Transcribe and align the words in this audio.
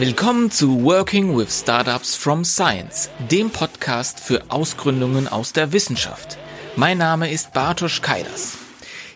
Willkommen 0.00 0.50
zu 0.50 0.82
Working 0.82 1.36
with 1.36 1.60
Startups 1.60 2.16
from 2.16 2.42
Science, 2.42 3.10
dem 3.30 3.50
Podcast 3.50 4.18
für 4.18 4.44
Ausgründungen 4.48 5.28
aus 5.28 5.52
der 5.52 5.74
Wissenschaft. 5.74 6.38
Mein 6.74 6.96
Name 6.96 7.30
ist 7.30 7.52
Bartosz 7.52 8.00
Kaidas. 8.00 8.56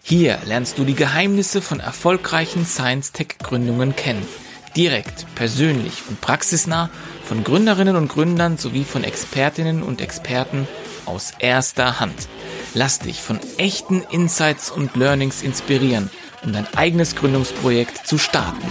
Hier 0.02 0.38
lernst 0.44 0.76
du 0.76 0.84
die 0.84 0.94
Geheimnisse 0.94 1.62
von 1.62 1.80
erfolgreichen 1.80 2.66
Science-Tech-Gründungen 2.66 3.96
kennen. 3.96 4.28
Direkt, 4.76 5.24
persönlich 5.36 6.02
und 6.10 6.20
praxisnah 6.20 6.90
von 7.24 7.44
Gründerinnen 7.44 7.96
und 7.96 8.08
Gründern 8.08 8.58
sowie 8.58 8.84
von 8.84 9.04
Expertinnen 9.04 9.82
und 9.82 10.02
Experten 10.02 10.68
aus 11.06 11.32
erster 11.38 11.98
Hand. 11.98 12.28
Lass 12.74 12.98
dich 12.98 13.22
von 13.22 13.40
echten 13.56 14.02
Insights 14.10 14.70
und 14.70 14.96
Learnings 14.96 15.42
inspirieren, 15.42 16.10
um 16.44 16.52
dein 16.52 16.66
eigenes 16.76 17.16
Gründungsprojekt 17.16 18.06
zu 18.06 18.18
starten. 18.18 18.66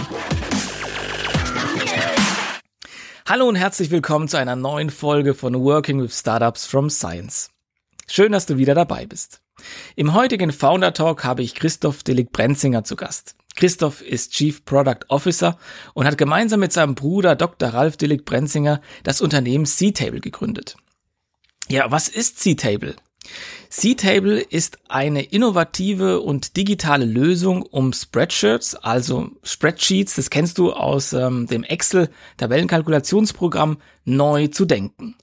Hallo 3.26 3.48
und 3.48 3.56
herzlich 3.56 3.90
willkommen 3.90 4.28
zu 4.28 4.36
einer 4.36 4.54
neuen 4.54 4.90
Folge 4.90 5.32
von 5.32 5.58
Working 5.58 6.02
with 6.02 6.14
Startups 6.14 6.66
from 6.66 6.90
Science. 6.90 7.48
Schön, 8.06 8.32
dass 8.32 8.44
du 8.44 8.58
wieder 8.58 8.74
dabei 8.74 9.06
bist. 9.06 9.40
Im 9.96 10.12
heutigen 10.12 10.52
Founder 10.52 10.92
Talk 10.92 11.24
habe 11.24 11.42
ich 11.42 11.54
Christoph 11.54 12.02
Delig-Brenzinger 12.02 12.84
zu 12.84 12.96
Gast. 12.96 13.34
Christoph 13.56 14.02
ist 14.02 14.32
Chief 14.32 14.62
Product 14.66 15.06
Officer 15.08 15.56
und 15.94 16.04
hat 16.04 16.18
gemeinsam 16.18 16.60
mit 16.60 16.74
seinem 16.74 16.94
Bruder 16.94 17.34
Dr. 17.34 17.70
Ralf 17.70 17.96
Delig-Brenzinger 17.96 18.82
das 19.04 19.22
Unternehmen 19.22 19.64
C-Table 19.64 20.20
gegründet. 20.20 20.76
Ja, 21.70 21.90
was 21.90 22.08
ist 22.08 22.40
C-Table? 22.40 22.94
C-Table 23.70 24.40
ist 24.40 24.78
eine 24.88 25.22
innovative 25.22 26.20
und 26.20 26.56
digitale 26.56 27.04
Lösung, 27.04 27.62
um 27.62 27.92
Spreadsheets, 27.92 28.76
also 28.76 29.30
Spreadsheets, 29.42 30.14
das 30.14 30.30
kennst 30.30 30.58
du 30.58 30.72
aus 30.72 31.12
ähm, 31.12 31.48
dem 31.48 31.64
Excel-Tabellenkalkulationsprogramm, 31.64 33.78
neu 34.04 34.46
zu 34.48 34.64
denken. 34.64 35.16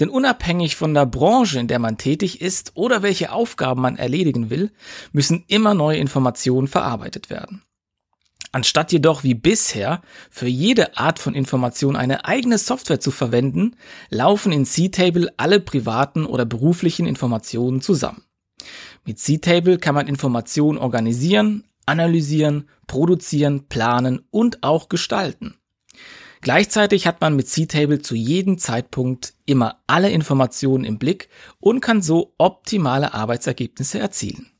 Denn 0.00 0.10
unabhängig 0.10 0.76
von 0.76 0.92
der 0.92 1.06
Branche, 1.06 1.58
in 1.58 1.68
der 1.68 1.78
man 1.78 1.96
tätig 1.96 2.42
ist 2.42 2.72
oder 2.74 3.02
welche 3.02 3.32
Aufgaben 3.32 3.80
man 3.80 3.96
erledigen 3.96 4.50
will, 4.50 4.70
müssen 5.12 5.44
immer 5.46 5.72
neue 5.72 5.96
Informationen 5.98 6.68
verarbeitet 6.68 7.30
werden. 7.30 7.62
Anstatt 8.54 8.92
jedoch 8.92 9.24
wie 9.24 9.34
bisher 9.34 10.00
für 10.30 10.46
jede 10.46 10.96
Art 10.96 11.18
von 11.18 11.34
Information 11.34 11.96
eine 11.96 12.24
eigene 12.24 12.56
Software 12.56 13.00
zu 13.00 13.10
verwenden, 13.10 13.74
laufen 14.10 14.52
in 14.52 14.64
C-Table 14.64 15.28
alle 15.38 15.58
privaten 15.58 16.24
oder 16.24 16.44
beruflichen 16.44 17.04
Informationen 17.04 17.80
zusammen. 17.80 18.22
Mit 19.04 19.18
C-Table 19.18 19.78
kann 19.78 19.96
man 19.96 20.06
Informationen 20.06 20.78
organisieren, 20.78 21.64
analysieren, 21.84 22.68
produzieren, 22.86 23.66
planen 23.66 24.20
und 24.30 24.62
auch 24.62 24.88
gestalten. 24.88 25.56
Gleichzeitig 26.40 27.08
hat 27.08 27.20
man 27.20 27.34
mit 27.34 27.48
C-Table 27.48 28.02
zu 28.02 28.14
jedem 28.14 28.58
Zeitpunkt 28.58 29.34
immer 29.46 29.80
alle 29.88 30.10
Informationen 30.10 30.84
im 30.84 31.00
Blick 31.00 31.28
und 31.58 31.80
kann 31.80 32.02
so 32.02 32.34
optimale 32.38 33.14
Arbeitsergebnisse 33.14 33.98
erzielen. 33.98 34.53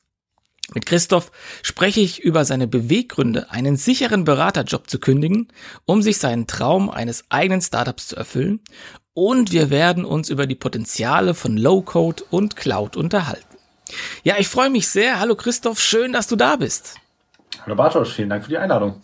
Mit 0.74 0.86
Christoph 0.86 1.30
spreche 1.62 2.00
ich 2.00 2.20
über 2.20 2.44
seine 2.44 2.66
Beweggründe, 2.66 3.50
einen 3.50 3.76
sicheren 3.76 4.24
Beraterjob 4.24 4.90
zu 4.90 4.98
kündigen, 4.98 5.48
um 5.86 6.02
sich 6.02 6.18
seinen 6.18 6.48
Traum 6.48 6.90
eines 6.90 7.24
eigenen 7.30 7.62
Startups 7.62 8.08
zu 8.08 8.16
erfüllen. 8.16 8.60
Und 9.14 9.52
wir 9.52 9.70
werden 9.70 10.04
uns 10.04 10.28
über 10.28 10.48
die 10.48 10.56
Potenziale 10.56 11.34
von 11.34 11.56
Low-Code 11.56 12.24
und 12.30 12.56
Cloud 12.56 12.96
unterhalten. 12.96 13.56
Ja, 14.24 14.34
ich 14.38 14.48
freue 14.48 14.70
mich 14.70 14.88
sehr. 14.88 15.20
Hallo 15.20 15.36
Christoph, 15.36 15.78
schön, 15.78 16.12
dass 16.12 16.26
du 16.26 16.34
da 16.34 16.56
bist. 16.56 16.96
Hallo 17.62 17.76
Bartosz, 17.76 18.10
vielen 18.10 18.30
Dank 18.30 18.42
für 18.42 18.50
die 18.50 18.58
Einladung. 18.58 19.00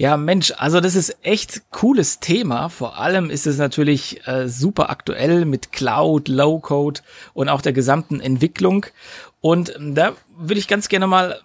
Ja, 0.00 0.16
Mensch, 0.16 0.54
also 0.56 0.80
das 0.80 0.94
ist 0.94 1.18
echt 1.20 1.70
cooles 1.70 2.20
Thema. 2.20 2.70
Vor 2.70 2.96
allem 2.96 3.28
ist 3.28 3.46
es 3.46 3.58
natürlich 3.58 4.26
äh, 4.26 4.48
super 4.48 4.88
aktuell 4.88 5.44
mit 5.44 5.72
Cloud, 5.72 6.28
Low-Code 6.28 7.02
und 7.34 7.50
auch 7.50 7.60
der 7.60 7.74
gesamten 7.74 8.18
Entwicklung. 8.18 8.86
Und 9.40 9.74
da 9.78 10.14
würde 10.36 10.58
ich 10.58 10.68
ganz 10.68 10.88
gerne 10.88 11.06
mal 11.06 11.40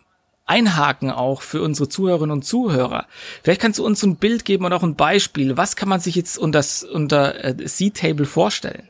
einhaken 0.46 1.10
auch 1.10 1.42
für 1.42 1.62
unsere 1.62 1.90
Zuhörerinnen 1.90 2.32
und 2.32 2.44
Zuhörer. 2.44 3.08
Vielleicht 3.44 3.62
kannst 3.62 3.80
du 3.80 3.86
uns 3.86 4.04
ein 4.04 4.18
Bild 4.18 4.46
geben 4.46 4.66
und 4.66 4.74
auch 4.74 4.84
ein 4.84 4.96
Beispiel. 4.96 5.58
Was 5.58 5.76
kann 5.76 5.90
man 5.90 6.00
sich 6.00 6.16
jetzt 6.16 6.38
unter, 6.38 6.64
unter 6.94 7.44
äh, 7.44 7.66
C-Table 7.66 8.26
vorstellen? 8.26 8.90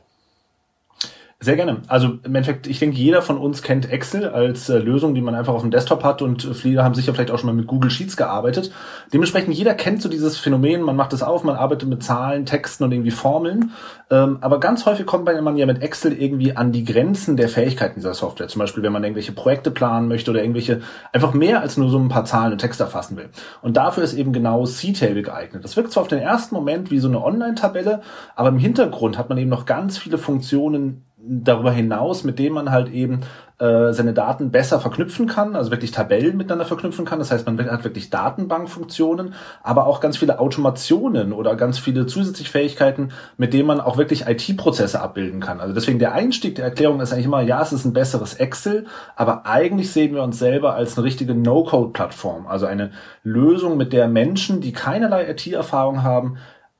Sehr 1.38 1.56
gerne. 1.56 1.82
Also 1.86 2.18
im 2.22 2.34
Endeffekt, 2.34 2.66
ich 2.66 2.78
denke, 2.78 2.96
jeder 2.96 3.20
von 3.20 3.36
uns 3.36 3.60
kennt 3.60 3.92
Excel 3.92 4.30
als 4.30 4.70
äh, 4.70 4.78
Lösung, 4.78 5.14
die 5.14 5.20
man 5.20 5.34
einfach 5.34 5.52
auf 5.52 5.60
dem 5.60 5.70
Desktop 5.70 6.02
hat 6.02 6.22
und 6.22 6.42
viele 6.56 6.82
haben 6.82 6.94
sicher 6.94 7.12
vielleicht 7.12 7.30
auch 7.30 7.38
schon 7.38 7.48
mal 7.48 7.52
mit 7.54 7.66
Google 7.66 7.90
Sheets 7.90 8.16
gearbeitet. 8.16 8.72
Dementsprechend, 9.12 9.54
jeder 9.54 9.74
kennt 9.74 10.00
so 10.00 10.08
dieses 10.08 10.38
Phänomen, 10.38 10.80
man 10.80 10.96
macht 10.96 11.12
es 11.12 11.22
auf, 11.22 11.44
man 11.44 11.56
arbeitet 11.56 11.90
mit 11.90 12.02
Zahlen, 12.02 12.46
Texten 12.46 12.84
und 12.84 12.92
irgendwie 12.92 13.10
Formeln. 13.10 13.72
Ähm, 14.10 14.38
aber 14.40 14.60
ganz 14.60 14.86
häufig 14.86 15.04
kommt 15.04 15.26
man 15.26 15.58
ja 15.58 15.66
mit 15.66 15.82
Excel 15.82 16.14
irgendwie 16.14 16.56
an 16.56 16.72
die 16.72 16.84
Grenzen 16.84 17.36
der 17.36 17.50
Fähigkeiten 17.50 17.96
dieser 17.96 18.14
Software. 18.14 18.48
Zum 18.48 18.60
Beispiel, 18.60 18.82
wenn 18.82 18.92
man 18.92 19.04
irgendwelche 19.04 19.32
Projekte 19.32 19.70
planen 19.70 20.08
möchte 20.08 20.30
oder 20.30 20.40
irgendwelche 20.40 20.80
einfach 21.12 21.34
mehr 21.34 21.60
als 21.60 21.76
nur 21.76 21.90
so 21.90 21.98
ein 21.98 22.08
paar 22.08 22.24
Zahlen 22.24 22.52
und 22.52 22.58
Texte 22.60 22.84
erfassen 22.84 23.18
will. 23.18 23.28
Und 23.60 23.76
dafür 23.76 24.04
ist 24.04 24.14
eben 24.14 24.32
genau 24.32 24.64
C-Table 24.64 25.20
geeignet. 25.20 25.64
Das 25.64 25.76
wirkt 25.76 25.92
zwar 25.92 26.04
auf 26.04 26.08
den 26.08 26.20
ersten 26.20 26.54
Moment 26.54 26.90
wie 26.90 26.98
so 26.98 27.08
eine 27.08 27.22
Online-Tabelle, 27.22 28.00
aber 28.34 28.48
im 28.48 28.58
Hintergrund 28.58 29.18
hat 29.18 29.28
man 29.28 29.36
eben 29.36 29.50
noch 29.50 29.66
ganz 29.66 29.98
viele 29.98 30.16
Funktionen, 30.16 31.02
darüber 31.28 31.72
hinaus, 31.72 32.24
mit 32.24 32.38
dem 32.38 32.54
man 32.54 32.70
halt 32.70 32.88
eben 32.90 33.20
äh, 33.58 33.92
seine 33.92 34.12
Daten 34.12 34.50
besser 34.50 34.80
verknüpfen 34.80 35.26
kann, 35.26 35.56
also 35.56 35.70
wirklich 35.70 35.90
Tabellen 35.90 36.36
miteinander 36.36 36.66
verknüpfen 36.66 37.06
kann. 37.06 37.18
Das 37.18 37.30
heißt, 37.30 37.46
man 37.46 37.58
hat 37.70 37.84
wirklich 37.84 38.10
Datenbankfunktionen, 38.10 39.32
aber 39.62 39.86
auch 39.86 40.00
ganz 40.00 40.18
viele 40.18 40.38
Automationen 40.38 41.32
oder 41.32 41.56
ganz 41.56 41.78
viele 41.78 42.06
zusätzliche 42.06 42.50
Fähigkeiten, 42.50 43.12
mit 43.38 43.54
denen 43.54 43.66
man 43.66 43.80
auch 43.80 43.96
wirklich 43.96 44.26
IT-Prozesse 44.26 45.00
abbilden 45.00 45.40
kann. 45.40 45.60
Also 45.60 45.72
deswegen 45.72 45.98
der 45.98 46.12
Einstieg 46.12 46.56
der 46.56 46.66
Erklärung 46.66 47.00
ist 47.00 47.12
eigentlich 47.12 47.26
immer, 47.26 47.40
ja, 47.40 47.62
es 47.62 47.72
ist 47.72 47.86
ein 47.86 47.94
besseres 47.94 48.34
Excel, 48.34 48.86
aber 49.16 49.46
eigentlich 49.46 49.90
sehen 49.90 50.14
wir 50.14 50.22
uns 50.22 50.38
selber 50.38 50.74
als 50.74 50.98
eine 50.98 51.06
richtige 51.06 51.34
No-Code-Plattform, 51.34 52.46
also 52.46 52.66
eine 52.66 52.90
Lösung, 53.22 53.78
mit 53.78 53.92
der 53.92 54.06
Menschen, 54.06 54.60
die 54.60 54.72
keinerlei 54.72 55.30
IT-Erfahrung 55.30 56.02
haben, 56.02 56.36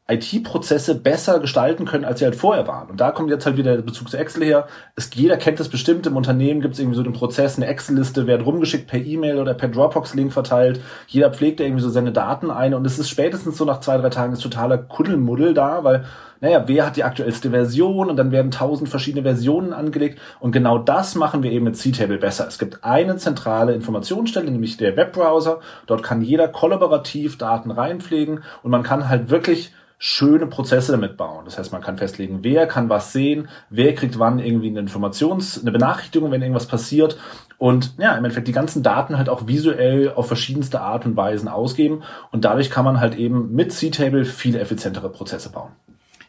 IT-Prozesse 0.09 0.95
besser 0.95 1.41
gestalten 1.41 1.85
können, 1.85 2.05
als 2.05 2.21
sie 2.21 2.25
halt 2.25 2.37
vorher 2.37 2.69
waren. 2.69 2.89
Und 2.91 3.01
da 3.01 3.11
kommt 3.11 3.31
jetzt 3.31 3.45
halt 3.45 3.57
wieder 3.57 3.75
der 3.75 3.83
Bezug 3.83 4.09
zu 4.09 4.17
Excel 4.17 4.45
her. 4.45 4.69
Es, 4.95 5.11
jeder 5.15 5.37
kennt 5.37 5.59
das 5.59 5.69
bestimmt. 5.69 6.07
Im 6.07 6.17
Unternehmen 6.17 6.61
gibt 6.61 6.75
es 6.75 6.81
irgendwie 6.81 6.97
so 6.97 7.03
den 7.03 7.13
Prozess, 7.13 7.57
eine 7.57 7.67
Excel-Liste 7.67 8.27
wird 8.29 8.47
rumgeschickt 8.47 8.87
per 8.87 9.01
E-Mail 9.01 9.39
oder 9.39 9.55
per 9.55 9.69
Dropbox-Link 9.69 10.33
verteilt. 10.33 10.81
Jeder 11.09 11.33
pflegt 11.33 11.61
irgendwie 11.61 11.83
so 11.83 11.91
seine 11.91 12.13
Daten 12.13 12.53
ein 12.53 12.75
und 12.75 12.87
es 12.87 12.99
ist 12.99 13.09
spätestens 13.09 13.57
so 13.57 13.65
nach 13.65 13.81
zwei, 13.81 13.97
drei 13.99 14.11
Tagen 14.11 14.33
ist 14.33 14.43
totaler 14.43 14.79
Kuddelmuddel 14.79 15.55
da, 15.55 15.83
weil 15.83 16.05
naja, 16.41 16.65
wer 16.67 16.87
hat 16.87 16.97
die 16.97 17.05
aktuellste 17.05 17.51
Version 17.51 18.11
und 18.11 18.17
dann 18.17 18.33
werden 18.33 18.51
tausend 18.51 18.89
verschiedene 18.89 19.23
Versionen 19.23 19.73
angelegt 19.73 20.21
und 20.41 20.53
genau 20.53 20.79
das 20.79 21.15
machen 21.15 21.43
wir 21.43 21.53
eben 21.53 21.65
mit 21.65 21.77
C-Table 21.77 22.19
besser. 22.19 22.47
Es 22.47 22.59
gibt 22.59 22.85
eine 22.85 23.17
zentrale 23.17 23.75
Informationsstelle, 23.75 24.51
nämlich 24.51 24.77
der 24.77 24.97
Webbrowser. 24.97 25.61
Dort 25.87 26.03
kann 26.03 26.23
jeder 26.23 26.49
kollaborativ 26.49 27.39
Daten 27.39 27.71
reinpflegen 27.71 28.43
und 28.63 28.71
man 28.71 28.83
kann 28.83 29.09
halt 29.09 29.31
wirklich 29.31 29.73
schöne 29.99 30.47
Prozesse 30.47 30.93
damit 30.93 31.17
bauen. 31.17 31.47
Das 31.47 31.59
heißt, 31.59 31.73
man 31.73 31.81
kann 31.81 31.97
festlegen, 31.97 32.41
wer 32.43 32.67
kann 32.67 32.91
was 32.91 33.13
sehen, 33.13 33.49
wer 33.71 33.95
kriegt 33.95 34.19
wann 34.19 34.39
irgendwie 34.39 34.69
eine 34.69 34.81
Informations-, 34.81 35.61
eine 35.61 35.73
Benachrichtigung, 35.73 36.31
wenn 36.31 36.43
irgendwas 36.43 36.67
passiert 36.67 37.17
und 37.59 37.95
ja, 37.99 38.13
im 38.13 38.25
Endeffekt 38.25 38.49
die 38.49 38.53
ganzen 38.53 38.83
Daten 38.83 39.17
halt 39.17 39.31
auch 39.31 39.47
visuell 39.47 40.13
auf 40.15 40.29
verschiedenste 40.29 40.81
Art 40.83 41.07
und 41.07 41.17
Weisen 41.17 41.49
ausgeben 41.49 42.03
und 42.31 42.45
dadurch 42.45 42.71
kann 42.71 42.85
man 42.85 43.01
halt 43.01 43.17
eben 43.17 43.53
mit 43.55 43.73
C-Table 43.73 44.27
viel 44.27 44.57
effizientere 44.57 45.09
Prozesse 45.09 45.51
bauen. 45.51 45.73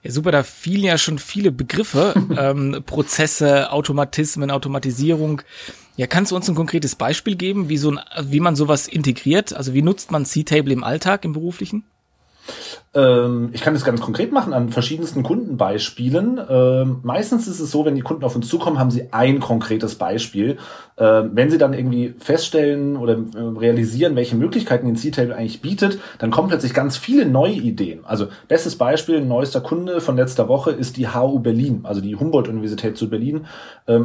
Ja, 0.03 0.11
super, 0.11 0.31
da 0.31 0.43
fielen 0.43 0.83
ja 0.83 0.97
schon 0.97 1.19
viele 1.19 1.51
Begriffe, 1.51 2.13
ähm, 2.37 2.83
Prozesse, 2.85 3.71
Automatismen, 3.71 4.51
Automatisierung. 4.51 5.41
Ja, 5.95 6.07
kannst 6.07 6.31
du 6.31 6.35
uns 6.35 6.47
ein 6.47 6.55
konkretes 6.55 6.95
Beispiel 6.95 7.35
geben, 7.35 7.69
wie 7.69 7.77
so 7.77 7.91
ein, 7.91 7.99
wie 8.21 8.39
man 8.39 8.55
sowas 8.55 8.87
integriert? 8.87 9.53
Also 9.53 9.73
wie 9.73 9.81
nutzt 9.81 10.11
man 10.11 10.25
C-Table 10.25 10.71
im 10.71 10.83
Alltag, 10.83 11.25
im 11.25 11.33
beruflichen? 11.33 11.83
Ähm, 12.97 13.49
ich 13.53 13.61
kann 13.61 13.73
das 13.73 13.85
ganz 13.85 14.01
konkret 14.01 14.31
machen 14.31 14.53
an 14.53 14.69
verschiedensten 14.69 15.21
Kundenbeispielen. 15.21 16.39
Ähm, 16.49 16.99
meistens 17.03 17.47
ist 17.47 17.59
es 17.59 17.69
so, 17.69 17.85
wenn 17.85 17.95
die 17.95 18.01
Kunden 18.01 18.23
auf 18.23 18.35
uns 18.35 18.47
zukommen, 18.47 18.79
haben 18.79 18.91
sie 18.91 19.09
ein 19.11 19.39
konkretes 19.39 19.95
Beispiel. 19.95 20.57
Ähm, 20.97 21.31
wenn 21.33 21.49
sie 21.51 21.59
dann 21.59 21.73
irgendwie 21.73 22.15
feststellen 22.17 22.97
oder 22.97 23.13
äh, 23.13 23.39
realisieren, 23.59 24.15
welche 24.15 24.35
Möglichkeiten 24.35 24.87
den 24.87 24.95
C-Table 24.95 25.35
eigentlich 25.35 25.61
bietet, 25.61 25.99
dann 26.17 26.31
kommen 26.31 26.47
plötzlich 26.47 26.73
ganz 26.73 26.97
viele 26.97 27.27
neue 27.27 27.53
Ideen. 27.53 27.99
Also 28.03 28.27
bestes 28.47 28.77
Beispiel, 28.77 29.21
neuester 29.21 29.61
Kunde 29.61 30.01
von 30.01 30.15
letzter 30.15 30.47
Woche 30.47 30.71
ist 30.71 30.97
die 30.97 31.09
HU 31.09 31.39
Berlin, 31.39 31.81
also 31.83 32.01
die 32.01 32.15
Humboldt-Universität 32.15 32.97
zu 32.97 33.09
Berlin, 33.09 33.45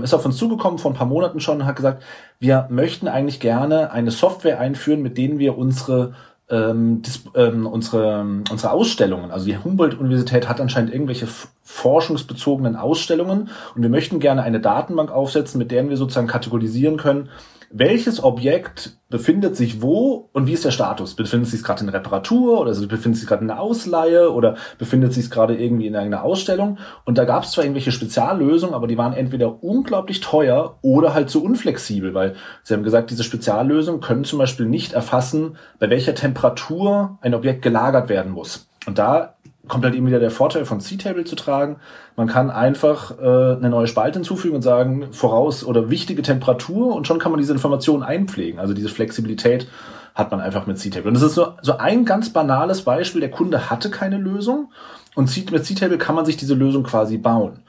ist 0.03 0.15
auf 0.15 0.25
uns 0.25 0.37
zugekommen 0.37 0.79
vor 0.79 0.91
ein 0.91 0.95
paar 0.95 1.07
Monaten 1.07 1.41
schon 1.41 1.61
und 1.61 1.67
hat 1.67 1.77
gesagt, 1.77 2.03
wir 2.39 2.67
möchten 2.71 3.09
eigentlich 3.09 3.41
gerne 3.41 3.93
eine 3.93 4.11
Software 4.11 4.61
einführen, 4.61 5.03
mit 5.03 5.17
denen 5.19 5.39
wir 5.39 5.57
unsere 5.57 6.15
ähm, 6.53 7.03
dis, 7.03 7.25
ähm, 7.35 7.67
unsere, 7.67 8.21
unsere 8.51 8.73
Ausstellungen, 8.73 9.31
also 9.31 9.47
die 9.47 9.57
Humboldt-Universität 9.57 10.49
hat 10.49 10.61
anscheinend 10.61 10.93
irgendwelche 10.93 11.27
forschungsbezogenen 11.73 12.77
Ausstellungen 12.77 13.49
und 13.75 13.83
wir 13.83 13.89
möchten 13.89 14.21
gerne 14.21 14.43
eine 14.43 14.61
Datenbank 14.61 15.11
aufsetzen, 15.11 15.59
mit 15.59 15.71
der 15.71 15.89
wir 15.89 15.97
sozusagen 15.97 16.27
kategorisieren 16.27 16.99
können, 16.99 17.31
welches 17.75 18.23
Objekt 18.23 18.99
befindet 19.09 19.57
sich 19.57 19.81
wo 19.81 20.29
und 20.35 20.47
wie 20.47 20.53
ist 20.53 20.67
der 20.67 20.73
Status? 20.73 21.15
Befindet 21.15 21.49
sich 21.49 21.65
gerade 21.65 21.83
in 21.83 21.89
Reparatur 21.89 22.61
oder 22.61 22.75
befindet 22.75 23.19
sich 23.19 23.27
gerade 23.27 23.41
in 23.41 23.49
der 23.49 23.61
Ausleihe 23.61 24.31
oder 24.31 24.57
befindet 24.77 25.15
sich 25.15 25.31
gerade 25.31 25.57
irgendwie 25.57 25.87
in 25.87 25.97
einer 25.97 26.23
Ausstellung? 26.23 26.77
Und 27.07 27.17
da 27.17 27.25
gab 27.25 27.45
es 27.45 27.53
zwar 27.53 27.65
irgendwelche 27.65 27.91
Speziallösungen, 27.91 28.75
aber 28.75 28.87
die 28.87 28.99
waren 28.99 29.15
entweder 29.15 29.63
unglaublich 29.65 30.21
teuer 30.21 30.79
oder 30.83 31.15
halt 31.15 31.31
zu 31.31 31.43
unflexibel, 31.43 32.13
weil 32.13 32.35
sie 32.63 32.75
haben 32.75 32.83
gesagt, 32.83 33.11
diese 33.11 33.25
Speziallösungen 33.25 34.03
können 34.03 34.25
zum 34.25 34.39
Beispiel 34.39 34.67
nicht 34.67 34.93
erfassen, 34.93 35.57
bei 35.79 35.89
welcher 35.89 36.15
Temperatur 36.15 37.17
ein 37.23 37.35
Objekt 37.35 37.63
gelagert 37.63 38.11
werden 38.11 38.33
muss. 38.33 38.69
Und 38.87 38.99
da 38.99 39.35
kommt 39.69 39.85
halt 39.85 39.95
eben 39.95 40.07
wieder 40.07 40.19
der 40.19 40.31
Vorteil 40.31 40.65
von 40.65 40.81
C-Table 40.81 41.25
zu 41.25 41.37
tragen. 41.37 41.77
Man 42.17 42.27
kann 42.27 42.51
einfach 42.51 43.19
äh, 43.19 43.23
eine 43.23 43.71
neue 43.71 43.87
Spalte 43.87 44.19
hinzufügen 44.19 44.57
und 44.57 44.63
sagen, 44.63 45.13
voraus 45.13 45.65
oder 45.65 45.89
wichtige 45.89 46.23
Temperatur 46.23 46.95
und 46.95 47.07
schon 47.07 47.19
kann 47.19 47.31
man 47.31 47.41
diese 47.41 47.53
Informationen 47.53 48.03
einpflegen. 48.03 48.59
Also 48.59 48.75
diese 48.75 48.89
Flexibilität 48.89 49.69
hat 50.15 50.31
man 50.31 50.41
einfach 50.41 50.67
mit 50.67 50.79
C-Table. 50.79 51.09
Und 51.09 51.15
das 51.15 51.23
ist 51.23 51.35
so, 51.35 51.55
so 51.63 51.79
ein 51.79 52.05
ganz 52.05 52.31
banales 52.31 52.83
Beispiel. 52.83 53.21
Der 53.21 53.31
Kunde 53.31 53.71
hatte 53.71 53.91
keine 53.91 54.19
Lösung 54.19 54.71
und 55.15 55.53
mit 55.53 55.65
C-Table 55.65 55.99
kann 55.99 56.15
man 56.15 56.25
sich 56.25 56.37
diese 56.37 56.55
Lösung 56.55 56.83
quasi 56.83 57.17
bauen. 57.17 57.61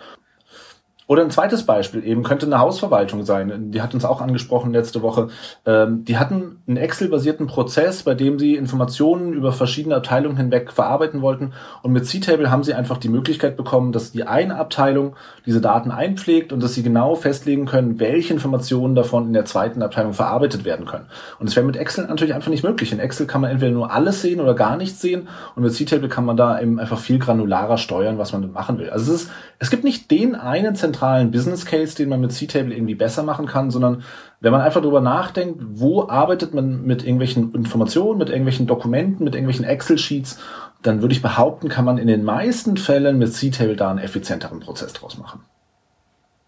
Oder 1.07 1.23
ein 1.23 1.31
zweites 1.31 1.65
Beispiel 1.65 2.05
eben 2.05 2.23
könnte 2.23 2.45
eine 2.45 2.59
Hausverwaltung 2.59 3.23
sein. 3.23 3.71
Die 3.71 3.81
hat 3.81 3.93
uns 3.93 4.05
auch 4.05 4.21
angesprochen 4.21 4.71
letzte 4.71 5.01
Woche. 5.01 5.27
Ähm, 5.65 6.05
die 6.05 6.17
hatten 6.17 6.61
einen 6.67 6.77
Excel-basierten 6.77 7.47
Prozess, 7.47 8.03
bei 8.03 8.13
dem 8.13 8.39
sie 8.39 8.55
Informationen 8.55 9.33
über 9.33 9.51
verschiedene 9.51 9.95
Abteilungen 9.95 10.37
hinweg 10.37 10.71
verarbeiten 10.71 11.21
wollten. 11.21 11.53
Und 11.81 11.91
mit 11.91 12.07
C-Table 12.07 12.49
haben 12.49 12.63
sie 12.63 12.73
einfach 12.73 12.97
die 12.97 13.09
Möglichkeit 13.09 13.57
bekommen, 13.57 13.91
dass 13.91 14.11
die 14.11 14.23
eine 14.23 14.55
Abteilung 14.55 15.15
diese 15.45 15.59
Daten 15.59 15.91
einpflegt 15.91 16.53
und 16.53 16.63
dass 16.63 16.73
sie 16.73 16.83
genau 16.83 17.15
festlegen 17.15 17.65
können, 17.65 17.99
welche 17.99 18.33
Informationen 18.33 18.95
davon 18.95 19.27
in 19.27 19.33
der 19.33 19.45
zweiten 19.45 19.81
Abteilung 19.81 20.13
verarbeitet 20.13 20.63
werden 20.63 20.85
können. 20.85 21.07
Und 21.39 21.49
das 21.49 21.55
wäre 21.55 21.65
mit 21.65 21.75
Excel 21.75 22.07
natürlich 22.07 22.33
einfach 22.33 22.51
nicht 22.51 22.63
möglich. 22.63 22.93
In 22.93 22.99
Excel 22.99 23.27
kann 23.27 23.41
man 23.41 23.51
entweder 23.51 23.71
nur 23.71 23.91
alles 23.91 24.21
sehen 24.21 24.39
oder 24.39 24.53
gar 24.53 24.77
nichts 24.77 25.01
sehen. 25.01 25.27
Und 25.55 25.63
mit 25.63 25.73
C-Table 25.73 26.07
kann 26.07 26.23
man 26.23 26.37
da 26.37 26.59
eben 26.61 26.79
einfach 26.79 26.99
viel 26.99 27.19
granularer 27.19 27.77
steuern, 27.77 28.17
was 28.17 28.31
man 28.31 28.51
machen 28.53 28.79
will. 28.79 28.89
Also 28.89 29.13
es 29.13 29.23
ist, 29.23 29.31
es 29.59 29.69
gibt 29.69 29.83
nicht 29.83 30.09
den 30.11 30.35
einen 30.35 30.75
zentralen 30.93 31.31
Business 31.31 31.65
Case, 31.65 31.95
den 31.95 32.09
man 32.09 32.21
mit 32.21 32.31
C-Table 32.31 32.73
irgendwie 32.73 32.95
besser 32.95 33.23
machen 33.23 33.47
kann, 33.47 33.71
sondern 33.71 34.03
wenn 34.39 34.51
man 34.51 34.61
einfach 34.61 34.81
darüber 34.81 35.01
nachdenkt, 35.01 35.61
wo 35.73 36.07
arbeitet 36.07 36.53
man 36.53 36.83
mit 36.83 37.03
irgendwelchen 37.03 37.53
Informationen, 37.53 38.19
mit 38.19 38.29
irgendwelchen 38.29 38.67
Dokumenten, 38.67 39.23
mit 39.23 39.35
irgendwelchen 39.35 39.65
Excel-Sheets, 39.65 40.39
dann 40.81 41.01
würde 41.01 41.13
ich 41.13 41.21
behaupten, 41.21 41.69
kann 41.69 41.85
man 41.85 41.97
in 41.97 42.07
den 42.07 42.23
meisten 42.23 42.77
Fällen 42.77 43.17
mit 43.17 43.33
C-Table 43.33 43.75
da 43.75 43.89
einen 43.89 43.99
effizienteren 43.99 44.59
Prozess 44.59 44.93
draus 44.93 45.17
machen. 45.17 45.41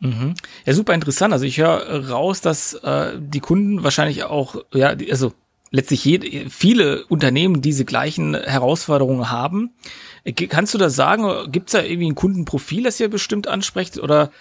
Mhm. 0.02 0.36
Ja, 0.66 0.74
super 0.74 0.94
interessant. 0.94 1.34
Also 1.34 1.46
ich 1.46 1.58
höre 1.58 2.10
raus, 2.10 2.42
dass 2.42 2.74
äh, 2.74 3.14
die 3.18 3.40
Kunden 3.40 3.84
wahrscheinlich 3.84 4.26
auch, 4.26 4.58
ja, 4.74 4.94
also 5.10 5.34
letztlich 5.72 6.06
jede, 6.06 6.50
viele 6.50 7.06
Unternehmen 7.08 7.62
diese 7.62 7.86
gleichen 7.86 8.36
Herausforderungen 8.36 9.30
haben. 9.32 9.72
Kannst 10.50 10.74
du 10.74 10.78
das 10.78 10.96
sagen? 10.96 11.52
Gibt 11.52 11.70
es 11.70 11.74
da 11.74 11.82
irgendwie 11.82 12.10
ein 12.10 12.16
Kundenprofil, 12.16 12.84
das 12.84 13.00
ihr 13.00 13.10
bestimmt 13.10 13.48
ansprecht? 13.48 14.00
Oder 14.00 14.32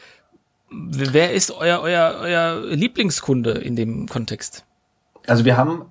wer 0.70 1.32
ist 1.32 1.50
euer, 1.50 1.80
euer, 1.80 2.16
euer 2.20 2.62
Lieblingskunde 2.66 3.52
in 3.52 3.76
dem 3.76 4.08
Kontext? 4.08 4.64
Also 5.26 5.44
wir 5.44 5.56
haben, 5.56 5.86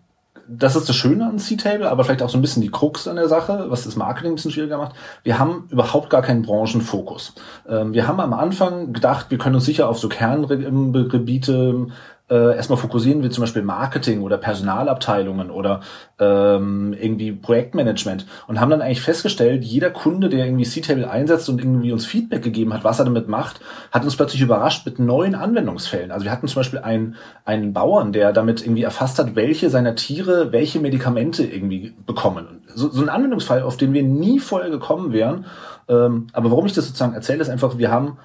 das 0.47 0.75
ist 0.75 0.89
das 0.89 0.95
Schöne 0.95 1.27
an 1.27 1.39
C-Table, 1.39 1.89
aber 1.89 2.03
vielleicht 2.03 2.21
auch 2.21 2.29
so 2.29 2.37
ein 2.37 2.41
bisschen 2.41 2.61
die 2.61 2.71
Krux 2.71 3.07
an 3.07 3.15
der 3.15 3.27
Sache, 3.27 3.65
was 3.69 3.83
das 3.83 3.95
Marketing 3.95 4.31
ein 4.31 4.35
bisschen 4.35 4.51
schwieriger 4.51 4.77
macht. 4.77 4.95
Wir 5.23 5.39
haben 5.39 5.67
überhaupt 5.69 6.09
gar 6.09 6.21
keinen 6.21 6.43
Branchenfokus. 6.43 7.33
Ähm, 7.67 7.93
wir 7.93 8.07
haben 8.07 8.19
am 8.19 8.33
Anfang 8.33 8.93
gedacht, 8.93 9.27
wir 9.29 9.37
können 9.37 9.55
uns 9.55 9.65
sicher 9.65 9.89
auf 9.89 9.99
so 9.99 10.09
Kerngebiete 10.09 11.87
äh, 12.33 12.55
erstmal 12.55 12.79
fokussieren 12.79 13.21
wir 13.21 13.29
zum 13.29 13.43
Beispiel 13.43 13.61
Marketing 13.61 14.21
oder 14.21 14.39
Personalabteilungen 14.39 15.51
oder 15.51 15.81
ähm, 16.17 16.95
irgendwie 16.99 17.31
Projektmanagement 17.31 18.25
und 18.47 18.59
haben 18.59 18.71
dann 18.71 18.81
eigentlich 18.81 19.01
festgestellt, 19.01 19.63
jeder 19.63 19.91
Kunde, 19.91 20.29
der 20.29 20.45
irgendwie 20.45 20.63
C-Table 20.63 21.07
einsetzt 21.07 21.47
und 21.47 21.59
irgendwie 21.59 21.91
uns 21.91 22.07
Feedback 22.07 22.41
gegeben 22.41 22.73
hat, 22.73 22.83
was 22.83 22.97
er 22.97 23.05
damit 23.05 23.27
macht, 23.27 23.61
hat 23.91 24.03
uns 24.03 24.15
plötzlich 24.15 24.41
überrascht 24.41 24.83
mit 24.83 24.97
neuen 24.97 25.35
Anwendungsfällen. 25.35 26.11
Also 26.11 26.25
wir 26.25 26.31
hatten 26.31 26.47
zum 26.47 26.61
Beispiel 26.61 26.79
einen, 26.79 27.15
einen 27.45 27.71
Bauern, 27.71 28.13
der 28.13 28.33
damit 28.33 28.63
irgendwie 28.65 28.83
erfasst 28.83 29.19
hat, 29.19 29.35
welche 29.35 29.69
seiner 29.69 29.93
Tiere 29.95 30.51
welche 30.51 30.79
Medikamente 30.79 31.43
irgendwie 31.43 31.93
bekommen. 32.07 32.63
So, 32.73 32.89
so 32.89 33.03
ein 33.03 33.09
Anwendungsfall, 33.09 33.61
auf 33.61 33.77
den 33.77 33.93
wir 33.93 34.01
nie 34.01 34.39
vorher 34.39 34.71
gekommen 34.71 35.13
wären. 35.13 35.45
Ähm, 35.87 36.27
aber 36.33 36.49
warum 36.49 36.65
ich 36.65 36.73
das 36.73 36.87
sozusagen 36.87 37.13
erzähle, 37.13 37.41
ist 37.41 37.49
einfach, 37.49 37.77
wir 37.77 37.91
haben 37.91 38.17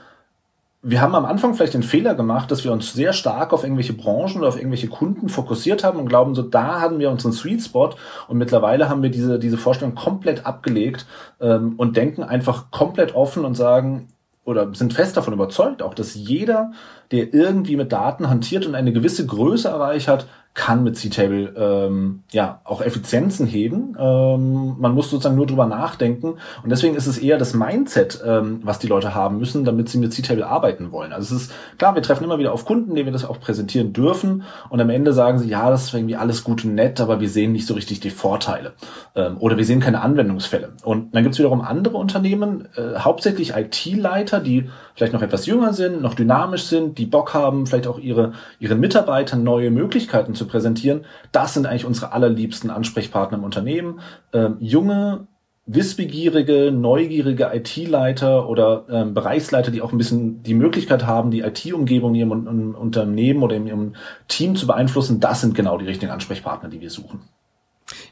wir 0.83 1.01
haben 1.01 1.15
am 1.17 1.25
Anfang 1.25 1.55
vielleicht 1.55 1.75
den 1.75 1.83
Fehler 1.83 2.15
gemacht, 2.15 2.51
dass 2.51 2.63
wir 2.63 2.71
uns 2.71 2.93
sehr 2.93 3.13
stark 3.13 3.53
auf 3.53 3.65
irgendwelche 3.65 3.95
Branchen 3.95 4.39
oder 4.39 4.49
auf 4.49 4.57
irgendwelche 4.57 4.89
Kunden 4.89 5.29
fokussiert 5.29 5.83
haben 5.83 5.99
und 5.99 6.09
glauben, 6.09 6.37
so 6.37 6.43
da 6.43 6.81
haben 6.81 7.01
wir 7.01 7.11
unseren 7.11 7.33
Sweet 7.33 7.63
Spot 7.63 7.91
und 8.29 8.39
mittlerweile 8.39 8.89
haben 8.89 9.03
wir 9.03 9.11
diese, 9.11 9.41
diese 9.41 9.59
Vorstellung 9.59 9.97
komplett 9.97 10.47
abgelegt 10.47 11.07
ähm, 11.41 11.75
und 11.77 11.97
denken 11.97 12.23
einfach 12.23 12.71
komplett 12.71 13.15
offen 13.15 13.45
und 13.45 13.57
sagen 13.57 14.09
oder 14.45 14.73
sind 14.75 14.95
fest 14.95 15.17
davon 15.17 15.35
überzeugt 15.35 15.83
auch, 15.83 15.95
dass 15.95 16.15
jeder, 16.15 16.71
der 17.13 17.33
irgendwie 17.33 17.77
mit 17.77 17.93
Daten 17.93 18.29
hantiert 18.29 18.67
und 18.67 18.75
eine 18.75 18.93
gewisse 18.93 19.27
Größe 19.27 19.69
erreicht 19.69 20.09
hat, 20.09 20.27
kann 20.59 20.83
mit 20.83 20.97
C-Table 20.97 21.55
ähm, 21.57 22.25
ja 22.33 22.61
auch 22.65 22.83
Effizienzen 22.83 23.47
heben. 23.47 23.97
Ähm, 23.97 24.75
man 24.79 24.93
muss 24.93 25.09
sozusagen 25.09 25.37
nur 25.37 25.47
drüber 25.47 25.67
nachdenken 25.67 26.35
und 26.65 26.71
deswegen 26.71 26.97
ist 26.97 27.07
es 27.07 27.17
eher 27.17 27.39
das 27.39 27.55
Mindset, 27.55 28.21
ähm, 28.27 28.59
was 28.65 28.81
die 28.81 28.89
Leute 28.89 29.15
haben 29.15 29.39
müssen, 29.39 29.65
damit 29.65 29.89
sie 29.89 29.99
mit 29.99 30.13
C-Table 30.13 30.45
arbeiten 30.45 30.91
wollen. 30.91 31.13
Also 31.13 31.37
es 31.37 31.43
ist 31.43 31.53
klar, 31.79 31.95
wir 31.95 32.03
treffen 32.03 32.25
immer 32.25 32.41
wieder 32.41 32.53
auf 32.53 32.65
Kunden, 32.65 32.97
denen 32.97 33.07
wir 33.07 33.13
das 33.13 33.25
auch 33.25 33.39
präsentieren 33.39 33.93
dürfen 33.93 34.43
und 34.69 34.81
am 34.81 34.91
Ende 34.91 35.13
sagen 35.13 35.39
sie, 35.39 35.49
ja, 35.49 35.71
das 35.71 35.85
ist 35.85 35.95
irgendwie 35.95 36.17
alles 36.17 36.43
gut 36.43 36.65
und 36.65 36.75
nett, 36.75 37.01
aber 37.01 37.21
wir 37.21 37.29
sehen 37.29 37.53
nicht 37.53 37.67
so 37.67 37.75
richtig 37.75 38.01
die 38.01 38.11
Vorteile 38.11 38.73
ähm, 39.15 39.37
oder 39.39 39.59
wir 39.59 39.65
sehen 39.65 39.79
keine 39.79 40.01
Anwendungsfälle. 40.01 40.73
Und 40.83 41.15
dann 41.15 41.23
gibt 41.23 41.35
es 41.35 41.39
wiederum 41.39 41.61
andere 41.61 41.99
Unternehmen, 41.99 42.67
äh, 42.75 42.99
hauptsächlich 42.99 43.55
IT-Leiter, 43.55 44.41
die 44.41 44.69
vielleicht 44.99 45.13
noch 45.13 45.23
etwas 45.23 45.47
jünger 45.47 45.73
sind, 45.73 46.03
noch 46.03 46.15
dynamisch 46.15 46.65
sind, 46.65 46.99
die 46.99 47.07
Bock 47.07 47.33
haben, 47.33 47.67
vielleicht 47.67 47.87
auch 47.87 48.01
ihre, 48.01 48.33
ihren 48.59 48.81
Mitarbeitern 48.81 49.45
neue 49.45 49.71
Möglichkeiten 49.71 50.35
zu 50.35 50.47
präsentieren. 50.49 51.05
Das 51.31 51.55
sind 51.55 51.67
eigentlich 51.67 51.85
unsere 51.85 52.13
allerliebsten 52.13 52.69
Ansprechpartner 52.69 53.39
im 53.39 53.45
Unternehmen. 53.45 54.01
Ähm, 54.33 54.57
junge, 54.59 55.29
wissbegierige, 55.67 56.73
neugierige 56.73 57.53
IT-Leiter 57.55 58.49
oder 58.49 58.87
ähm, 58.91 59.15
Bereichsleiter, 59.15 59.71
die 59.71 59.83
auch 59.83 59.93
ein 59.93 59.99
bisschen 59.99 60.43
die 60.43 60.55
Möglichkeit 60.55 61.07
haben, 61.07 61.31
die 61.31 61.43
IT-Umgebung 61.43 62.17
in 62.17 62.21
ihrem 62.21 62.75
Unternehmen 62.75 63.45
oder 63.45 63.55
in 63.55 63.69
ihrem 63.69 63.95
Team 64.27 64.57
zu 64.57 64.67
beeinflussen, 64.67 65.21
das 65.21 65.43
sind 65.43 65.55
genau 65.55 65.79
die 65.79 65.87
richtigen 65.87 66.11
Ansprechpartner, 66.11 66.71
die 66.71 66.81
wir 66.81 66.91
suchen. 66.91 67.21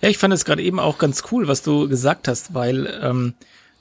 Ja, 0.01 0.09
ich 0.09 0.19
fand 0.19 0.33
es 0.33 0.45
gerade 0.45 0.63
eben 0.63 0.79
auch 0.79 0.99
ganz 0.99 1.25
cool, 1.33 1.49
was 1.49 1.63
du 1.63 1.89
gesagt 1.89 2.29
hast, 2.29 2.55
weil 2.55 2.89
ähm, 3.03 3.35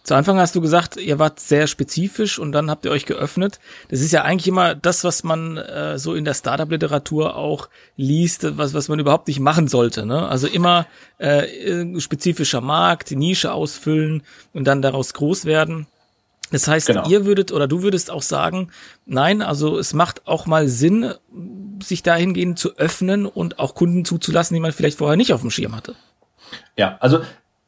zu 0.06 0.14
Anfang 0.14 0.38
hast 0.38 0.56
du 0.56 0.62
gesagt, 0.62 0.98
ihr 0.98 1.18
wart 1.18 1.40
sehr 1.40 1.66
spezifisch 1.66 2.38
und 2.38 2.52
dann 2.52 2.70
habt 2.70 2.86
ihr 2.86 2.92
euch 2.92 3.08
geöffnet. 3.08 3.60
Das 3.90 4.02
ist 4.02 4.12
ja 4.12 4.22
eigentlich 4.22 4.48
immer 4.48 4.76
das, 4.76 5.04
was 5.04 5.24
man 5.24 5.58
äh, 5.58 5.98
so 5.98 6.14
in 6.14 6.26
der 6.26 6.36
Startup-Literatur 6.36 7.36
auch 7.36 7.70
liest, 7.98 8.56
was, 8.56 8.76
was 8.76 8.88
man 8.88 9.00
überhaupt 9.00 9.28
nicht 9.28 9.40
machen 9.40 9.68
sollte. 9.68 10.06
Ne? 10.06 10.28
Also 10.30 10.46
immer 10.46 10.86
äh, 11.18 12.00
spezifischer 12.00 12.62
Markt, 12.62 13.10
Nische 13.12 13.52
ausfüllen 13.52 14.22
und 14.54 14.66
dann 14.66 14.84
daraus 14.84 15.16
groß 15.16 15.46
werden. 15.46 15.88
Das 16.52 16.68
heißt, 16.68 16.86
genau. 16.86 17.10
ihr 17.10 17.26
würdet 17.26 17.52
oder 17.52 17.68
du 17.68 17.82
würdest 17.82 18.12
auch 18.12 18.22
sagen, 18.22 18.70
nein, 19.08 19.42
also 19.42 19.80
es 19.80 19.96
macht 19.96 20.28
auch 20.28 20.46
mal 20.46 20.68
Sinn, 20.68 21.16
sich 21.82 22.04
dahingehend 22.04 22.60
zu 22.60 22.78
öffnen 22.78 23.26
und 23.26 23.58
auch 23.58 23.74
Kunden 23.74 24.06
zuzulassen, 24.06 24.54
die 24.54 24.62
man 24.62 24.72
vielleicht 24.72 25.00
vorher 25.00 25.18
nicht 25.18 25.34
auf 25.34 25.42
dem 25.42 25.50
Schirm 25.50 25.76
hatte. 25.76 25.96
Ja, 26.78 26.98
also 27.00 27.22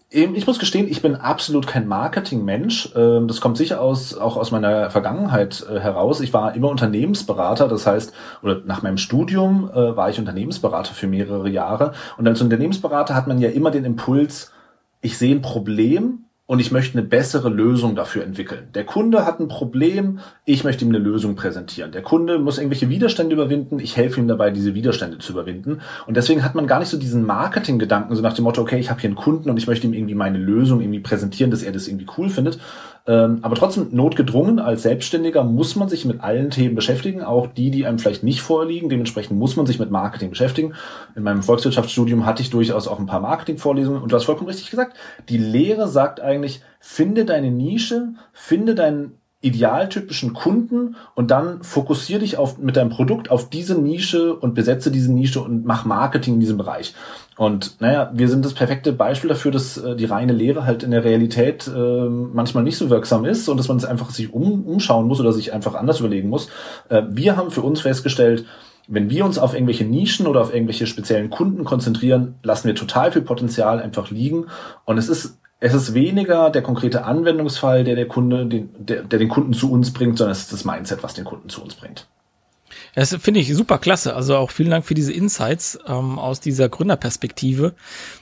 ich 0.10 0.48
muss 0.48 0.58
gestehen, 0.58 0.88
ich 0.90 1.02
bin 1.02 1.16
absolut 1.16 1.68
kein 1.68 1.86
Marketingmensch. 1.86 2.94
Ähm, 2.96 3.28
das 3.28 3.42
kommt 3.42 3.58
sicher 3.58 3.82
aus, 3.82 4.18
auch 4.18 4.38
aus 4.38 4.52
meiner 4.52 4.90
Vergangenheit 4.90 5.66
äh, 5.70 5.80
heraus. 5.80 6.22
Ich 6.22 6.34
war 6.34 6.56
immer 6.56 6.70
Unternehmensberater, 6.70 7.68
das 7.68 7.86
heißt, 7.86 8.14
oder 8.42 8.62
nach 8.66 8.82
meinem 8.82 8.98
Studium 8.98 9.70
äh, 9.70 9.98
war 9.98 10.10
ich 10.10 10.20
Unternehmensberater 10.20 10.94
für 10.94 11.08
mehrere 11.08 11.50
Jahre. 11.50 11.92
Und 12.18 12.28
als 12.28 12.42
Unternehmensberater 12.42 13.16
hat 13.16 13.28
man 13.28 13.40
ja 13.40 13.50
immer 13.50 13.70
den 13.70 13.84
Impuls, 13.84 14.54
ich 15.02 15.18
sehe 15.18 15.36
ein 15.36 15.42
Problem 15.42 16.26
und 16.48 16.60
ich 16.60 16.72
möchte 16.72 16.98
eine 16.98 17.06
bessere 17.06 17.50
Lösung 17.50 17.94
dafür 17.96 18.24
entwickeln. 18.24 18.70
Der 18.74 18.86
Kunde 18.86 19.25
hat 19.25 19.42
ein 19.42 19.50
Problem, 19.50 20.20
ich 20.46 20.63
möchte 20.63 20.86
ihm 20.86 20.89
eine 20.89 20.98
Lösung 20.98 21.36
präsentieren. 21.36 21.92
Der 21.92 22.01
Kunde 22.01 22.39
muss 22.39 22.58
irgendwelche 22.58 22.89
Widerstände 22.89 23.36
überwinden, 23.36 23.80
ich 23.80 23.98
helfe 23.98 24.22
ihm 24.22 24.30
dabei, 24.30 24.50
diese 24.50 24.74
Widerstände 24.74 25.18
zu 25.20 25.34
überwinden. 25.34 25.82
Und 26.08 26.16
deswegen 26.16 26.46
hat 26.46 26.56
man 26.56 26.66
gar 26.66 26.80
nicht 26.80 26.88
so 26.88 26.98
diesen 26.98 27.25
Marketing-Gedanken, 27.25 28.16
so 28.16 28.22
nach 28.22 28.34
dem 28.34 28.46
Motto, 28.46 28.62
okay, 28.62 28.80
ich 28.80 28.89
habe 28.89 29.01
hier 29.01 29.10
einen 29.10 29.18
Kunden 29.18 29.50
und 29.50 29.58
ich 29.58 29.68
möchte 29.68 29.88
ihm 29.88 29.94
irgendwie 29.94 30.16
meine 30.16 30.38
Lösung 30.38 30.80
irgendwie 30.80 31.01
präsentieren, 31.01 31.51
dass 31.51 31.63
er 31.63 31.74
das 31.74 31.89
irgendwie 31.89 32.08
cool 32.18 32.30
findet, 32.30 32.60
ähm, 33.08 33.40
aber 33.42 33.56
trotzdem 33.56 33.88
notgedrungen 33.92 34.60
als 34.60 34.84
Selbstständiger 34.84 35.44
muss 35.46 35.78
man 35.78 35.88
sich 35.88 36.04
mit 36.04 36.20
allen 36.22 36.50
Themen 36.50 36.76
beschäftigen, 36.76 37.24
auch 37.24 37.48
die, 37.48 37.72
die 37.72 37.86
einem 37.86 38.00
vielleicht 38.00 38.24
nicht 38.24 38.42
vorliegen. 38.42 38.90
Dementsprechend 38.90 39.40
muss 39.40 39.56
man 39.56 39.66
sich 39.66 39.80
mit 39.80 39.90
Marketing 39.90 40.30
beschäftigen. 40.30 40.74
In 41.16 41.24
meinem 41.24 41.42
Volkswirtschaftsstudium 41.42 42.26
hatte 42.26 42.42
ich 42.42 42.50
durchaus 42.50 42.88
auch 42.88 43.00
ein 43.00 43.06
paar 43.06 43.22
Marketingvorlesungen 43.22 44.02
und 44.02 44.12
du 44.12 44.16
hast 44.16 44.26
vollkommen 44.26 44.50
richtig 44.50 44.70
gesagt. 44.70 44.98
Die 45.30 45.38
Lehre 45.38 45.88
sagt 45.88 46.20
eigentlich, 46.20 46.62
finde 46.82 47.24
deine 47.24 47.50
Nische, 47.50 48.10
finde 48.34 48.76
dein 48.76 49.14
idealtypischen 49.41 50.34
Kunden 50.34 50.96
und 51.13 51.29
dann 51.29 51.62
fokussier 51.62 52.17
dich 52.17 52.38
auf, 52.38 52.58
mit 52.58 52.75
deinem 52.75 52.89
Produkt 52.89 53.29
auf 53.29 53.50
diese 53.50 53.79
Nische 53.79 54.36
und 54.36 54.56
besetze 54.56 54.89
diese 54.89 55.12
Nische 55.12 55.41
und 55.41 55.63
mach 55.63 55.86
Marketing 55.86 56.36
in 56.36 56.39
diesem 56.39 56.58
Bereich. 56.58 56.96
Und 57.38 57.79
naja, 57.79 58.12
wir 58.15 58.29
sind 58.29 58.44
das 58.44 58.56
perfekte 58.56 58.94
Beispiel 58.94 59.29
dafür, 59.29 59.51
dass 59.51 59.77
äh, 59.77 59.96
die 59.96 60.06
reine 60.06 60.34
Lehre 60.34 60.65
halt 60.65 60.82
in 60.82 60.89
der 60.89 61.03
Realität 61.03 61.67
äh, 61.67 62.10
manchmal 62.10 62.63
nicht 62.63 62.77
so 62.77 62.89
wirksam 62.89 63.25
ist 63.25 63.48
und 63.48 63.58
dass 63.58 63.67
man 63.67 63.77
es 63.77 63.86
einfach 63.86 64.10
sich 64.10 64.34
um, 64.34 64.65
umschauen 64.65 65.08
muss 65.08 65.20
oder 65.20 65.32
sich 65.32 65.53
einfach 65.53 65.75
anders 65.75 66.00
überlegen 66.00 66.29
muss. 66.29 66.50
Äh, 66.89 67.03
wir 67.10 67.38
haben 67.38 67.51
für 67.51 67.62
uns 67.62 67.82
festgestellt, 67.82 68.46
wenn 68.88 69.12
wir 69.12 69.24
uns 69.24 69.38
auf 69.38 69.53
irgendwelche 69.53 69.86
Nischen 69.86 70.25
oder 70.25 70.41
auf 70.41 70.53
irgendwelche 70.53 70.88
speziellen 70.88 71.29
Kunden 71.29 71.63
konzentrieren, 71.63 72.36
lassen 72.41 72.70
wir 72.70 72.75
total 72.75 73.12
viel 73.12 73.22
Potenzial 73.22 73.82
einfach 73.82 74.10
liegen. 74.10 74.46
Und 74.86 74.98
es 74.98 75.10
ist 75.10 75.38
es 75.60 75.74
ist 75.74 75.94
weniger 75.94 76.50
der 76.50 76.62
konkrete 76.62 77.06
Anwendungsfall, 77.06 77.84
der 77.84 77.96
der 77.96 78.08
Kunde, 78.08 78.46
den, 78.46 78.70
der, 78.78 79.04
der 79.04 79.20
den 79.20 79.30
Kunden 79.30 79.54
zu 79.54 79.72
uns 79.72 79.92
bringt, 79.92 80.18
sondern 80.18 80.34
es 80.34 80.42
ist 80.42 80.54
das 80.54 80.66
Mindset, 80.66 81.04
was 81.04 81.14
den 81.16 81.26
Kunden 81.26 81.50
zu 81.50 81.62
uns 81.64 81.76
bringt. 81.76 82.08
Das 82.94 83.16
finde 83.16 83.40
ich 83.40 83.54
super 83.54 83.78
klasse. 83.78 84.16
Also 84.16 84.36
auch 84.38 84.52
vielen 84.52 84.72
Dank 84.72 84.86
für 84.86 84.94
diese 84.94 85.14
Insights 85.14 85.80
ähm, 85.88 86.20
aus 86.20 86.40
dieser 86.40 86.68
Gründerperspektive, 86.70 87.74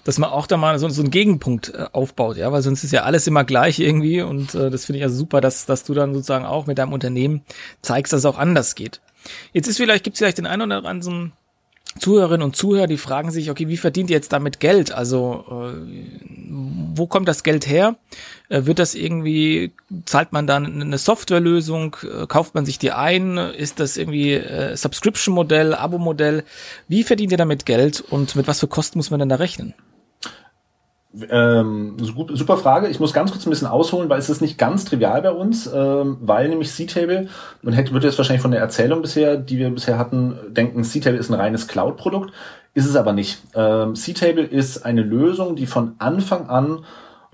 dass 0.03 0.17
man 0.17 0.29
auch 0.29 0.47
da 0.47 0.57
mal 0.57 0.77
so, 0.79 0.87
so 0.89 1.01
einen 1.01 1.11
Gegenpunkt 1.11 1.73
äh, 1.73 1.85
aufbaut, 1.91 2.37
ja, 2.37 2.51
weil 2.51 2.61
sonst 2.61 2.83
ist 2.83 2.91
ja 2.91 3.03
alles 3.03 3.27
immer 3.27 3.43
gleich 3.43 3.79
irgendwie 3.79 4.21
und 4.21 4.53
äh, 4.53 4.69
das 4.69 4.85
finde 4.85 4.97
ich 4.99 5.03
also 5.03 5.15
super, 5.15 5.41
dass, 5.41 5.65
dass 5.65 5.83
du 5.83 5.93
dann 5.93 6.13
sozusagen 6.13 6.45
auch 6.45 6.67
mit 6.67 6.77
deinem 6.77 6.93
Unternehmen 6.93 7.41
zeigst, 7.81 8.13
dass 8.13 8.19
es 8.19 8.25
auch 8.25 8.37
anders 8.37 8.75
geht. 8.75 9.01
Jetzt 9.53 9.67
ist 9.67 9.77
vielleicht, 9.77 10.03
gibt 10.03 10.15
es 10.15 10.19
vielleicht 10.19 10.37
den 10.37 10.45
einen 10.45 10.63
oder 10.63 10.85
anderen 10.85 11.33
Zuhörerinnen 11.99 12.43
und 12.43 12.55
Zuhörer, 12.55 12.87
die 12.87 12.97
fragen 12.97 13.31
sich, 13.31 13.49
okay, 13.49 13.69
wie 13.69 13.77
verdient 13.77 14.09
ihr 14.09 14.17
jetzt 14.17 14.33
damit 14.33 14.59
Geld? 14.59 14.91
Also 14.91 15.45
äh, 15.49 15.95
wo 16.93 17.07
kommt 17.07 17.27
das 17.27 17.43
Geld 17.43 17.67
her? 17.67 17.95
Äh, 18.49 18.65
wird 18.65 18.79
das 18.79 18.95
irgendwie, 18.95 19.71
zahlt 20.05 20.33
man 20.33 20.45
dann 20.45 20.81
eine 20.81 20.97
Softwarelösung? 20.97 21.95
Äh, 22.03 22.27
kauft 22.27 22.53
man 22.53 22.65
sich 22.65 22.79
die 22.79 22.91
ein? 22.91 23.37
Ist 23.37 23.79
das 23.79 23.95
irgendwie 23.95 24.33
äh, 24.33 24.75
Subscription-Modell, 24.75 25.73
Abo-Modell? 25.73 26.43
Wie 26.89 27.03
verdient 27.03 27.31
ihr 27.31 27.37
damit 27.37 27.65
Geld 27.65 28.01
und 28.01 28.35
mit 28.35 28.47
was 28.47 28.59
für 28.59 28.67
Kosten 28.67 28.99
muss 28.99 29.09
man 29.09 29.19
denn 29.19 29.29
da 29.29 29.35
rechnen? 29.35 29.73
Ähm, 31.29 31.95
super 31.99 32.57
Frage. 32.57 32.87
Ich 32.87 32.99
muss 32.99 33.13
ganz 33.13 33.31
kurz 33.31 33.45
ein 33.45 33.49
bisschen 33.49 33.67
ausholen, 33.67 34.09
weil 34.09 34.19
es 34.19 34.29
ist 34.29 34.41
nicht 34.41 34.57
ganz 34.57 34.85
trivial 34.85 35.21
bei 35.21 35.31
uns, 35.31 35.69
ähm, 35.73 36.17
weil 36.21 36.49
nämlich 36.49 36.71
C-Table, 36.71 37.27
man 37.61 37.73
hätte, 37.73 37.93
würde 37.93 38.07
jetzt 38.07 38.17
wahrscheinlich 38.17 38.41
von 38.41 38.51
der 38.51 38.59
Erzählung 38.59 39.01
bisher, 39.01 39.37
die 39.37 39.57
wir 39.57 39.69
bisher 39.69 39.97
hatten, 39.97 40.37
denken, 40.49 40.83
C-Table 40.83 41.17
ist 41.17 41.29
ein 41.29 41.39
reines 41.39 41.67
Cloud-Produkt. 41.67 42.33
Ist 42.73 42.85
es 42.85 42.95
aber 42.97 43.13
nicht. 43.13 43.41
Ähm, 43.55 43.95
C-Table 43.95 44.43
ist 44.43 44.85
eine 44.85 45.01
Lösung, 45.01 45.55
die 45.55 45.65
von 45.65 45.95
Anfang 45.99 46.49
an 46.49 46.79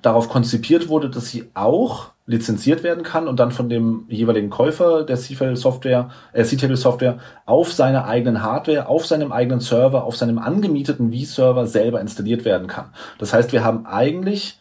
darauf 0.02 0.30
konzipiert 0.30 0.88
wurde, 0.88 1.10
dass 1.10 1.30
sie 1.30 1.50
auch 1.54 2.12
lizenziert 2.32 2.82
werden 2.82 3.04
kann 3.04 3.28
und 3.28 3.40
dann 3.40 3.52
von 3.52 3.68
dem 3.68 4.06
jeweiligen 4.08 4.50
Käufer 4.50 5.04
der 5.04 5.18
C-Table 5.18 5.58
Software, 5.58 6.10
äh, 6.32 6.46
Software 6.46 7.20
auf 7.46 7.74
seiner 7.74 8.06
eigenen 8.06 8.42
Hardware, 8.42 8.88
auf 8.88 9.06
seinem 9.06 9.34
eigenen 9.34 9.60
Server, 9.60 10.06
auf 10.06 10.16
seinem 10.16 10.40
angemieteten 10.40 11.12
V-Server 11.12 11.68
selber 11.68 12.00
installiert 12.00 12.46
werden 12.46 12.68
kann. 12.68 12.86
Das 13.20 13.34
heißt, 13.34 13.52
wir 13.52 13.66
haben 13.66 13.86
eigentlich 13.86 14.61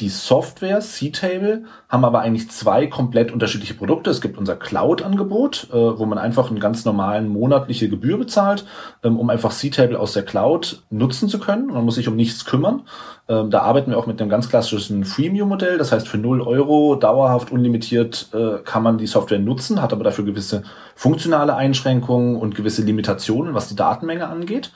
die 0.00 0.08
Software 0.10 0.78
C-Table 0.78 1.64
haben 1.88 2.04
aber 2.04 2.20
eigentlich 2.20 2.50
zwei 2.50 2.86
komplett 2.86 3.32
unterschiedliche 3.32 3.74
Produkte. 3.74 4.10
Es 4.10 4.20
gibt 4.20 4.38
unser 4.38 4.54
Cloud-Angebot, 4.54 5.68
äh, 5.72 5.74
wo 5.74 6.06
man 6.06 6.18
einfach 6.18 6.50
einen 6.50 6.60
ganz 6.60 6.84
normalen 6.84 7.28
monatliche 7.28 7.88
Gebühr 7.88 8.16
bezahlt, 8.16 8.64
ähm, 9.02 9.18
um 9.18 9.28
einfach 9.28 9.52
C-Table 9.52 9.98
aus 9.98 10.12
der 10.12 10.24
Cloud 10.24 10.82
nutzen 10.90 11.28
zu 11.28 11.40
können. 11.40 11.66
Man 11.66 11.84
muss 11.84 11.96
sich 11.96 12.06
um 12.06 12.14
nichts 12.14 12.44
kümmern. 12.44 12.82
Ähm, 13.28 13.50
da 13.50 13.62
arbeiten 13.62 13.90
wir 13.90 13.98
auch 13.98 14.06
mit 14.06 14.20
einem 14.20 14.30
ganz 14.30 14.48
klassischen 14.48 15.04
Freemium-Modell. 15.04 15.78
Das 15.78 15.90
heißt, 15.90 16.06
für 16.06 16.18
0 16.18 16.42
Euro 16.42 16.94
dauerhaft 16.94 17.50
unlimitiert 17.50 18.28
äh, 18.32 18.58
kann 18.64 18.84
man 18.84 18.98
die 18.98 19.08
Software 19.08 19.40
nutzen, 19.40 19.82
hat 19.82 19.92
aber 19.92 20.04
dafür 20.04 20.24
gewisse 20.24 20.62
funktionale 20.94 21.56
Einschränkungen 21.56 22.36
und 22.36 22.54
gewisse 22.54 22.82
Limitationen, 22.82 23.54
was 23.54 23.68
die 23.68 23.76
Datenmenge 23.76 24.28
angeht. 24.28 24.70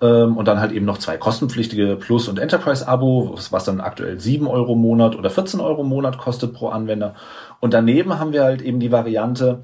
Ähm, 0.00 0.36
und 0.36 0.48
dann 0.48 0.60
halt 0.60 0.72
eben 0.72 0.86
noch 0.86 0.98
zwei 0.98 1.16
kostenpflichtige 1.16 1.96
Plus- 1.96 2.28
und 2.28 2.38
Enterprise-Abo, 2.38 3.36
was, 3.50 3.64
dann 3.64 3.80
aktuell 3.80 4.18
7 4.18 4.46
Euro 4.46 4.72
im 4.72 4.80
Monat 4.80 5.16
oder 5.16 5.30
14 5.30 5.60
Euro 5.60 5.82
im 5.82 5.88
Monat 5.88 6.18
kostet 6.18 6.52
pro 6.52 6.68
Anwender. 6.68 7.14
Und 7.60 7.74
daneben 7.74 8.18
haben 8.18 8.32
wir 8.32 8.44
halt 8.44 8.62
eben 8.62 8.80
die 8.80 8.92
Variante, 8.92 9.62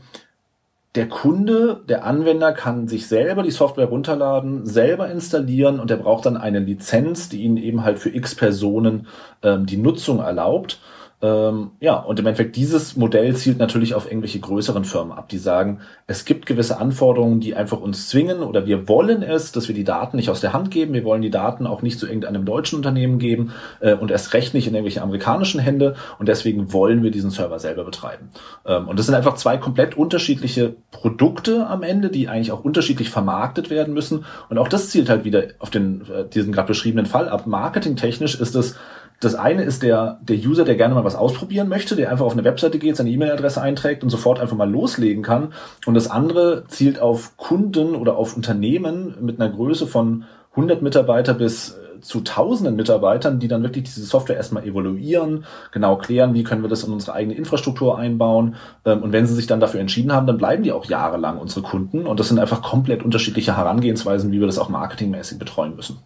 der 0.97 1.09
Kunde, 1.09 1.83
der 1.89 2.05
Anwender 2.05 2.53
kann 2.53 2.89
sich 2.89 3.07
selber 3.07 3.45
die 3.45 3.53
Software 3.53 3.87
runterladen, 3.87 4.67
selber 4.67 5.09
installieren 5.09 5.79
und 5.79 5.91
er 5.91 5.99
braucht 5.99 6.27
dann 6.27 6.37
eine 6.37 6.59
Lizenz, 6.59 7.29
die 7.29 7.43
ihn 7.43 7.57
eben 7.57 7.85
halt 7.85 8.01
für 8.01 8.09
x 8.09 8.35
Personen 8.35 9.07
ähm, 9.43 9.67
die 9.67 9.77
Nutzung 9.77 10.19
erlaubt. 10.19 10.81
Ähm, 11.23 11.73
ja, 11.81 11.97
und 11.97 12.19
im 12.19 12.27
Endeffekt 12.27 12.57
dieses 12.57 12.97
Modell 12.97 13.37
zielt 13.37 13.59
natürlich 13.59 13.95
auf 13.95 14.07
irgendwelche 14.07 14.41
größeren 14.41 14.85
Firmen 14.85 15.13
ab, 15.13 15.29
die 15.29 15.37
sagen, 15.37 15.81
es 16.07 16.25
gibt 16.25 16.47
gewisse 16.47 16.79
Anforderungen, 16.79 17.41
die 17.41 17.55
einfach 17.55 17.79
uns 17.79 18.09
zwingen 18.09 18.41
oder 18.41 18.65
wir 18.65 18.89
wollen 18.89 19.23
es, 19.23 19.53
dass 19.53 19.69
wir 19.69 19.75
die 19.75 19.85
Daten 19.85 20.17
nicht 20.17 20.31
aus 20.31 20.41
der 20.41 20.55
Hand 20.55 20.71
geben, 20.71 20.95
wir 20.95 21.05
wollen 21.05 21.21
die 21.21 21.31
Daten 21.31 21.67
auch 21.67 21.83
nicht 21.83 21.99
zu 21.99 22.07
irgendeinem 22.07 22.47
deutschen 22.47 22.77
Unternehmen 22.77 23.19
geben 23.19 23.53
äh, 23.81 23.95
und 23.95 24.11
erst 24.11 24.33
recht 24.33 24.55
nicht 24.55 24.67
in 24.67 24.75
irgendwelche 24.75 25.03
amerikanischen 25.03 25.61
Hände 25.61 25.95
und 26.19 26.27
deswegen 26.27 26.73
wollen 26.73 27.03
wir 27.03 27.11
diesen 27.11 27.31
Server 27.31 27.59
selber 27.59 27.85
betreiben. 27.85 28.31
Ähm, 28.65 28.89
und 28.89 28.99
das 28.99 29.05
sind 29.05 29.15
einfach 29.15 29.35
zwei 29.35 29.59
komplett 29.59 29.99
unterschiedliche 29.99 30.75
Produkte 30.91 31.67
am 31.67 31.83
Ende, 31.83 32.09
die 32.09 32.29
eigentlich 32.29 32.53
auch 32.53 32.65
unterschiedlich 32.65 33.11
vermarktet 33.11 33.69
werden 33.69 33.93
müssen 33.93 34.25
und 34.49 34.57
auch 34.57 34.69
das 34.69 34.89
zielt 34.89 35.11
halt 35.11 35.25
wieder 35.25 35.49
auf 35.59 35.69
den 35.69 36.01
äh, 36.11 36.27
diesen 36.27 36.53
gerade 36.53 36.69
beschriebenen 36.69 37.05
Fall 37.05 37.29
ab. 37.29 37.47
Marketingtechnisch 37.47 38.41
ist 38.41 38.55
es 38.55 38.77
das 39.21 39.35
eine 39.35 39.65
ist 39.65 39.83
der, 39.83 40.19
der 40.23 40.37
User, 40.37 40.65
der 40.65 40.77
gerne 40.77 40.95
mal 40.95 41.05
was 41.05 41.15
ausprobieren 41.15 41.69
möchte, 41.69 41.95
der 41.95 42.11
einfach 42.11 42.25
auf 42.25 42.33
eine 42.33 42.45
Webseite 42.45 42.79
geht, 42.79 42.97
seine 42.97 43.11
E-Mail-Adresse 43.11 43.61
einträgt 43.61 44.03
und 44.03 44.09
sofort 44.09 44.41
einfach 44.41 44.57
mal 44.57 44.71
loslegen 44.71 45.23
kann. 45.23 45.53
Und 45.85 45.93
das 45.93 46.11
andere 46.11 46.65
zielt 46.69 47.01
auf 47.01 47.37
Kunden 47.37 47.95
oder 47.95 48.17
auf 48.17 48.35
Unternehmen 48.35 49.15
mit 49.21 49.39
einer 49.39 49.53
Größe 49.53 49.87
von 49.87 50.25
100 50.53 50.81
Mitarbeiter 50.81 51.35
bis 51.35 51.73
äh, 51.73 52.01
zu 52.01 52.23
tausenden 52.23 52.77
Mitarbeitern, 52.77 53.39
die 53.39 53.49
dann 53.49 53.63
wirklich 53.63 53.85
diese 53.85 54.03
Software 54.03 54.37
erstmal 54.37 54.65
evaluieren, 54.65 55.45
genau 55.71 55.99
klären, 55.99 56.33
wie 56.33 56.43
können 56.43 56.63
wir 56.63 56.71
das 56.71 56.85
in 56.85 56.93
unsere 56.93 57.13
eigene 57.13 57.35
Infrastruktur 57.35 57.99
einbauen. 57.99 58.57
Ähm, 58.87 59.03
und 59.03 59.13
wenn 59.13 59.27
sie 59.27 59.35
sich 59.35 59.47
dann 59.47 59.61
dafür 59.61 59.81
entschieden 59.81 60.15
haben, 60.15 60.27
dann 60.27 60.39
bleiben 60.39 60.63
die 60.63 60.73
auch 60.73 60.87
jahrelang 60.87 61.37
unsere 61.37 61.61
Kunden. 61.61 62.07
Und 62.07 62.19
das 62.19 62.29
sind 62.29 62.39
einfach 62.39 62.63
komplett 62.63 63.03
unterschiedliche 63.03 63.59
Herangehensweisen, 63.59 64.33
wie 64.33 64.41
wir 64.41 64.47
das 64.47 64.59
auch 64.59 64.71
marketingmäßig 64.71 65.39
betreuen 65.39 65.77
müssen. 65.77 65.99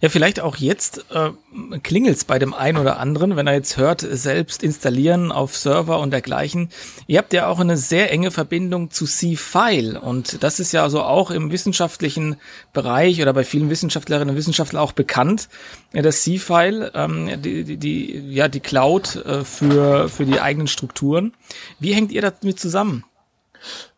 Ja, 0.00 0.08
vielleicht 0.08 0.40
auch 0.40 0.56
jetzt 0.56 1.06
äh, 1.10 1.30
klingelt's 1.82 2.24
bei 2.24 2.38
dem 2.38 2.52
einen 2.52 2.78
oder 2.78 2.98
anderen, 2.98 3.36
wenn 3.36 3.46
er 3.46 3.54
jetzt 3.54 3.76
hört, 3.76 4.00
selbst 4.00 4.62
installieren 4.62 5.32
auf 5.32 5.56
Server 5.56 6.00
und 6.00 6.10
dergleichen. 6.10 6.70
Ihr 7.06 7.18
habt 7.18 7.32
ja 7.32 7.46
auch 7.48 7.60
eine 7.60 7.76
sehr 7.76 8.10
enge 8.10 8.30
Verbindung 8.30 8.90
zu 8.90 9.06
C-File 9.06 9.96
und 9.96 10.42
das 10.42 10.60
ist 10.60 10.72
ja 10.72 10.82
also 10.82 11.02
auch 11.02 11.30
im 11.30 11.50
wissenschaftlichen 11.50 12.36
Bereich 12.72 13.22
oder 13.22 13.32
bei 13.32 13.44
vielen 13.44 13.70
Wissenschaftlerinnen 13.70 14.30
und 14.30 14.36
Wissenschaftlern 14.36 14.82
auch 14.82 14.92
bekannt. 14.92 15.48
Ja, 15.92 16.02
das 16.02 16.22
C-File, 16.22 16.90
ähm, 16.94 17.40
die, 17.40 17.64
die, 17.64 17.76
die, 17.78 18.34
ja, 18.34 18.48
die 18.48 18.60
Cloud 18.60 19.16
äh, 19.16 19.44
für, 19.44 20.08
für 20.08 20.26
die 20.26 20.40
eigenen 20.40 20.68
Strukturen. 20.68 21.32
Wie 21.78 21.94
hängt 21.94 22.12
ihr 22.12 22.22
damit 22.22 22.60
zusammen? 22.60 23.04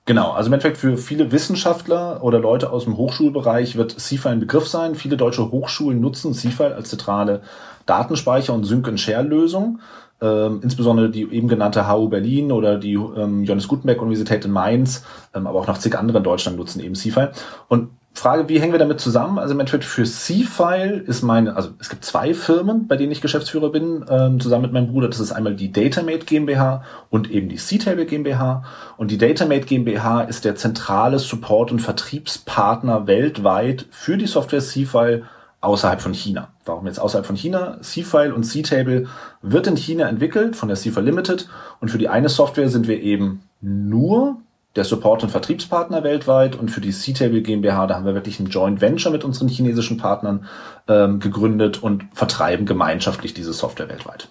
Genau, 0.09 0.31
also 0.31 0.47
im 0.47 0.55
Endeffekt 0.55 0.79
für 0.79 0.97
viele 0.97 1.33
Wissenschaftler 1.33 2.25
oder 2.25 2.39
Leute 2.39 2.73
aus 2.73 2.85
dem 2.85 2.97
Hochschulbereich 2.97 3.77
wird 3.77 3.93
CFI 3.93 4.29
ein 4.29 4.41
Begriff 4.41 4.67
sein. 4.67 4.95
Viele 4.95 5.19
deutsche 5.19 5.51
Hochschulen 5.51 6.01
nutzen 6.01 6.33
CFI 6.33 6.63
als 6.63 6.89
zentrale 6.89 7.43
Datenspeicher- 7.85 8.55
und 8.55 8.65
Sync-and-Share-Lösung. 8.65 9.81
Ähm, 10.23 10.61
insbesondere 10.63 11.11
die 11.11 11.31
eben 11.31 11.47
genannte 11.47 11.93
HU 11.93 12.09
Berlin 12.09 12.53
oder 12.53 12.79
die 12.79 12.95
ähm, 12.95 13.45
Johannes 13.45 13.69
Gutenberg 13.69 14.01
Universität 14.01 14.47
in 14.47 14.51
Mainz, 14.51 15.05
ähm, 15.35 15.47
aber 15.47 15.59
auch 15.59 15.67
noch 15.67 15.77
zig 15.77 15.95
andere 15.99 16.17
in 16.17 16.25
Deutschland 16.25 16.57
nutzen 16.57 16.81
eben 16.81 16.95
CFI. 16.95 17.27
Und 17.69 17.91
Frage, 18.19 18.49
wie 18.49 18.61
hängen 18.61 18.73
wir 18.73 18.79
damit 18.79 19.01
zusammen? 19.01 19.39
Also 19.39 19.55
im 19.55 19.61
Endeffekt 19.61 19.85
für 19.85 20.05
C-File 20.05 21.05
ist 21.07 21.23
meine, 21.23 21.57
also 21.57 21.71
es 21.79 21.89
gibt 21.89 22.05
zwei 22.05 22.35
Firmen, 22.35 22.87
bei 22.87 22.97
denen 22.97 23.13
ich 23.13 23.21
Geschäftsführer 23.21 23.71
bin, 23.71 24.05
ähm, 24.09 24.41
zusammen 24.41 24.63
mit 24.63 24.73
meinem 24.73 24.89
Bruder. 24.89 25.09
Das 25.09 25.21
ist 25.21 25.33
einmal 25.33 25.55
die 25.55 25.73
Datamate 25.73 26.27
GmbH 26.27 26.83
und 27.11 27.31
eben 27.31 27.49
die 27.49 27.57
C-Table 27.57 28.07
GmbH. 28.07 28.65
Und 28.97 29.11
die 29.11 29.19
Datamate 29.19 29.67
GmbH 29.67 30.23
ist 30.23 30.45
der 30.45 30.57
zentrale 30.57 31.19
Support- 31.19 31.73
und 31.73 31.81
Vertriebspartner 31.81 33.07
weltweit 33.07 33.87
für 33.91 34.17
die 34.17 34.27
Software 34.27 34.61
C-File 34.61 35.25
außerhalb 35.61 36.01
von 36.01 36.15
China. 36.15 36.49
Warum 36.65 36.87
jetzt 36.87 37.01
außerhalb 37.01 37.27
von 37.27 37.37
China? 37.37 37.79
C-File 37.81 38.33
und 38.33 38.45
C-Table 38.45 39.07
wird 39.43 39.67
in 39.67 39.77
China 39.77 40.09
entwickelt 40.09 40.57
von 40.57 40.69
der 40.69 40.77
C-File 40.77 41.05
Limited 41.05 41.49
und 41.81 41.91
für 41.91 41.99
die 41.99 42.09
eine 42.09 42.29
Software 42.29 42.69
sind 42.69 42.89
wir 42.89 43.01
eben 43.01 43.43
nur 43.61 44.39
der 44.79 44.85
Support- 44.85 45.25
und 45.25 45.31
Vertriebspartner 45.31 46.05
weltweit 46.05 46.55
und 46.57 46.71
für 46.71 46.81
die 46.81 46.93
C-Table 46.93 47.43
GmbH, 47.43 47.89
da 47.89 47.97
haben 47.97 48.07
wir 48.07 48.15
wirklich 48.15 48.39
ein 48.39 48.47
Joint 48.47 48.81
Venture 48.81 49.11
mit 49.11 49.25
unseren 49.25 49.49
chinesischen 49.49 49.97
Partnern 49.97 50.47
ähm, 50.87 51.19
gegründet 51.19 51.83
und 51.83 52.05
vertreiben 52.15 52.65
gemeinschaftlich 52.65 53.35
diese 53.35 53.53
Software 53.53 53.89
weltweit. 53.89 54.29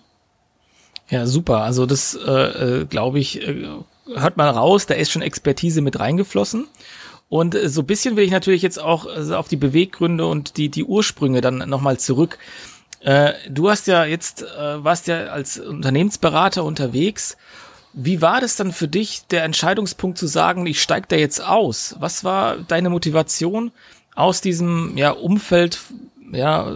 Ja, 1.10 1.26
super. 1.26 1.64
Also 1.64 1.86
das, 1.86 2.16
äh, 2.16 2.32
äh, 2.32 2.86
glaube 2.86 3.20
ich, 3.20 3.46
äh, 3.46 3.68
hört 4.16 4.38
man 4.38 4.56
raus, 4.56 4.86
da 4.86 4.94
ist 4.94 5.12
schon 5.12 5.22
Expertise 5.22 5.82
mit 5.82 6.00
reingeflossen. 6.00 6.68
Und 7.28 7.54
äh, 7.54 7.68
so 7.68 7.84
bisschen 7.84 8.16
will 8.16 8.24
ich 8.24 8.32
natürlich 8.32 8.62
jetzt 8.62 8.82
auch 8.82 9.06
auf 9.06 9.50
die 9.50 9.58
Beweggründe 9.58 10.26
und 10.26 10.56
die, 10.56 10.70
die 10.70 10.86
Ursprünge 10.86 11.42
dann 11.42 11.58
nochmal 11.70 12.00
zurück. 12.00 12.38
Äh, 13.02 13.34
du 13.50 13.70
hast 13.70 13.88
ja 13.88 14.06
jetzt, 14.06 14.44
äh, 14.44 14.84
warst 14.84 15.08
ja 15.08 15.26
als 15.26 15.60
Unternehmensberater 15.60 16.64
unterwegs 16.64 17.36
Wie 17.94 18.22
war 18.22 18.42
das 18.42 18.56
dann 18.56 18.72
für 18.72 18.88
dich, 18.88 19.26
der 19.28 19.44
Entscheidungspunkt 19.44 20.18
zu 20.18 20.28
sagen, 20.28 20.66
ich 20.66 20.82
steige 20.82 21.08
da 21.10 21.16
jetzt 21.16 21.44
aus? 21.44 21.96
Was 22.00 22.24
war 22.24 22.58
deine 22.58 22.90
Motivation 22.90 23.72
aus 24.16 24.42
diesem 24.42 24.98
ja, 24.98 25.12
Umfeld, 25.12 25.80
ja, 26.32 26.76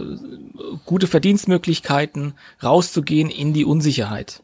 gute 0.84 1.06
Verdienstmöglichkeiten, 1.06 2.34
rauszugehen 2.62 3.30
in 3.30 3.52
die 3.52 3.64
Unsicherheit? 3.64 4.42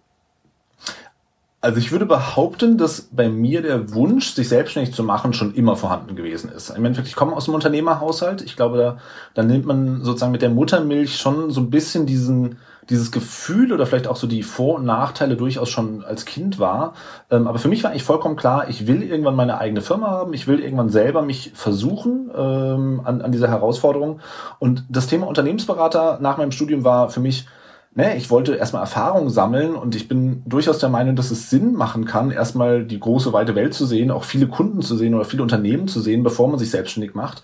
Also 1.61 1.79
ich 1.79 1.91
würde 1.91 2.07
behaupten, 2.07 2.79
dass 2.79 3.09
bei 3.11 3.29
mir 3.29 3.63
der 3.63 3.93
Wunsch, 3.93 4.33
sich 4.33 4.49
selbstständig 4.49 4.95
zu 4.95 5.03
machen, 5.03 5.33
schon 5.33 5.55
immer 5.55 5.75
vorhanden 5.75 6.15
gewesen 6.15 6.53
ist. 6.53 6.71
Im 6.71 6.85
Endeffekt, 6.85 7.09
ich 7.09 7.17
komme 7.17 7.35
aus 7.35 7.49
einem 7.49 7.57
Unternehmerhaushalt. 7.57 8.43
Ich 8.43 8.55
glaube, 8.55 8.79
da, 8.79 8.99
da 9.35 9.43
nimmt 9.43 9.67
man 9.67 10.05
sozusagen 10.05 10.31
mit 10.31 10.43
der 10.43 10.51
Muttermilch 10.51 11.17
schon 11.17 11.51
so 11.51 11.61
ein 11.61 11.71
bisschen 11.71 12.07
diesen, 12.07 12.59
dieses 12.91 13.13
Gefühl 13.13 13.73
oder 13.73 13.87
vielleicht 13.87 14.07
auch 14.07 14.17
so 14.17 14.27
die 14.27 14.43
Vor- 14.43 14.77
und 14.77 14.85
Nachteile 14.85 15.37
durchaus 15.37 15.69
schon 15.69 16.05
als 16.05 16.25
Kind 16.25 16.59
war. 16.59 16.95
Ähm, 17.31 17.47
aber 17.47 17.59
für 17.59 17.69
mich 17.69 17.85
war 17.85 17.91
eigentlich 17.91 18.05
vollkommen 18.05 18.37
klar, 18.37 18.69
ich 18.69 18.87
will 18.87 19.03
irgendwann 19.03 19.37
meine 19.37 19.59
eigene 19.59 19.83
Firma 19.83 20.09
haben, 20.09 20.33
ich 20.33 20.47
will 20.47 20.61
irgendwann 20.61 20.89
selber 20.89 21.23
mich 21.23 21.53
versuchen 21.55 22.31
ähm, 22.37 23.01
an, 23.05 23.23
an 23.23 23.33
dieser 23.33 23.49
Herausforderung. 23.49 24.21
Und 24.59 24.85
das 24.89 25.07
Thema 25.07 25.27
Unternehmensberater 25.27 26.19
nach 26.21 26.39
meinem 26.39 26.53
Studium 26.53 26.85
war 26.85 27.11
für 27.11 27.21
mich 27.21 27.47
ne, 27.95 28.17
ich 28.17 28.31
wollte 28.31 28.55
erstmal 28.55 28.83
Erfahrung 28.83 29.29
sammeln 29.29 29.75
und 29.75 29.95
ich 29.95 30.09
bin 30.09 30.43
durchaus 30.47 30.79
der 30.79 30.89
Meinung, 30.89 31.17
dass 31.17 31.31
es 31.31 31.51
Sinn 31.51 31.75
machen 31.75 32.05
kann, 32.05 32.31
erstmal 32.31 32.85
die 32.85 33.01
große, 33.01 33.33
weite 33.33 33.55
Welt 33.55 33.75
zu 33.75 33.87
sehen, 33.87 34.11
auch 34.11 34.25
viele 34.25 34.47
Kunden 34.47 34.83
zu 34.83 34.97
sehen 34.97 35.15
oder 35.15 35.25
viele 35.25 35.43
Unternehmen 35.43 35.89
zu 35.89 36.01
sehen, 36.01 36.23
bevor 36.23 36.49
man 36.49 36.59
sich 36.59 36.71
selbstständig 36.71 37.15
macht. 37.15 37.43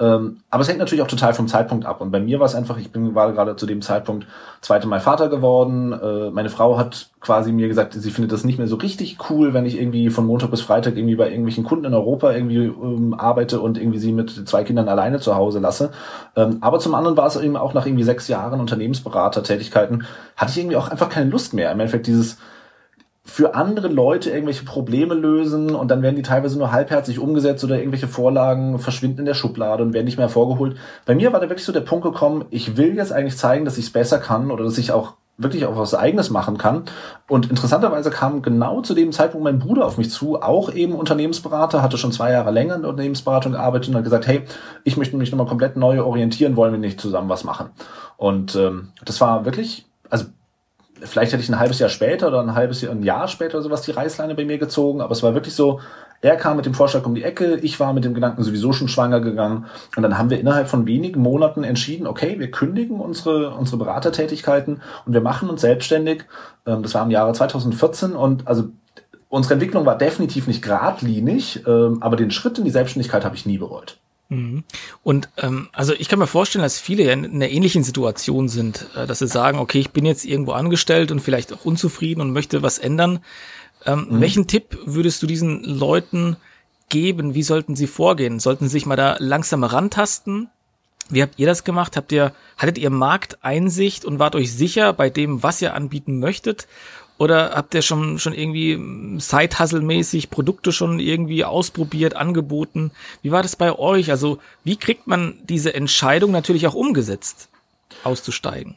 Ähm, 0.00 0.40
aber 0.50 0.62
es 0.62 0.68
hängt 0.68 0.80
natürlich 0.80 1.02
auch 1.02 1.08
total 1.08 1.34
vom 1.34 1.46
Zeitpunkt 1.46 1.86
ab. 1.86 2.00
Und 2.00 2.10
bei 2.10 2.18
mir 2.18 2.40
war 2.40 2.46
es 2.46 2.56
einfach, 2.56 2.78
ich 2.78 2.90
bin 2.90 3.14
war 3.14 3.32
gerade 3.32 3.54
zu 3.54 3.64
dem 3.64 3.80
Zeitpunkt 3.80 4.26
zweite 4.60 4.88
Mal 4.88 4.98
Vater 4.98 5.28
geworden. 5.28 5.92
Äh, 5.92 6.30
meine 6.30 6.50
Frau 6.50 6.76
hat 6.76 7.10
quasi 7.20 7.52
mir 7.52 7.68
gesagt, 7.68 7.94
sie 7.94 8.10
findet 8.10 8.32
das 8.32 8.42
nicht 8.42 8.58
mehr 8.58 8.66
so 8.66 8.74
richtig 8.74 9.18
cool, 9.30 9.54
wenn 9.54 9.66
ich 9.66 9.78
irgendwie 9.78 10.10
von 10.10 10.26
Montag 10.26 10.50
bis 10.50 10.62
Freitag 10.62 10.96
irgendwie 10.96 11.14
bei 11.14 11.28
irgendwelchen 11.28 11.62
Kunden 11.62 11.84
in 11.84 11.94
Europa 11.94 12.32
irgendwie 12.32 12.64
ähm, 12.64 13.14
arbeite 13.14 13.60
und 13.60 13.78
irgendwie 13.78 14.00
sie 14.00 14.12
mit 14.12 14.48
zwei 14.48 14.64
Kindern 14.64 14.88
alleine 14.88 15.20
zu 15.20 15.36
Hause 15.36 15.60
lasse. 15.60 15.90
Ähm, 16.34 16.58
aber 16.60 16.80
zum 16.80 16.96
anderen 16.96 17.16
war 17.16 17.26
es 17.26 17.36
eben 17.36 17.56
auch 17.56 17.72
nach 17.72 17.86
irgendwie 17.86 18.04
sechs 18.04 18.26
Jahren 18.26 18.60
Unternehmensberater-Tätigkeiten, 18.60 20.06
hatte 20.36 20.50
ich 20.50 20.58
irgendwie 20.58 20.76
auch 20.76 20.88
einfach 20.88 21.08
keine 21.08 21.30
Lust 21.30 21.54
mehr. 21.54 21.70
Im 21.70 21.78
Endeffekt 21.78 22.08
dieses 22.08 22.38
für 23.26 23.54
andere 23.54 23.88
Leute 23.88 24.30
irgendwelche 24.30 24.64
Probleme 24.64 25.14
lösen 25.14 25.74
und 25.74 25.90
dann 25.90 26.02
werden 26.02 26.16
die 26.16 26.22
teilweise 26.22 26.58
nur 26.58 26.72
halbherzig 26.72 27.18
umgesetzt 27.18 27.64
oder 27.64 27.78
irgendwelche 27.78 28.06
Vorlagen 28.06 28.78
verschwinden 28.78 29.20
in 29.20 29.24
der 29.24 29.34
Schublade 29.34 29.82
und 29.82 29.94
werden 29.94 30.04
nicht 30.04 30.18
mehr 30.18 30.26
hervorgeholt. 30.26 30.76
Bei 31.06 31.14
mir 31.14 31.32
war 31.32 31.40
da 31.40 31.48
wirklich 31.48 31.64
so 31.64 31.72
der 31.72 31.80
Punkt 31.80 32.04
gekommen, 32.04 32.44
ich 32.50 32.76
will 32.76 32.94
jetzt 32.94 33.12
eigentlich 33.12 33.38
zeigen, 33.38 33.64
dass 33.64 33.78
ich 33.78 33.86
es 33.86 33.92
besser 33.92 34.18
kann 34.18 34.50
oder 34.50 34.64
dass 34.64 34.76
ich 34.76 34.92
auch 34.92 35.14
wirklich 35.36 35.64
auch 35.64 35.76
was 35.76 35.94
Eigenes 35.94 36.30
machen 36.30 36.58
kann. 36.58 36.84
Und 37.26 37.50
interessanterweise 37.50 38.10
kam 38.10 38.42
genau 38.42 38.82
zu 38.82 38.94
dem 38.94 39.10
Zeitpunkt 39.10 39.42
mein 39.42 39.58
Bruder 39.58 39.86
auf 39.86 39.98
mich 39.98 40.10
zu, 40.10 40.40
auch 40.40 40.72
eben 40.72 40.94
Unternehmensberater, 40.94 41.82
hatte 41.82 41.98
schon 41.98 42.12
zwei 42.12 42.30
Jahre 42.30 42.50
länger 42.50 42.76
in 42.76 42.82
der 42.82 42.90
Unternehmensberatung 42.90 43.52
gearbeitet 43.52 43.88
und 43.88 43.96
hat 43.96 44.04
gesagt, 44.04 44.26
hey, 44.26 44.42
ich 44.84 44.96
möchte 44.96 45.16
mich 45.16 45.32
nochmal 45.32 45.48
komplett 45.48 45.76
neu 45.76 46.02
orientieren, 46.02 46.56
wollen 46.56 46.72
wir 46.72 46.78
nicht 46.78 47.00
zusammen 47.00 47.28
was 47.28 47.42
machen. 47.42 47.70
Und 48.16 48.54
ähm, 48.54 48.92
das 49.04 49.20
war 49.20 49.44
wirklich, 49.44 49.86
also 50.08 50.26
vielleicht 51.04 51.32
hätte 51.32 51.42
ich 51.42 51.48
ein 51.48 51.58
halbes 51.58 51.78
Jahr 51.78 51.88
später 51.88 52.28
oder 52.28 52.40
ein 52.40 52.54
halbes 52.54 52.80
Jahr, 52.80 52.92
ein 52.92 53.02
Jahr 53.02 53.28
später 53.28 53.54
oder 53.54 53.64
sowas 53.64 53.82
die 53.82 53.92
Reißleine 53.92 54.34
bei 54.34 54.44
mir 54.44 54.58
gezogen, 54.58 55.00
aber 55.00 55.12
es 55.12 55.22
war 55.22 55.34
wirklich 55.34 55.54
so, 55.54 55.80
er 56.20 56.36
kam 56.36 56.56
mit 56.56 56.64
dem 56.64 56.74
Vorschlag 56.74 57.04
um 57.04 57.14
die 57.14 57.22
Ecke, 57.22 57.56
ich 57.56 57.78
war 57.80 57.92
mit 57.92 58.04
dem 58.04 58.14
Gedanken 58.14 58.42
sowieso 58.42 58.72
schon 58.72 58.88
schwanger 58.88 59.20
gegangen 59.20 59.66
und 59.96 60.02
dann 60.02 60.16
haben 60.16 60.30
wir 60.30 60.40
innerhalb 60.40 60.68
von 60.68 60.86
wenigen 60.86 61.20
Monaten 61.20 61.64
entschieden, 61.64 62.06
okay, 62.06 62.38
wir 62.38 62.50
kündigen 62.50 62.98
unsere, 62.98 63.50
unsere 63.50 63.76
Beratertätigkeiten 63.76 64.80
und 65.04 65.12
wir 65.12 65.20
machen 65.20 65.50
uns 65.50 65.60
selbstständig. 65.60 66.24
Ähm, 66.66 66.82
das 66.82 66.94
war 66.94 67.04
im 67.04 67.10
Jahre 67.10 67.32
2014 67.32 68.12
und 68.12 68.48
also 68.48 68.64
unsere 69.28 69.54
Entwicklung 69.54 69.84
war 69.84 69.98
definitiv 69.98 70.46
nicht 70.46 70.62
geradlinig, 70.62 71.64
ähm, 71.66 71.98
aber 72.00 72.16
den 72.16 72.30
Schritt 72.30 72.58
in 72.58 72.64
die 72.64 72.70
Selbstständigkeit 72.70 73.24
habe 73.24 73.34
ich 73.34 73.46
nie 73.46 73.58
bereut. 73.58 73.98
Mhm. 74.34 74.64
Und 75.02 75.28
ähm, 75.38 75.68
also 75.72 75.92
ich 75.92 76.08
kann 76.08 76.18
mir 76.18 76.26
vorstellen, 76.26 76.62
dass 76.62 76.78
viele 76.78 77.04
ja 77.04 77.12
in 77.12 77.24
einer 77.24 77.48
ähnlichen 77.48 77.84
Situation 77.84 78.48
sind, 78.48 78.86
äh, 78.96 79.06
dass 79.06 79.20
sie 79.20 79.28
sagen, 79.28 79.58
okay, 79.58 79.78
ich 79.78 79.90
bin 79.90 80.04
jetzt 80.04 80.24
irgendwo 80.24 80.52
angestellt 80.52 81.10
und 81.10 81.20
vielleicht 81.20 81.52
auch 81.52 81.64
unzufrieden 81.64 82.20
und 82.20 82.32
möchte 82.32 82.62
was 82.62 82.78
ändern. 82.78 83.20
Ähm, 83.86 84.06
mhm. 84.08 84.20
Welchen 84.20 84.46
Tipp 84.46 84.78
würdest 84.84 85.22
du 85.22 85.26
diesen 85.26 85.62
Leuten 85.62 86.36
geben? 86.88 87.34
Wie 87.34 87.42
sollten 87.42 87.76
sie 87.76 87.86
vorgehen? 87.86 88.40
Sollten 88.40 88.66
sie 88.66 88.72
sich 88.72 88.86
mal 88.86 88.96
da 88.96 89.16
langsam 89.18 89.64
rantasten? 89.64 90.48
Wie 91.10 91.22
habt 91.22 91.38
ihr 91.38 91.46
das 91.46 91.64
gemacht? 91.64 91.96
Habt 91.96 92.12
ihr, 92.12 92.32
hattet 92.56 92.78
ihr 92.78 92.90
Markteinsicht 92.90 94.04
und 94.04 94.18
wart 94.18 94.34
euch 94.34 94.52
sicher 94.52 94.92
bei 94.92 95.10
dem, 95.10 95.42
was 95.42 95.60
ihr 95.60 95.74
anbieten 95.74 96.18
möchtet? 96.18 96.66
Oder 97.16 97.52
habt 97.54 97.74
ihr 97.74 97.82
schon, 97.82 98.18
schon 98.18 98.32
irgendwie 98.32 98.78
Side-Hustle-mäßig 99.20 100.30
Produkte 100.30 100.72
schon 100.72 100.98
irgendwie 100.98 101.44
ausprobiert, 101.44 102.16
angeboten? 102.16 102.90
Wie 103.22 103.30
war 103.30 103.42
das 103.42 103.54
bei 103.54 103.72
euch? 103.78 104.10
Also, 104.10 104.38
wie 104.64 104.76
kriegt 104.76 105.06
man 105.06 105.34
diese 105.44 105.74
Entscheidung 105.74 106.32
natürlich 106.32 106.66
auch 106.66 106.74
umgesetzt, 106.74 107.48
auszusteigen? 108.02 108.76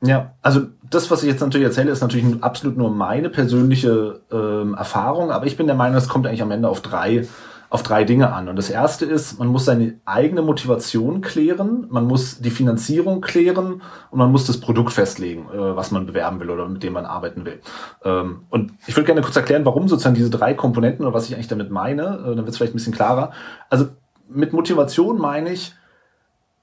Ja, 0.00 0.34
also 0.42 0.66
das, 0.88 1.10
was 1.10 1.22
ich 1.22 1.28
jetzt 1.28 1.40
natürlich 1.40 1.66
erzähle, 1.66 1.90
ist 1.90 2.02
natürlich 2.02 2.26
absolut 2.42 2.76
nur 2.76 2.90
meine 2.90 3.30
persönliche 3.30 4.20
ähm, 4.30 4.74
Erfahrung, 4.74 5.32
aber 5.32 5.46
ich 5.46 5.56
bin 5.56 5.66
der 5.66 5.74
Meinung, 5.74 5.96
es 5.96 6.08
kommt 6.08 6.26
eigentlich 6.26 6.42
am 6.42 6.52
Ende 6.52 6.68
auf 6.68 6.82
drei 6.82 7.26
auf 7.70 7.82
drei 7.82 8.04
Dinge 8.04 8.32
an. 8.32 8.48
Und 8.48 8.56
das 8.56 8.70
erste 8.70 9.04
ist, 9.04 9.38
man 9.38 9.48
muss 9.48 9.66
seine 9.66 10.00
eigene 10.04 10.42
Motivation 10.42 11.20
klären, 11.20 11.86
man 11.90 12.06
muss 12.06 12.40
die 12.40 12.50
Finanzierung 12.50 13.20
klären 13.20 13.82
und 14.10 14.18
man 14.18 14.30
muss 14.30 14.46
das 14.46 14.58
Produkt 14.58 14.92
festlegen, 14.92 15.48
äh, 15.52 15.76
was 15.76 15.90
man 15.90 16.06
bewerben 16.06 16.40
will 16.40 16.50
oder 16.50 16.68
mit 16.68 16.82
dem 16.82 16.94
man 16.94 17.04
arbeiten 17.04 17.44
will. 17.44 17.60
Ähm, 18.04 18.42
und 18.48 18.72
ich 18.86 18.96
würde 18.96 19.06
gerne 19.06 19.20
kurz 19.20 19.36
erklären, 19.36 19.66
warum 19.66 19.88
sozusagen 19.88 20.14
diese 20.14 20.30
drei 20.30 20.54
Komponenten 20.54 21.04
oder 21.04 21.14
was 21.14 21.28
ich 21.28 21.34
eigentlich 21.34 21.48
damit 21.48 21.70
meine, 21.70 22.02
äh, 22.02 22.26
dann 22.28 22.38
wird 22.38 22.48
es 22.48 22.56
vielleicht 22.56 22.72
ein 22.72 22.78
bisschen 22.78 22.94
klarer. 22.94 23.32
Also 23.68 23.88
mit 24.28 24.52
Motivation 24.52 25.18
meine 25.18 25.52
ich, 25.52 25.74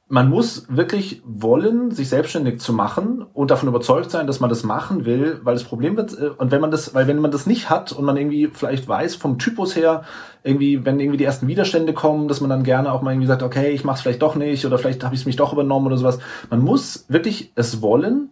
man 0.08 0.30
muss 0.30 0.68
wirklich 0.70 1.24
wollen, 1.26 1.90
sich 1.90 2.10
selbstständig 2.10 2.60
zu 2.60 2.74
machen 2.74 3.26
und 3.34 3.50
davon 3.50 3.68
überzeugt 3.68 4.12
sein, 4.12 4.28
dass 4.28 4.40
man 4.40 4.52
das 4.52 4.64
machen 4.64 5.06
will, 5.06 5.40
weil 5.44 5.56
das 5.56 5.64
Problem 5.64 5.98
wird, 5.98 6.14
äh, 6.20 6.30
und 6.38 6.52
wenn 6.52 6.62
man 6.62 6.70
das, 6.70 6.94
weil 6.94 7.08
wenn 7.08 7.20
man 7.20 7.32
das 7.32 7.48
nicht 7.48 7.70
hat 7.72 7.92
und 7.92 8.06
man 8.06 8.16
irgendwie 8.16 8.50
vielleicht 8.54 8.88
weiß 8.88 9.16
vom 9.16 9.40
Typus 9.40 9.76
her, 9.76 10.04
irgendwie, 10.44 10.86
wenn 10.86 11.00
irgendwie 11.00 11.18
die 11.18 11.24
ersten 11.24 11.48
Widerstände 11.48 11.94
kommen, 11.94 12.28
dass 12.28 12.40
man 12.40 12.52
dann 12.52 12.64
gerne 12.64 12.92
auch 12.92 13.02
mal 13.02 13.12
irgendwie 13.12 13.28
sagt, 13.28 13.42
okay, 13.42 13.72
ich 13.72 13.84
mach's 13.84 14.02
vielleicht 14.02 14.22
doch 14.22 14.36
nicht 14.36 14.64
oder 14.66 14.78
vielleicht 14.78 15.04
habe 15.04 15.16
ich 15.16 15.22
es 15.22 15.26
mich 15.26 15.38
doch 15.38 15.54
übernommen 15.54 15.88
oder 15.88 15.98
sowas. 15.98 16.20
Man 16.52 16.62
muss 16.62 17.06
wirklich 17.08 17.52
es 17.56 17.82
wollen 17.82 18.30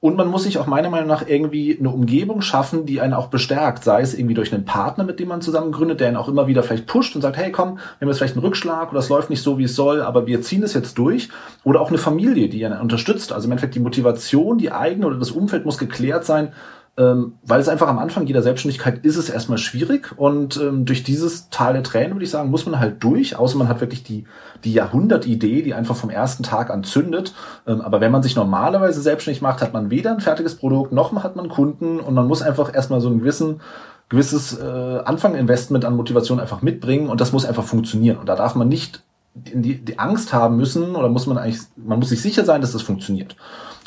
und 0.00 0.16
man 0.16 0.28
muss 0.28 0.44
sich 0.44 0.56
auch 0.56 0.66
meiner 0.66 0.88
Meinung 0.88 1.08
nach 1.08 1.28
irgendwie 1.28 1.76
eine 1.78 1.90
Umgebung 1.90 2.40
schaffen, 2.40 2.86
die 2.86 3.02
einen 3.02 3.12
auch 3.12 3.26
bestärkt, 3.26 3.84
sei 3.84 4.00
es 4.00 4.14
irgendwie 4.14 4.34
durch 4.34 4.52
einen 4.52 4.64
Partner, 4.64 5.04
mit 5.04 5.20
dem 5.20 5.28
man 5.28 5.42
zusammen 5.42 5.72
gründet, 5.72 6.00
der 6.00 6.08
ihn 6.08 6.16
auch 6.16 6.28
immer 6.28 6.46
wieder 6.46 6.62
vielleicht 6.62 6.86
pusht 6.86 7.14
und 7.14 7.20
sagt, 7.20 7.36
hey 7.36 7.52
komm, 7.52 7.74
wir 7.74 8.00
haben 8.00 8.08
jetzt 8.08 8.16
vielleicht 8.16 8.34
einen 8.34 8.44
Rückschlag 8.44 8.90
oder 8.90 9.00
es 9.00 9.10
läuft 9.10 9.28
nicht 9.28 9.42
so, 9.42 9.58
wie 9.58 9.64
es 9.64 9.76
soll, 9.76 10.00
aber 10.00 10.26
wir 10.26 10.40
ziehen 10.40 10.62
es 10.62 10.72
jetzt 10.72 10.96
durch. 10.96 11.28
Oder 11.64 11.82
auch 11.82 11.90
eine 11.90 11.98
Familie, 11.98 12.48
die 12.48 12.62
ihn 12.62 12.72
unterstützt. 12.72 13.32
Also 13.32 13.46
im 13.46 13.52
Endeffekt 13.52 13.74
die 13.74 13.80
Motivation, 13.80 14.56
die 14.56 14.72
eigene 14.72 15.06
oder 15.06 15.18
das 15.18 15.32
Umfeld 15.32 15.66
muss 15.66 15.76
geklärt 15.76 16.24
sein, 16.24 16.52
ähm, 17.00 17.38
weil 17.42 17.60
es 17.60 17.68
einfach 17.68 17.88
am 17.88 17.98
Anfang 17.98 18.26
jeder 18.26 18.42
Selbstständigkeit 18.42 19.06
ist 19.06 19.16
es 19.16 19.30
erstmal 19.30 19.56
schwierig 19.56 20.12
und 20.18 20.58
ähm, 20.58 20.84
durch 20.84 21.02
dieses 21.02 21.48
Tal 21.48 21.72
der 21.72 21.82
Tränen, 21.82 22.12
würde 22.12 22.24
ich 22.24 22.30
sagen, 22.30 22.50
muss 22.50 22.66
man 22.66 22.78
halt 22.78 23.02
durch, 23.02 23.36
außer 23.36 23.56
man 23.56 23.68
hat 23.68 23.80
wirklich 23.80 24.02
die, 24.02 24.26
die 24.64 24.74
Jahrhundertidee, 24.74 25.62
die 25.62 25.72
einfach 25.72 25.96
vom 25.96 26.10
ersten 26.10 26.42
Tag 26.42 26.68
an 26.68 26.84
zündet. 26.84 27.32
Ähm, 27.66 27.80
aber 27.80 28.02
wenn 28.02 28.12
man 28.12 28.22
sich 28.22 28.36
normalerweise 28.36 29.00
selbstständig 29.00 29.40
macht, 29.40 29.62
hat 29.62 29.72
man 29.72 29.90
weder 29.90 30.12
ein 30.12 30.20
fertiges 30.20 30.56
Produkt, 30.56 30.92
noch 30.92 31.10
hat 31.24 31.36
man 31.36 31.48
Kunden 31.48 32.00
und 32.00 32.12
man 32.12 32.26
muss 32.26 32.42
einfach 32.42 32.74
erstmal 32.74 33.00
so 33.00 33.08
einen 33.08 33.20
gewissen 33.20 33.62
gewisses 34.10 34.58
äh, 34.58 34.98
Anfanginvestment 35.04 35.84
an 35.84 35.96
Motivation 35.96 36.40
einfach 36.40 36.60
mitbringen 36.60 37.08
und 37.08 37.20
das 37.20 37.32
muss 37.32 37.46
einfach 37.46 37.64
funktionieren. 37.64 38.18
Und 38.18 38.28
da 38.28 38.36
darf 38.36 38.56
man 38.56 38.68
nicht 38.68 39.02
die, 39.34 39.82
die 39.82 39.98
Angst 39.98 40.32
haben 40.32 40.56
müssen 40.56 40.96
oder 40.96 41.08
muss 41.08 41.26
man 41.26 41.38
eigentlich, 41.38 41.60
man 41.76 41.98
muss 41.98 42.10
sich 42.10 42.20
sicher 42.20 42.44
sein, 42.44 42.60
dass 42.60 42.72
das 42.72 42.82
funktioniert. 42.82 43.36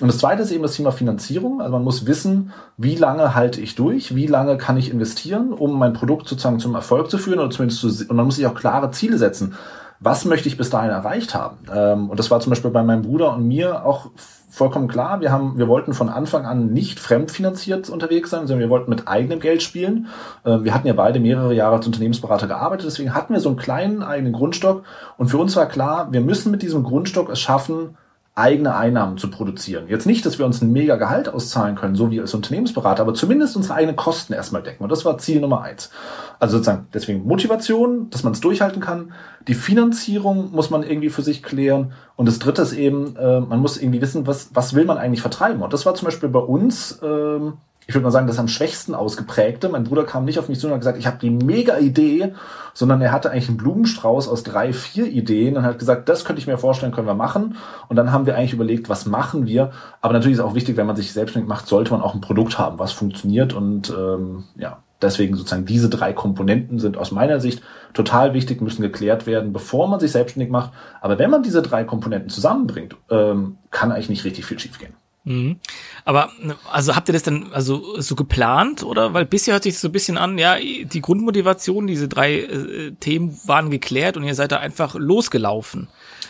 Und 0.01 0.07
das 0.07 0.17
zweite 0.17 0.41
ist 0.41 0.51
eben 0.51 0.63
das 0.63 0.73
Thema 0.73 0.91
Finanzierung. 0.91 1.61
Also 1.61 1.71
man 1.71 1.83
muss 1.83 2.05
wissen, 2.05 2.51
wie 2.77 2.95
lange 2.95 3.35
halte 3.35 3.61
ich 3.61 3.75
durch, 3.75 4.15
wie 4.15 4.27
lange 4.27 4.57
kann 4.57 4.77
ich 4.77 4.91
investieren, 4.91 5.53
um 5.53 5.77
mein 5.77 5.93
Produkt 5.93 6.27
sozusagen 6.27 6.59
zum 6.59 6.75
Erfolg 6.75 7.11
zu 7.11 7.17
führen 7.17 7.39
oder 7.39 7.51
zumindest 7.51 7.81
zu, 7.81 8.09
und 8.09 8.15
man 8.15 8.25
muss 8.25 8.37
sich 8.37 8.47
auch 8.47 8.55
klare 8.55 8.91
Ziele 8.91 9.17
setzen. 9.17 9.53
Was 9.99 10.25
möchte 10.25 10.49
ich 10.49 10.57
bis 10.57 10.69
dahin 10.69 10.89
erreicht 10.89 11.35
haben? 11.35 11.57
Ähm, 11.73 12.09
und 12.09 12.19
das 12.19 12.31
war 12.31 12.39
zum 12.39 12.49
Beispiel 12.49 12.71
bei 12.71 12.83
meinem 12.83 13.03
Bruder 13.03 13.35
und 13.35 13.47
mir 13.47 13.85
auch 13.85 14.09
vollkommen 14.49 14.87
klar. 14.87 15.21
Wir 15.21 15.31
haben, 15.31 15.57
wir 15.57 15.67
wollten 15.67 15.93
von 15.93 16.09
Anfang 16.09 16.45
an 16.45 16.73
nicht 16.73 16.99
fremdfinanziert 16.99 17.89
unterwegs 17.89 18.29
sein, 18.29 18.45
sondern 18.45 18.59
wir 18.59 18.69
wollten 18.69 18.89
mit 18.89 19.07
eigenem 19.07 19.39
Geld 19.39 19.63
spielen. 19.63 20.07
Ähm, 20.45 20.63
wir 20.63 20.73
hatten 20.73 20.87
ja 20.87 20.93
beide 20.93 21.19
mehrere 21.19 21.53
Jahre 21.53 21.77
als 21.77 21.87
Unternehmensberater 21.87 22.47
gearbeitet, 22.47 22.87
deswegen 22.87 23.13
hatten 23.13 23.33
wir 23.33 23.39
so 23.39 23.49
einen 23.49 23.57
kleinen 23.57 24.03
eigenen 24.03 24.33
Grundstock. 24.33 24.83
Und 25.17 25.29
für 25.29 25.37
uns 25.37 25.55
war 25.55 25.67
klar, 25.67 26.11
wir 26.11 26.21
müssen 26.21 26.51
mit 26.51 26.63
diesem 26.63 26.83
Grundstock 26.83 27.29
es 27.29 27.39
schaffen, 27.39 27.95
eigene 28.35 28.75
Einnahmen 28.75 29.19
zu 29.19 29.29
produzieren. 29.29 29.85
Jetzt 29.87 30.07
nicht, 30.07 30.25
dass 30.25 30.39
wir 30.39 30.45
uns 30.47 30.61
ein 30.61 30.71
mega 30.71 30.95
Gehalt 30.95 31.29
auszahlen 31.29 31.75
können, 31.75 31.95
so 31.95 32.09
wie 32.09 32.19
als 32.19 32.33
Unternehmensberater, 32.33 33.03
aber 33.03 33.13
zumindest 33.13 33.55
unsere 33.55 33.75
eigenen 33.75 33.95
Kosten 33.95 34.33
erstmal 34.33 34.63
decken. 34.63 34.81
Und 34.83 34.91
das 34.91 35.05
war 35.05 35.19
Ziel 35.19 35.39
Nummer 35.39 35.61
eins. 35.61 35.91
Also 36.39 36.57
sozusagen 36.57 36.87
deswegen 36.93 37.27
Motivation, 37.27 38.09
dass 38.09 38.23
man 38.23 38.33
es 38.33 38.41
durchhalten 38.41 38.81
kann. 38.81 39.13
Die 39.47 39.53
Finanzierung 39.53 40.51
muss 40.51 40.71
man 40.71 40.81
irgendwie 40.81 41.11
für 41.11 41.21
sich 41.21 41.43
klären. 41.43 41.93
Und 42.15 42.27
das 42.27 42.39
dritte 42.39 42.63
ist 42.63 42.73
eben, 42.73 43.15
äh, 43.17 43.39
man 43.39 43.59
muss 43.59 43.77
irgendwie 43.77 44.01
wissen, 44.01 44.25
was, 44.25 44.49
was 44.53 44.73
will 44.73 44.85
man 44.85 44.97
eigentlich 44.97 45.21
vertreiben. 45.21 45.61
Und 45.61 45.71
das 45.71 45.85
war 45.85 45.93
zum 45.93 46.05
Beispiel 46.05 46.29
bei 46.29 46.39
uns 46.39 46.99
ähm, 47.03 47.53
ich 47.87 47.93
würde 47.93 48.03
mal 48.03 48.11
sagen, 48.11 48.27
das 48.27 48.39
am 48.39 48.47
schwächsten 48.47 48.95
ausgeprägte. 48.95 49.69
Mein 49.69 49.83
Bruder 49.83 50.03
kam 50.03 50.25
nicht 50.25 50.39
auf 50.39 50.49
mich 50.49 50.59
zu 50.59 50.67
und 50.67 50.73
hat 50.73 50.79
gesagt, 50.79 50.97
ich 50.97 51.07
habe 51.07 51.17
die 51.21 51.29
mega 51.29 51.77
Idee, 51.77 52.33
sondern 52.73 53.01
er 53.01 53.11
hatte 53.11 53.31
eigentlich 53.31 53.49
einen 53.49 53.57
Blumenstrauß 53.57 54.27
aus 54.29 54.43
drei, 54.43 54.73
vier 54.73 55.07
Ideen 55.07 55.57
und 55.57 55.63
hat 55.63 55.79
gesagt, 55.79 56.07
das 56.09 56.25
könnte 56.25 56.39
ich 56.39 56.47
mir 56.47 56.57
vorstellen, 56.57 56.91
können 56.91 57.07
wir 57.07 57.13
machen. 57.13 57.57
Und 57.89 57.95
dann 57.95 58.11
haben 58.11 58.25
wir 58.25 58.35
eigentlich 58.35 58.53
überlegt, 58.53 58.89
was 58.89 59.05
machen 59.05 59.45
wir. 59.45 59.71
Aber 60.01 60.13
natürlich 60.13 60.37
ist 60.37 60.43
auch 60.43 60.55
wichtig, 60.55 60.77
wenn 60.77 60.87
man 60.87 60.95
sich 60.95 61.11
selbstständig 61.11 61.49
macht, 61.49 61.67
sollte 61.67 61.91
man 61.91 62.01
auch 62.01 62.13
ein 62.13 62.21
Produkt 62.21 62.57
haben, 62.57 62.79
was 62.79 62.93
funktioniert. 62.93 63.53
Und 63.53 63.89
ähm, 63.89 64.45
ja, 64.55 64.79
deswegen 65.01 65.35
sozusagen 65.35 65.65
diese 65.65 65.89
drei 65.89 66.13
Komponenten 66.13 66.79
sind 66.79 66.97
aus 66.97 67.11
meiner 67.11 67.39
Sicht 67.39 67.61
total 67.93 68.33
wichtig, 68.33 68.61
müssen 68.61 68.81
geklärt 68.81 69.27
werden, 69.27 69.53
bevor 69.53 69.87
man 69.89 69.99
sich 69.99 70.11
selbstständig 70.11 70.51
macht. 70.51 70.71
Aber 71.01 71.19
wenn 71.19 71.29
man 71.29 71.43
diese 71.43 71.61
drei 71.61 71.83
Komponenten 71.83 72.29
zusammenbringt, 72.29 72.95
ähm, 73.09 73.57
kann 73.71 73.91
eigentlich 73.91 74.09
nicht 74.09 74.23
richtig 74.23 74.45
viel 74.45 74.59
schiefgehen. 74.59 74.93
Mhm. 75.25 75.59
Aber 76.03 76.31
also 76.69 76.95
habt 76.95 77.07
ihr 77.07 77.13
das 77.13 77.23
dann 77.23 77.53
also 77.53 77.99
so 78.01 78.15
geplant 78.15 78.83
oder 78.83 79.13
weil 79.13 79.25
bisher 79.25 79.53
hört 79.53 79.63
sich 79.63 79.75
das 79.75 79.81
so 79.81 79.87
ein 79.87 79.93
bisschen 79.93 80.17
an, 80.17 80.37
ja, 80.37 80.57
die 80.59 81.01
Grundmotivation, 81.01 81.87
diese 81.87 82.09
drei 82.09 82.39
äh, 82.39 82.91
Themen 82.99 83.39
waren 83.45 83.71
geklärt 83.71 84.17
und 84.17 84.23
ihr 84.23 84.35
seid 84.35 84.51
da 84.51 84.57
einfach 84.57 84.95
losgelaufen. 84.95 85.87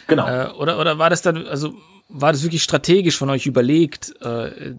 Genau. 0.08 0.28
Äh, 0.28 0.52
oder 0.52 0.80
oder 0.80 1.00
war 1.00 1.10
das 1.10 1.24
dann 1.24 1.48
also 1.48 1.74
war 2.08 2.32
das 2.32 2.44
wirklich 2.44 2.62
strategisch 2.62 3.18
von 3.18 3.30
euch 3.32 3.48
überlegt 3.48 4.14
äh, 4.22 4.74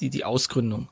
die 0.00 0.10
die 0.10 0.24
Ausgründung? 0.24 0.88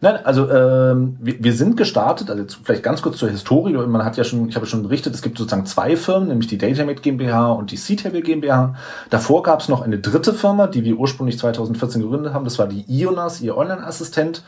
Nein, 0.00 0.18
also 0.24 0.50
ähm, 0.50 1.16
wir, 1.20 1.42
wir 1.42 1.52
sind 1.52 1.76
gestartet, 1.76 2.30
also 2.30 2.42
jetzt 2.42 2.58
vielleicht 2.64 2.82
ganz 2.82 3.02
kurz 3.02 3.16
zur 3.18 3.30
Historie. 3.30 3.72
Man 3.72 4.04
hat 4.04 4.16
ja 4.16 4.24
schon, 4.24 4.48
ich 4.48 4.56
habe 4.56 4.66
schon 4.66 4.82
berichtet, 4.82 5.14
es 5.14 5.22
gibt 5.22 5.38
sozusagen 5.38 5.66
zwei 5.66 5.96
Firmen, 5.96 6.28
nämlich 6.28 6.48
die 6.48 6.58
DataMate 6.58 7.02
GmbH 7.02 7.52
und 7.52 7.70
die 7.70 7.76
C-Table 7.76 8.22
GmbH. 8.22 8.74
Davor 9.10 9.42
gab 9.42 9.60
es 9.60 9.68
noch 9.68 9.82
eine 9.82 9.98
dritte 9.98 10.34
Firma, 10.34 10.66
die 10.66 10.84
wir 10.84 10.96
ursprünglich 10.96 11.38
2014 11.38 12.02
gegründet 12.02 12.34
haben. 12.34 12.44
Das 12.44 12.58
war 12.58 12.66
die 12.66 12.84
Ionas, 12.88 13.40
ihr 13.40 13.56
Online-Assistent. 13.56 14.42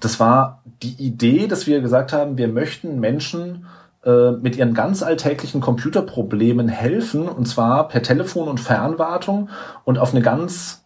Das 0.00 0.20
war 0.20 0.62
die 0.82 0.94
Idee, 0.98 1.46
dass 1.46 1.66
wir 1.66 1.80
gesagt 1.80 2.12
haben, 2.12 2.36
wir 2.38 2.48
möchten 2.48 3.00
Menschen 3.00 3.66
äh, 4.04 4.32
mit 4.32 4.56
ihren 4.56 4.72
ganz 4.72 5.02
alltäglichen 5.02 5.60
Computerproblemen 5.60 6.68
helfen, 6.68 7.28
und 7.28 7.46
zwar 7.46 7.88
per 7.88 8.02
Telefon 8.02 8.48
und 8.48 8.60
Fernwartung 8.60 9.48
und 9.84 9.98
auf 9.98 10.12
eine 10.12 10.22
ganz 10.22 10.85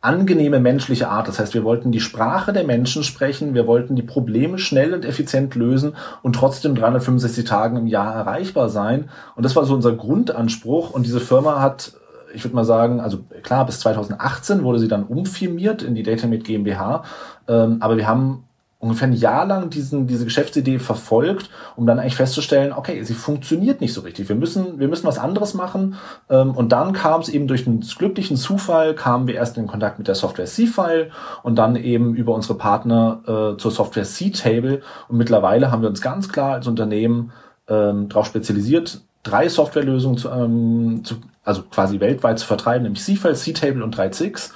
angenehme 0.00 0.60
menschliche 0.60 1.08
Art. 1.08 1.28
Das 1.28 1.38
heißt, 1.38 1.54
wir 1.54 1.64
wollten 1.64 1.90
die 1.90 2.00
Sprache 2.00 2.52
der 2.52 2.64
Menschen 2.64 3.02
sprechen, 3.02 3.54
wir 3.54 3.66
wollten 3.66 3.96
die 3.96 4.02
Probleme 4.02 4.58
schnell 4.58 4.94
und 4.94 5.04
effizient 5.04 5.54
lösen 5.54 5.96
und 6.22 6.34
trotzdem 6.34 6.74
365 6.74 7.44
Tagen 7.44 7.76
im 7.76 7.86
Jahr 7.86 8.14
erreichbar 8.14 8.68
sein. 8.68 9.08
Und 9.34 9.44
das 9.44 9.56
war 9.56 9.64
so 9.64 9.74
unser 9.74 9.92
Grundanspruch. 9.92 10.90
Und 10.90 11.04
diese 11.04 11.20
Firma 11.20 11.60
hat, 11.60 11.94
ich 12.32 12.44
würde 12.44 12.54
mal 12.54 12.64
sagen, 12.64 13.00
also 13.00 13.18
klar, 13.42 13.66
bis 13.66 13.80
2018 13.80 14.62
wurde 14.62 14.78
sie 14.78 14.88
dann 14.88 15.04
umfirmiert 15.04 15.82
in 15.82 15.94
die 15.94 16.04
DataMate 16.04 16.42
GmbH. 16.42 17.02
Ähm, 17.48 17.78
aber 17.80 17.96
wir 17.96 18.06
haben 18.06 18.44
ungefähr 18.80 19.08
ein 19.08 19.12
Jahr 19.12 19.44
lang 19.44 19.70
diesen, 19.70 20.06
diese 20.06 20.24
Geschäftsidee 20.24 20.78
verfolgt, 20.78 21.50
um 21.74 21.86
dann 21.86 21.98
eigentlich 21.98 22.14
festzustellen, 22.14 22.72
okay, 22.72 23.02
sie 23.02 23.14
funktioniert 23.14 23.80
nicht 23.80 23.92
so 23.92 24.02
richtig. 24.02 24.28
Wir 24.28 24.36
müssen, 24.36 24.78
wir 24.78 24.86
müssen 24.86 25.06
was 25.06 25.18
anderes 25.18 25.54
machen. 25.54 25.96
Ähm, 26.30 26.52
und 26.52 26.70
dann 26.70 26.92
kam 26.92 27.20
es 27.20 27.28
eben 27.28 27.48
durch 27.48 27.66
einen 27.66 27.80
glücklichen 27.80 28.36
Zufall, 28.36 28.94
kamen 28.94 29.26
wir 29.26 29.34
erst 29.34 29.58
in 29.58 29.66
Kontakt 29.66 29.98
mit 29.98 30.06
der 30.06 30.14
Software 30.14 30.46
C-File 30.46 31.10
und 31.42 31.56
dann 31.56 31.74
eben 31.74 32.14
über 32.14 32.34
unsere 32.34 32.54
Partner 32.54 33.20
äh, 33.24 33.58
zur 33.58 33.72
Software 33.72 34.04
C-Table. 34.04 34.80
Und 35.08 35.16
mittlerweile 35.16 35.72
haben 35.72 35.82
wir 35.82 35.88
uns 35.88 36.00
ganz 36.00 36.28
klar 36.28 36.54
als 36.54 36.68
Unternehmen 36.68 37.32
ähm, 37.68 38.08
darauf 38.08 38.26
spezialisiert, 38.26 39.00
drei 39.24 39.48
Softwarelösungen 39.48 40.18
zu, 40.18 40.28
ähm, 40.30 41.00
zu, 41.02 41.16
also 41.42 41.62
quasi 41.62 41.98
weltweit 41.98 42.38
zu 42.38 42.46
vertreiben, 42.46 42.84
nämlich 42.84 43.02
C-File, 43.02 43.34
C-Table 43.34 43.82
und 43.82 43.96
3.6 43.96 44.26
äh, 44.26 44.52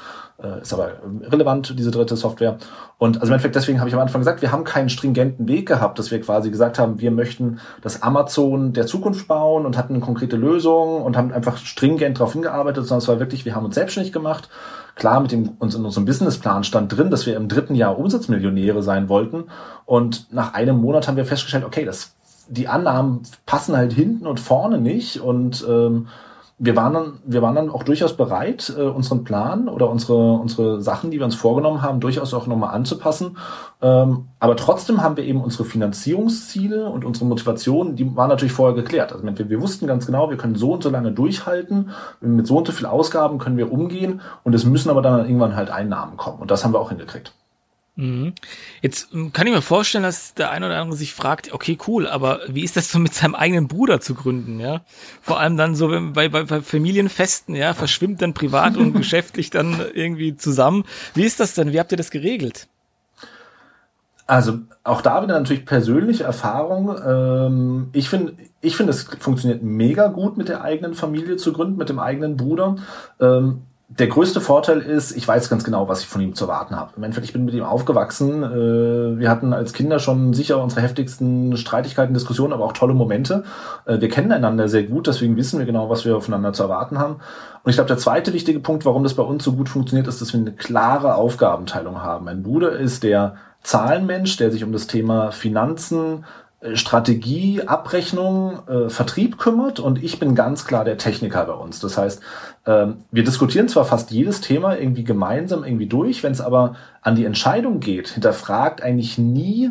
ist 0.61 0.72
aber 0.72 0.92
relevant, 1.31 1.74
diese 1.78 1.90
dritte 1.90 2.16
Software. 2.16 2.59
Und 2.98 3.16
also 3.16 3.28
im 3.28 3.35
Endeffekt, 3.35 3.55
deswegen 3.55 3.78
habe 3.81 3.88
ich 3.88 3.94
am 3.94 4.00
Anfang 4.00 4.20
gesagt, 4.20 4.42
wir 4.42 4.52
haben 4.52 4.64
keinen 4.64 4.88
stringenten 4.88 5.48
Weg 5.48 5.66
gehabt, 5.66 5.98
dass 5.98 6.11
wir 6.11 6.20
quasi 6.20 6.50
gesagt 6.50 6.78
haben, 6.78 7.00
wir 7.00 7.11
möchten 7.11 7.61
das 7.81 8.02
Amazon 8.02 8.72
der 8.72 8.87
Zukunft 8.87 9.28
bauen 9.28 9.66
und 9.66 9.76
hatten 9.76 9.94
eine 9.94 10.02
konkrete 10.02 10.37
Lösung 10.37 11.02
und 11.02 11.16
haben 11.16 11.33
einfach 11.33 11.57
stringent 11.59 12.18
darauf 12.18 12.33
hingearbeitet, 12.33 12.87
sondern 12.87 13.02
es 13.02 13.09
war 13.09 13.20
wirklich, 13.20 13.44
wir 13.44 13.55
haben 13.55 13.64
uns 13.64 13.74
selbstständig 13.74 14.12
gemacht. 14.12 14.48
Klar, 14.94 15.20
mit 15.20 15.33
dem, 15.33 15.50
uns 15.59 15.74
in 15.74 15.85
unserem 15.85 16.05
Businessplan 16.05 16.64
stand 16.64 16.96
drin, 16.96 17.11
dass 17.11 17.24
wir 17.26 17.37
im 17.37 17.48
dritten 17.48 17.74
Jahr 17.74 17.98
Umsatzmillionäre 17.98 18.83
sein 18.83 19.09
wollten. 19.09 19.44
Und 19.87 20.33
nach 20.33 20.55
einem 20.55 20.76
Monat 20.81 21.09
haben 21.09 21.16
wir 21.16 21.24
festgestellt, 21.24 21.64
okay, 21.64 21.85
das, 21.85 22.14
die 22.48 22.68
Annahmen 22.68 23.22
passen 23.46 23.76
halt 23.76 23.92
hinten 23.92 24.26
und 24.26 24.40
vorne 24.40 24.78
nicht 24.78 25.20
und 25.20 25.64
ähm, 25.68 26.09
wir 26.64 26.77
waren 26.77 26.94
dann, 26.94 27.12
wir 27.25 27.42
waren 27.42 27.57
dann 27.57 27.70
auch 27.70 27.83
durchaus 27.83 28.16
bereit, 28.16 28.72
äh, 28.79 28.83
unseren 28.83 29.25
Plan 29.25 29.68
oder 29.68 29.90
unsere, 29.90 30.35
unsere 30.35 30.81
Sachen, 30.81 31.11
die 31.11 31.18
wir 31.18 31.25
uns 31.25 31.35
vorgenommen 31.35 31.83
haben, 31.83 31.98
durchaus 31.98 32.33
auch 32.35 32.46
nochmal 32.46 32.72
anzupassen. 32.72 33.37
Ähm, 33.81 34.29
aber 34.38 34.55
trotzdem 34.55 35.03
haben 35.03 35.16
wir 35.16 35.25
eben 35.25 35.42
unsere 35.42 35.64
Finanzierungsziele 35.64 36.88
und 36.88 37.05
unsere 37.05 37.27
Motivation, 37.27 37.96
die 37.96 38.14
waren 38.14 38.29
natürlich 38.29 38.53
vorher 38.53 38.77
geklärt. 38.77 39.12
Also 39.12 39.27
wir, 39.27 39.51
wir 39.51 39.61
wussten 39.61 39.88
ganz 39.88 40.07
genau, 40.07 40.31
wir 40.31 40.37
können 40.37 40.55
so 40.55 40.72
und 40.72 40.85
so 40.85 40.90
lange 40.90 41.11
durchhalten, 41.11 41.90
mit 42.20 42.46
so 42.46 42.59
und 42.59 42.66
so 42.68 42.72
viel 42.72 42.87
Ausgaben 42.87 43.38
können 43.38 43.57
wir 43.57 43.72
umgehen 43.72 44.20
und 44.44 44.55
es 44.55 44.64
müssen 44.64 44.88
aber 44.88 45.03
dann 45.03 45.25
irgendwann 45.25 45.57
halt 45.57 45.68
Einnahmen 45.70 46.16
kommen. 46.16 46.38
Und 46.38 46.53
das 46.53 46.64
haben 46.64 46.72
wir 46.72 46.79
auch 46.79 46.90
hingekriegt. 46.90 47.33
Mhm. 47.94 48.33
Jetzt 48.81 49.12
ähm, 49.12 49.33
kann 49.33 49.46
ich 49.46 49.52
mir 49.52 49.61
vorstellen, 49.61 50.05
dass 50.05 50.33
der 50.35 50.50
eine 50.50 50.66
oder 50.66 50.81
andere 50.81 50.96
sich 50.96 51.12
fragt, 51.12 51.52
okay, 51.52 51.76
cool, 51.87 52.07
aber 52.07 52.40
wie 52.48 52.64
ist 52.64 52.76
das 52.76 52.90
so 52.90 52.98
mit 52.98 53.12
seinem 53.12 53.35
eigenen 53.35 53.68
Bruder 53.68 54.00
zu 54.00 54.14
gründen, 54.14 54.61
ja? 54.61 54.81
Vor 55.20 55.38
allem 55.38 55.57
dann 55.59 55.74
so 55.74 55.88
bei, 55.88 56.28
bei, 56.28 56.44
bei 56.44 56.62
Familienfesten, 56.62 57.55
ja, 57.55 57.74
verschwimmt 57.74 58.22
dann 58.22 58.33
privat 58.33 58.76
und 58.76 58.92
geschäftlich 58.96 59.50
dann 59.50 59.78
irgendwie 59.92 60.37
zusammen. 60.37 60.85
Wie 61.14 61.24
ist 61.24 61.38
das 61.38 61.55
denn? 61.55 61.72
Wie 61.72 61.78
habt 61.78 61.92
ihr 61.92 61.98
das 61.98 62.11
geregelt? 62.11 62.66
Also 64.26 64.61
auch 64.85 65.02
da 65.02 65.22
wieder 65.22 65.38
natürlich 65.38 65.66
persönliche 65.66 66.24
Erfahrung. 66.24 66.96
Ähm, 67.07 67.90
ich 67.92 68.09
finde, 68.09 68.35
ich 68.62 68.76
finde, 68.76 68.92
es 68.92 69.02
funktioniert 69.02 69.62
mega 69.62 70.07
gut 70.07 70.38
mit 70.38 70.48
der 70.48 70.62
eigenen 70.62 70.94
Familie 70.94 71.37
zu 71.37 71.52
gründen, 71.52 71.76
mit 71.76 71.90
dem 71.90 71.98
eigenen 71.98 72.38
Bruder. 72.38 72.76
Der 73.98 74.07
größte 74.07 74.40
Vorteil 74.40 74.81
ist, 74.81 75.14
ich 75.14 75.28
weiß 75.28 75.50
ganz 75.50 75.64
genau, 75.64 75.87
was 75.87 76.00
ich 76.00 76.07
von 76.07 76.22
ihm 76.22 76.35
zu 76.35 76.44
erwarten 76.44 76.76
habe. 76.76 76.92
Im 76.96 77.02
Endeffekt, 77.02 77.26
ich 77.26 77.35
bin 77.35 77.44
mit 77.44 77.52
ihm 77.52 77.64
aufgewachsen. 77.64 78.42
Äh, 78.42 79.18
wir 79.18 79.28
hatten 79.28 79.52
als 79.52 79.74
Kinder 79.74 79.98
schon 79.98 80.33
sicher 80.33 80.62
unsere 80.62 80.81
heftigsten 80.81 81.59
Streitigkeiten, 81.59 82.14
Diskussionen, 82.14 82.55
aber 82.55 82.64
auch 82.64 82.72
tolle 82.72 82.94
Momente. 82.94 83.44
Äh, 83.85 84.00
wir 84.00 84.09
kennen 84.09 84.33
einander 84.33 84.68
sehr 84.68 84.85
gut, 84.85 85.09
deswegen 85.09 85.37
wissen 85.37 85.59
wir 85.59 85.66
genau, 85.66 85.90
was 85.90 86.07
wir 86.07 86.18
voneinander 86.22 86.55
zu 86.55 86.62
erwarten 86.62 86.98
haben. 86.98 87.16
Und 87.64 87.70
ich 87.70 87.76
glaube, 87.76 87.88
der 87.88 87.98
zweite 87.98 88.33
wichtige 88.33 88.61
Punkt, 88.61 88.87
warum 88.87 89.02
das 89.02 89.12
bei 89.12 89.22
uns 89.22 89.44
so 89.44 89.52
gut 89.52 89.68
funktioniert, 89.68 90.09
ist, 90.09 90.22
dass 90.22 90.33
wir 90.33 90.40
eine 90.40 90.52
klare 90.52 91.16
Aufgabenteilung 91.16 92.02
haben. 92.02 92.24
Mein 92.24 92.42
Bruder 92.42 92.72
ist 92.72 93.02
der 93.02 93.35
Zahlenmensch, 93.62 94.38
der 94.38 94.50
sich 94.50 94.64
um 94.64 94.72
das 94.72 94.87
Thema 94.87 95.33
Finanzen, 95.33 96.24
Strategie, 96.75 97.62
Abrechnung, 97.62 98.61
äh, 98.68 98.88
Vertrieb 98.88 99.38
kümmert 99.38 99.81
und 99.81 100.03
ich 100.03 100.18
bin 100.18 100.35
ganz 100.35 100.64
klar 100.64 100.85
der 100.85 100.96
Techniker 100.96 101.44
bei 101.44 101.55
uns. 101.55 101.81
Das 101.81 101.98
heißt, 101.98 102.22
ähm, 102.66 102.98
wir 103.11 103.25
diskutieren 103.25 103.68
zwar 103.68 103.85
fast 103.85 104.11
jedes 104.11 104.40
Thema 104.40 104.79
irgendwie 104.79 105.05
gemeinsam 105.05 105.64
irgendwie 105.64 105.87
durch, 105.87 106.22
wenn 106.22 106.33
es 106.33 106.40
aber 106.40 106.77
an 107.01 107.16
die 107.16 107.25
Entscheidung 107.25 107.81
geht, 107.81 108.09
hinterfragt 108.09 108.83
eigentlich 108.83 109.18
nie 109.18 109.70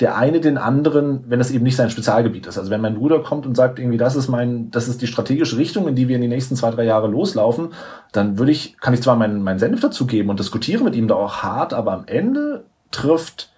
der 0.00 0.16
eine 0.16 0.40
den 0.40 0.58
anderen, 0.58 1.24
wenn 1.28 1.40
es 1.40 1.52
eben 1.52 1.62
nicht 1.62 1.76
sein 1.76 1.88
Spezialgebiet 1.88 2.46
ist. 2.46 2.58
Also 2.58 2.70
wenn 2.70 2.80
mein 2.80 2.96
Bruder 2.96 3.20
kommt 3.20 3.46
und 3.46 3.56
sagt 3.56 3.78
irgendwie, 3.78 3.96
das 3.96 4.16
ist 4.16 4.28
mein, 4.28 4.72
das 4.72 4.88
ist 4.88 5.02
die 5.02 5.06
strategische 5.06 5.56
Richtung, 5.56 5.86
in 5.86 5.94
die 5.94 6.08
wir 6.08 6.16
in 6.16 6.22
die 6.22 6.28
nächsten 6.28 6.56
zwei, 6.56 6.72
drei 6.72 6.84
Jahre 6.84 7.06
loslaufen, 7.06 7.68
dann 8.10 8.38
würde 8.38 8.50
ich, 8.50 8.76
kann 8.78 8.92
ich 8.92 9.02
zwar 9.02 9.14
meinen, 9.14 9.42
meinen 9.42 9.60
Senf 9.60 9.80
dazugeben 9.80 10.30
und 10.30 10.40
diskutiere 10.40 10.82
mit 10.82 10.96
ihm 10.96 11.06
da 11.06 11.14
auch 11.14 11.44
hart, 11.44 11.74
aber 11.74 11.92
am 11.92 12.06
Ende 12.06 12.64
trifft 12.90 13.53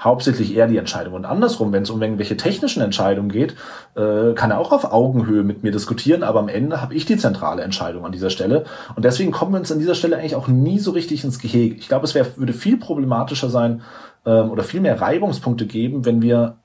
hauptsächlich 0.00 0.54
eher 0.54 0.68
die 0.68 0.76
Entscheidung. 0.76 1.14
Und 1.14 1.24
andersrum, 1.24 1.72
wenn 1.72 1.82
es 1.82 1.90
um 1.90 2.00
irgendwelche 2.00 2.36
technischen 2.36 2.82
Entscheidungen 2.82 3.30
geht, 3.30 3.56
äh, 3.96 4.32
kann 4.34 4.50
er 4.50 4.58
auch 4.58 4.72
auf 4.72 4.92
Augenhöhe 4.92 5.42
mit 5.42 5.62
mir 5.62 5.72
diskutieren, 5.72 6.22
aber 6.22 6.38
am 6.38 6.48
Ende 6.48 6.80
habe 6.80 6.94
ich 6.94 7.04
die 7.04 7.16
zentrale 7.16 7.62
Entscheidung 7.62 8.04
an 8.04 8.12
dieser 8.12 8.30
Stelle. 8.30 8.64
Und 8.94 9.04
deswegen 9.04 9.32
kommen 9.32 9.52
wir 9.52 9.58
uns 9.58 9.72
an 9.72 9.80
dieser 9.80 9.94
Stelle 9.96 10.16
eigentlich 10.16 10.36
auch 10.36 10.48
nie 10.48 10.78
so 10.78 10.92
richtig 10.92 11.24
ins 11.24 11.38
Gehege. 11.40 11.74
Ich 11.74 11.88
glaube, 11.88 12.04
es 12.04 12.14
wär, 12.14 12.26
würde 12.36 12.52
viel 12.52 12.76
problematischer 12.76 13.50
sein 13.50 13.82
ähm, 14.24 14.50
oder 14.50 14.62
viel 14.62 14.80
mehr 14.80 15.00
Reibungspunkte 15.00 15.66
geben, 15.66 16.04
wenn 16.04 16.22
wir 16.22 16.56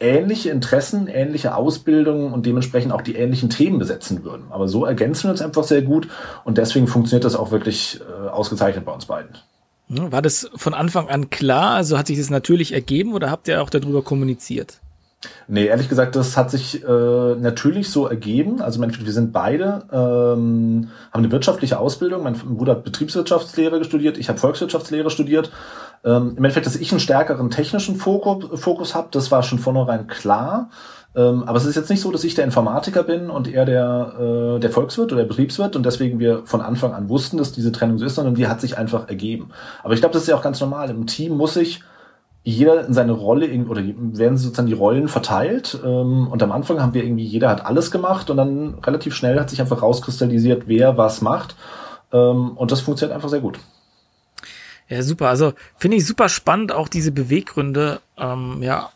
ähnliche 0.00 0.50
Interessen, 0.50 1.06
ähnliche 1.06 1.56
Ausbildungen 1.56 2.32
und 2.32 2.44
dementsprechend 2.44 2.92
auch 2.92 3.00
die 3.00 3.14
ähnlichen 3.16 3.48
Themen 3.48 3.78
besetzen 3.78 4.24
würden. 4.24 4.44
Aber 4.50 4.68
so 4.68 4.84
ergänzen 4.84 5.24
wir 5.24 5.30
uns 5.30 5.40
einfach 5.40 5.64
sehr 5.64 5.82
gut 5.82 6.08
und 6.44 6.58
deswegen 6.58 6.86
funktioniert 6.86 7.24
das 7.24 7.36
auch 7.36 7.50
wirklich 7.50 8.00
äh, 8.00 8.28
ausgezeichnet 8.28 8.84
bei 8.84 8.92
uns 8.92 9.06
beiden. 9.06 9.30
War 9.88 10.22
das 10.22 10.50
von 10.54 10.74
Anfang 10.74 11.08
an 11.08 11.30
klar? 11.30 11.74
Also 11.74 11.98
hat 11.98 12.06
sich 12.06 12.18
das 12.18 12.30
natürlich 12.30 12.72
ergeben 12.72 13.12
oder 13.12 13.30
habt 13.30 13.48
ihr 13.48 13.62
auch 13.62 13.70
darüber 13.70 14.02
kommuniziert? 14.02 14.80
Nee, 15.46 15.66
ehrlich 15.66 15.88
gesagt, 15.88 16.16
das 16.16 16.36
hat 16.36 16.50
sich 16.50 16.82
äh, 16.82 16.86
natürlich 16.86 17.90
so 17.90 18.06
ergeben. 18.06 18.60
Also 18.60 18.80
wir 18.80 19.12
sind 19.12 19.32
beide, 19.32 19.82
ähm, 19.92 20.90
haben 21.12 21.22
eine 21.22 21.30
wirtschaftliche 21.30 21.78
Ausbildung. 21.78 22.22
Mein 22.22 22.34
Bruder 22.34 22.72
hat 22.72 22.84
Betriebswirtschaftslehre 22.84 23.84
studiert, 23.84 24.18
ich 24.18 24.28
habe 24.28 24.38
Volkswirtschaftslehre 24.38 25.10
studiert. 25.10 25.50
Ähm, 26.04 26.30
Im 26.30 26.38
Endeffekt, 26.38 26.66
dass 26.66 26.76
ich 26.76 26.90
einen 26.92 27.00
stärkeren 27.00 27.50
technischen 27.50 27.96
Fokus, 27.96 28.60
Fokus 28.60 28.94
habe, 28.94 29.08
das 29.10 29.30
war 29.30 29.42
schon 29.42 29.58
vornherein 29.58 30.06
klar. 30.06 30.70
Ähm, 31.16 31.44
aber 31.44 31.58
es 31.58 31.64
ist 31.64 31.76
jetzt 31.76 31.90
nicht 31.90 32.00
so, 32.00 32.10
dass 32.10 32.24
ich 32.24 32.34
der 32.34 32.44
Informatiker 32.44 33.04
bin 33.04 33.30
und 33.30 33.46
er 33.46 33.64
der, 33.64 34.56
äh, 34.56 34.60
der 34.60 34.70
Volkswirt 34.70 35.12
oder 35.12 35.22
der 35.22 35.28
Betriebswirt 35.28 35.76
und 35.76 35.86
deswegen 35.86 36.18
wir 36.18 36.42
von 36.44 36.60
Anfang 36.60 36.92
an 36.92 37.08
wussten, 37.08 37.36
dass 37.36 37.52
diese 37.52 37.70
Trennung 37.70 37.98
so 37.98 38.04
ist, 38.04 38.16
sondern 38.16 38.34
die 38.34 38.48
hat 38.48 38.60
sich 38.60 38.76
einfach 38.76 39.08
ergeben. 39.08 39.50
Aber 39.82 39.94
ich 39.94 40.00
glaube, 40.00 40.12
das 40.12 40.22
ist 40.22 40.28
ja 40.28 40.36
auch 40.36 40.42
ganz 40.42 40.60
normal. 40.60 40.90
Im 40.90 41.06
Team 41.06 41.36
muss 41.36 41.54
sich 41.54 41.82
jeder 42.44 42.86
in 42.86 42.92
seine 42.92 43.12
Rolle 43.12 43.48
oder 43.66 43.82
werden 43.82 44.36
sozusagen 44.36 44.68
die 44.68 44.74
Rollen 44.74 45.08
verteilt. 45.08 45.80
Ähm, 45.82 46.28
und 46.28 46.42
am 46.42 46.52
Anfang 46.52 46.80
haben 46.80 46.92
wir 46.92 47.02
irgendwie, 47.02 47.24
jeder 47.24 47.48
hat 47.48 47.64
alles 47.64 47.90
gemacht 47.90 48.28
und 48.28 48.36
dann 48.36 48.74
relativ 48.84 49.14
schnell 49.14 49.40
hat 49.40 49.48
sich 49.48 49.60
einfach 49.62 49.82
rauskristallisiert, 49.82 50.64
wer 50.66 50.98
was 50.98 51.22
macht. 51.22 51.56
Ähm, 52.12 52.50
und 52.50 52.70
das 52.70 52.82
funktioniert 52.82 53.14
einfach 53.14 53.30
sehr 53.30 53.40
gut. 53.40 53.58
Ja, 54.90 55.02
super. 55.02 55.30
Also 55.30 55.54
finde 55.76 55.96
ich 55.96 56.06
super 56.06 56.28
spannend, 56.28 56.70
auch 56.70 56.88
diese 56.88 57.12
Beweggründe, 57.12 58.00
ähm, 58.18 58.62
ja, 58.62 58.90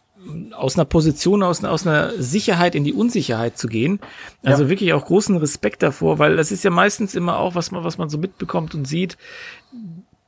aus 0.52 0.76
einer 0.76 0.84
Position, 0.84 1.42
aus, 1.42 1.64
aus 1.64 1.86
einer 1.86 2.10
Sicherheit 2.18 2.74
in 2.74 2.84
die 2.84 2.92
Unsicherheit 2.92 3.56
zu 3.56 3.66
gehen. 3.66 3.98
Also 4.42 4.64
ja. 4.64 4.68
wirklich 4.68 4.92
auch 4.92 5.06
großen 5.06 5.36
Respekt 5.38 5.82
davor, 5.82 6.18
weil 6.18 6.36
das 6.36 6.52
ist 6.52 6.64
ja 6.64 6.70
meistens 6.70 7.14
immer 7.14 7.38
auch, 7.38 7.54
was 7.54 7.70
man, 7.70 7.82
was 7.82 7.96
man 7.96 8.10
so 8.10 8.18
mitbekommt 8.18 8.74
und 8.74 8.84
sieht. 8.84 9.16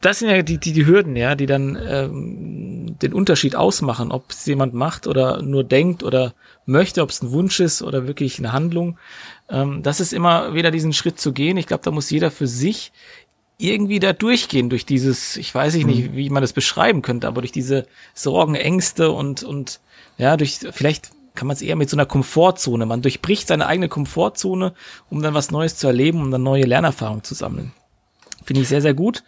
Das 0.00 0.18
sind 0.18 0.30
ja 0.30 0.40
die, 0.42 0.58
die, 0.58 0.72
die 0.72 0.86
Hürden, 0.86 1.14
ja, 1.14 1.34
die 1.34 1.46
dann 1.46 1.76
ähm, 1.76 2.96
den 3.02 3.12
Unterschied 3.12 3.54
ausmachen, 3.54 4.12
ob 4.12 4.30
es 4.30 4.46
jemand 4.46 4.72
macht 4.72 5.06
oder 5.06 5.42
nur 5.42 5.62
denkt 5.62 6.02
oder 6.02 6.32
möchte, 6.64 7.02
ob 7.02 7.10
es 7.10 7.22
ein 7.22 7.32
Wunsch 7.32 7.60
ist 7.60 7.82
oder 7.82 8.06
wirklich 8.06 8.38
eine 8.38 8.52
Handlung. 8.52 8.98
Ähm, 9.50 9.82
das 9.82 10.00
ist 10.00 10.14
immer 10.14 10.54
wieder 10.54 10.70
diesen 10.70 10.94
Schritt 10.94 11.20
zu 11.20 11.32
gehen. 11.32 11.58
Ich 11.58 11.66
glaube, 11.66 11.84
da 11.84 11.90
muss 11.90 12.08
jeder 12.08 12.30
für 12.30 12.46
sich 12.46 12.92
irgendwie 13.58 13.98
da 14.00 14.14
durchgehen 14.14 14.70
durch 14.70 14.86
dieses, 14.86 15.36
ich 15.36 15.54
weiß 15.54 15.74
nicht, 15.74 15.86
mhm. 15.86 16.16
wie 16.16 16.30
man 16.30 16.42
das 16.42 16.54
beschreiben 16.54 17.02
könnte, 17.02 17.28
aber 17.28 17.42
durch 17.42 17.52
diese 17.52 17.86
Sorgen, 18.14 18.54
Ängste 18.54 19.10
und, 19.10 19.42
und 19.42 19.80
ja, 20.16 20.38
durch, 20.38 20.60
vielleicht 20.72 21.10
kann 21.34 21.46
man 21.46 21.54
es 21.54 21.62
eher 21.62 21.76
mit 21.76 21.90
so 21.90 21.96
einer 21.96 22.06
Komfortzone. 22.06 22.86
Man 22.86 23.02
durchbricht 23.02 23.48
seine 23.48 23.66
eigene 23.66 23.88
Komfortzone, 23.88 24.72
um 25.10 25.22
dann 25.22 25.34
was 25.34 25.50
Neues 25.50 25.76
zu 25.76 25.86
erleben, 25.86 26.20
um 26.22 26.30
dann 26.30 26.42
neue 26.42 26.64
Lernerfahrungen 26.64 27.22
zu 27.22 27.34
sammeln. 27.34 27.72
Finde 28.44 28.62
ich 28.62 28.68
sehr, 28.68 28.82
sehr 28.82 28.94
gut. 28.94 29.22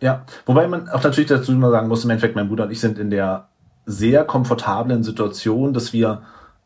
Ja, 0.00 0.24
wobei 0.44 0.68
man 0.68 0.88
auch 0.88 1.02
natürlich 1.02 1.28
dazu 1.28 1.52
immer 1.52 1.70
sagen 1.70 1.88
muss, 1.88 2.04
im 2.04 2.10
Endeffekt, 2.10 2.36
mein 2.36 2.48
Bruder 2.48 2.64
und 2.64 2.70
ich 2.70 2.80
sind 2.80 2.98
in 2.98 3.10
der 3.10 3.48
sehr 3.86 4.24
komfortablen 4.24 5.02
Situation, 5.02 5.72
dass 5.72 5.92
wir 5.92 6.22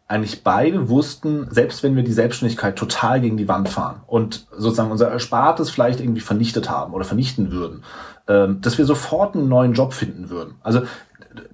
eigentlich 0.09 0.43
beide 0.43 0.89
wussten, 0.89 1.47
selbst 1.51 1.85
wenn 1.85 1.95
wir 1.95 2.03
die 2.03 2.13
Selbstständigkeit 2.13 2.75
total 2.75 3.21
gegen 3.21 3.37
die 3.37 3.47
Wand 3.47 3.69
fahren 3.69 4.01
und 4.09 4.47
sozusagen 4.51 4.91
unser 4.91 5.09
Erspartes 5.09 5.71
vielleicht 5.71 6.01
irgendwie 6.01 6.21
vernichtet 6.21 6.69
haben 6.69 6.95
oder 6.95 7.05
vernichten 7.05 7.53
würden, 7.53 7.85
ähm, 8.27 8.61
dass 8.61 8.77
wir 8.77 8.87
sofort 8.87 9.37
einen 9.37 9.49
neuen 9.49 9.75
Job 9.75 9.93
finden 9.93 10.29
würden. 10.29 10.57
Also 10.63 10.83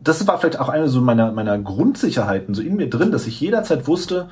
das 0.01 0.27
war 0.27 0.39
vielleicht 0.39 0.59
auch 0.59 0.71
eine 0.71 0.89
so 0.89 1.03
meiner, 1.03 1.33
meiner 1.33 1.59
Grundsicherheiten 1.59 2.55
so 2.55 2.62
in 2.62 2.77
mir 2.77 2.89
drin, 2.89 3.12
dass 3.12 3.27
ich 3.27 3.39
jederzeit 3.41 3.87
wusste, 3.87 4.29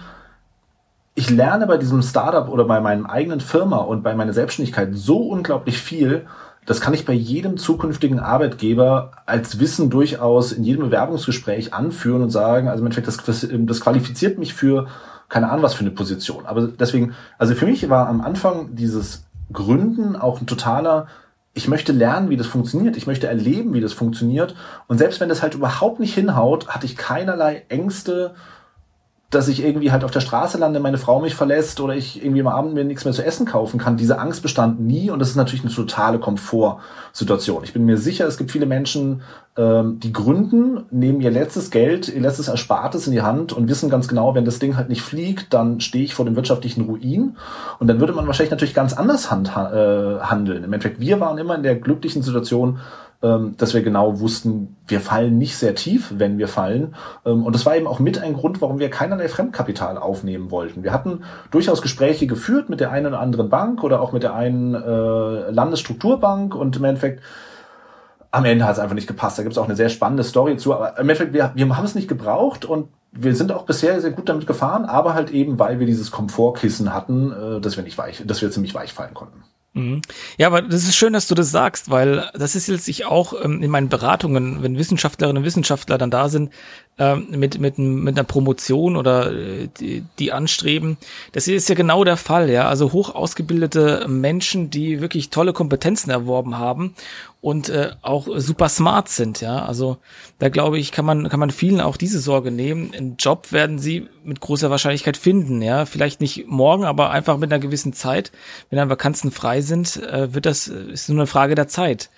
ich 1.15 1.29
lerne 1.29 1.67
bei 1.67 1.77
diesem 1.77 2.03
Startup 2.03 2.49
oder 2.49 2.65
bei 2.65 2.81
meinem 2.81 3.07
eigenen 3.07 3.41
Firma 3.41 3.77
und 3.77 4.03
bei 4.03 4.15
meiner 4.15 4.33
Selbstständigkeit 4.33 4.91
so 4.95 5.19
unglaublich 5.19 5.79
viel, 5.79 6.27
das 6.67 6.81
kann 6.81 6.95
ich 6.95 7.05
bei 7.05 7.13
jedem 7.13 7.57
zukünftigen 7.57 8.19
Arbeitgeber 8.19 9.13
als 9.27 9.61
Wissen 9.61 9.91
durchaus 9.91 10.53
in 10.53 10.65
jedem 10.65 10.85
Bewerbungsgespräch 10.85 11.75
anführen 11.75 12.23
und 12.23 12.31
sagen, 12.31 12.69
also 12.69 12.81
im 12.81 12.87
Endeffekt, 12.87 13.09
das, 13.09 13.47
das 13.51 13.81
qualifiziert 13.81 14.39
mich 14.39 14.55
für 14.55 14.87
keine 15.29 15.51
Ahnung 15.51 15.63
was 15.63 15.75
für 15.75 15.81
eine 15.81 15.91
Position. 15.91 16.47
Aber 16.47 16.69
deswegen, 16.69 17.15
also 17.39 17.55
für 17.55 17.67
mich 17.67 17.89
war 17.89 18.09
am 18.09 18.21
Anfang 18.21 18.75
dieses 18.77 19.25
Gründen 19.53 20.17
auch 20.17 20.41
ein 20.41 20.47
totaler, 20.47 21.09
ich 21.55 21.69
möchte 21.69 21.93
lernen, 21.93 22.31
wie 22.31 22.37
das 22.37 22.47
funktioniert. 22.47 22.97
Ich 22.97 23.07
möchte 23.07 23.29
erleben, 23.29 23.75
wie 23.75 23.81
das 23.81 23.93
funktioniert. 23.93 24.55
Und 24.89 24.99
selbst 24.99 25.21
wenn 25.21 25.29
das 25.29 25.43
halt 25.43 25.55
überhaupt 25.55 26.01
nicht 26.01 26.15
hinhaut, 26.15 26.69
hatte 26.69 26.87
ich 26.87 26.97
keinerlei 26.97 27.65
Ängste, 27.69 28.35
dass 29.31 29.49
ich 29.49 29.65
irgendwie 29.65 29.91
halt 29.91 30.05
auf 30.05 30.11
der 30.11 30.21
Straße 30.21 30.59
lande, 30.59 30.79
meine 30.79 30.99
Frau 30.99 31.21
mich 31.21 31.35
verlässt 31.35 31.81
oder 31.81 31.97
ich 31.97 32.23
irgendwie 32.23 32.43
am 32.43 32.47
Abend 32.47 32.75
mir 32.75 32.85
nichts 32.85 33.05
mehr 33.05 33.15
zu 33.15 33.25
essen 33.25 33.47
kaufen 33.47 33.79
kann. 33.81 33.97
Diese 33.97 34.19
Angst 34.19 34.43
bestand 34.43 34.81
nie 34.81 35.11
und 35.11 35.19
das 35.19 35.31
ist 35.31 35.37
natürlich 35.37 35.65
eine 35.65 35.75
totale 35.75 36.21
Komfortsituation. 36.21 37.65
Ich 37.65 37.73
bin 37.73 37.85
mir 37.85 37.99
sicher, 37.99 38.27
es 38.27 38.37
gibt 38.37 38.53
viele 38.53 38.67
Menschen, 38.67 39.23
ähm, 39.57 39.99
die 39.99 40.13
gründen, 40.13 40.85
nehmen 40.91 41.21
ihr 41.21 41.31
letztes 41.31 41.71
Geld, 41.71 42.09
ihr 42.09 42.21
letztes 42.21 42.49
Erspartes 42.49 43.07
in 43.07 43.13
die 43.13 43.23
Hand 43.23 43.53
und 43.53 43.69
wissen 43.69 43.91
ganz 43.91 44.09
genau, 44.09 44.35
wenn 44.35 44.45
das 44.45 44.59
Ding 44.59 44.77
halt 44.77 44.89
nicht 44.89 45.03
fliegt, 45.03 45.53
dann 45.53 45.81
stehe 45.81 46.05
ich 46.05 46.15
vor 46.15 46.25
dem 46.25 46.37
wirtschaftlichen 46.37 46.85
Ruin 46.85 47.37
und 47.79 47.89
dann 47.89 48.01
würde 48.01 48.13
man 48.13 48.27
wahrscheinlich 48.27 48.53
natürlich 48.53 48.75
ganz 48.75 48.93
anders 48.93 49.31
hand, 49.31 49.49
äh, 49.49 50.21
handeln. 50.21 50.65
Im 50.65 50.73
Endeffekt, 50.73 51.01
wir 51.01 51.19
waren 51.21 51.39
immer 51.39 51.57
in 51.57 51.63
der 51.63 51.77
glücklichen 51.77 52.23
Situation, 52.23 52.79
dass 53.57 53.75
wir 53.75 53.83
genau 53.83 54.21
wussten, 54.21 54.77
wir 54.87 55.01
fallen 55.01 55.39
nicht 55.39 55.57
sehr 55.57 55.75
tief, 55.75 56.15
wenn 56.17 56.39
wir 56.39 56.49
fallen. 56.49 56.95
Ähm, 57.25 57.45
und 57.45 57.55
das 57.55 57.65
war 57.67 57.77
eben 57.77 57.87
auch 57.87 57.99
mit 57.99 58.19
ein 58.19 58.35
Grund, 58.35 58.61
warum 58.61 58.79
wir 58.79 58.91
keinerlei 58.91 59.29
Fremdkapital 59.29 59.99
aufnehmen 59.99 60.51
wollten. 60.51 60.83
Wir 60.83 60.93
hatten 60.93 61.23
durchaus 61.51 61.83
Gespräche 61.83 62.27
geführt 62.27 62.69
mit 62.69 62.81
der 62.81 62.91
einen 62.91 63.07
oder 63.07 63.21
anderen 63.21 63.49
Bank 63.49 63.83
oder 63.83 64.01
auch 64.01 64.13
mit 64.13 64.23
der 64.23 64.35
einen 64.35 64.75
äh, 64.75 65.51
Landesstrukturbank 65.51 66.55
und 66.55 66.77
im 66.77 66.85
Endeffekt 66.85 67.23
am 68.31 68.45
Ende 68.45 68.67
hat 68.67 68.73
es 68.73 68.79
einfach 68.81 68.97
nicht 68.97 69.07
gepasst. 69.07 69.39
Da 69.39 69.43
gibt 69.43 69.53
es 69.53 69.59
auch 69.59 69.67
eine 69.67 69.77
sehr 69.77 69.89
spannende 69.89 70.25
Story 70.25 70.57
zu. 70.57 70.75
Aber 70.75 70.99
im 70.99 71.09
Endeffekt, 71.09 71.33
wir, 71.33 71.53
wir 71.55 71.77
haben 71.77 71.85
es 71.85 71.95
nicht 71.95 72.09
gebraucht 72.09 72.65
und 72.65 72.89
wir 73.13 73.35
sind 73.35 73.53
auch 73.53 73.65
bisher 73.65 74.01
sehr 74.01 74.11
gut 74.11 74.29
damit 74.29 74.47
gefahren, 74.47 74.85
aber 74.85 75.15
halt 75.15 75.31
eben, 75.31 75.59
weil 75.59 75.79
wir 75.79 75.87
dieses 75.87 76.11
Komfortkissen 76.11 76.93
hatten, 76.93 77.33
äh, 77.33 77.61
dass 77.61 77.77
wir 77.77 77.85
nicht 77.85 77.97
weich, 77.97 78.23
dass 78.27 78.43
wir 78.43 78.51
ziemlich 78.51 78.75
weich 78.75 78.93
fallen 78.93 79.15
konnten. 79.15 79.45
Mhm. 79.75 80.03
Ja, 80.39 80.47
aber 80.47 80.63
das 80.63 80.85
ist 80.85 80.97
schön, 80.97 81.13
dass 81.13 81.27
du 81.27 81.35
das 81.35 81.51
sagst, 81.51 81.91
weil 81.91 82.31
das 82.35 82.55
ist 82.55 82.69
jetzt 82.69 82.89
ich 82.89 83.07
auch 83.07 83.35
ähm, 83.45 83.61
in 83.61 83.71
meinen 83.71 83.89
Beratungen, 83.89 84.63
wenn 84.63 84.79
Wissenschaftlerinnen 84.79 85.43
und 85.43 85.45
Wissenschaftler 85.45 85.99
dann 85.99 86.13
da 86.13 86.29
sind, 86.29 86.53
ähm, 86.97 87.27
mit, 87.31 87.59
mit, 87.59 87.77
mit 87.77 88.17
einer 88.17 88.25
Promotion 88.25 88.97
oder 88.97 89.33
äh, 89.33 89.69
die, 89.81 90.05
die 90.21 90.31
anstreben, 90.31 90.97
das 91.33 91.49
ist 91.49 91.69
ja 91.69 91.75
genau 91.75 92.05
der 92.05 92.17
Fall, 92.17 92.49
ja. 92.51 92.69
Also 92.69 92.93
hoch 92.93 93.15
ausgebildete 93.15 94.07
Menschen, 94.09 94.71
die 94.71 95.01
wirklich 95.01 95.31
tolle 95.31 95.53
Kompetenzen 95.53 96.11
erworben 96.11 96.57
haben 96.57 96.95
und 97.41 97.69
äh, 97.69 97.91
auch 98.03 98.29
super 98.37 98.69
smart 98.69 99.09
sind, 99.09 99.41
ja. 99.41 99.65
Also 99.65 99.99
da 100.39 100.51
glaube 100.51 100.79
ich, 100.79 100.93
kann 100.93 101.05
man 101.05 101.29
kann 101.29 101.41
man 101.41 101.51
vielen 101.51 101.81
auch 101.81 101.97
diese 101.97 102.21
Sorge 102.21 102.53
nehmen. 102.53 102.93
Einen 102.95 103.17
Job 103.17 103.51
werden 103.51 103.81
sie 103.81 104.07
mit 104.23 104.39
großer 104.39 104.71
Wahrscheinlichkeit 104.71 105.17
finden, 105.17 105.63
ja. 105.63 105.87
Vielleicht 105.87 106.21
nicht 106.21 106.47
morgen, 106.47 106.85
aber 106.85 107.11
einfach 107.11 107.39
mit 107.39 107.53
einer 107.53 107.61
gewissen 107.61 107.93
Zeit, 107.93 108.31
wenn 108.71 108.77
dann 108.77 108.89
Vakanzen 108.89 109.33
frei 109.33 109.63
sind, 109.63 109.97
äh, 109.97 110.33
wird 110.33 110.47
das 110.47 110.69
ist 110.69 111.09
nur 111.09 111.19
eine 111.19 111.27
Frage 111.27 111.57
der 111.57 111.67
Zeit. 111.67 112.09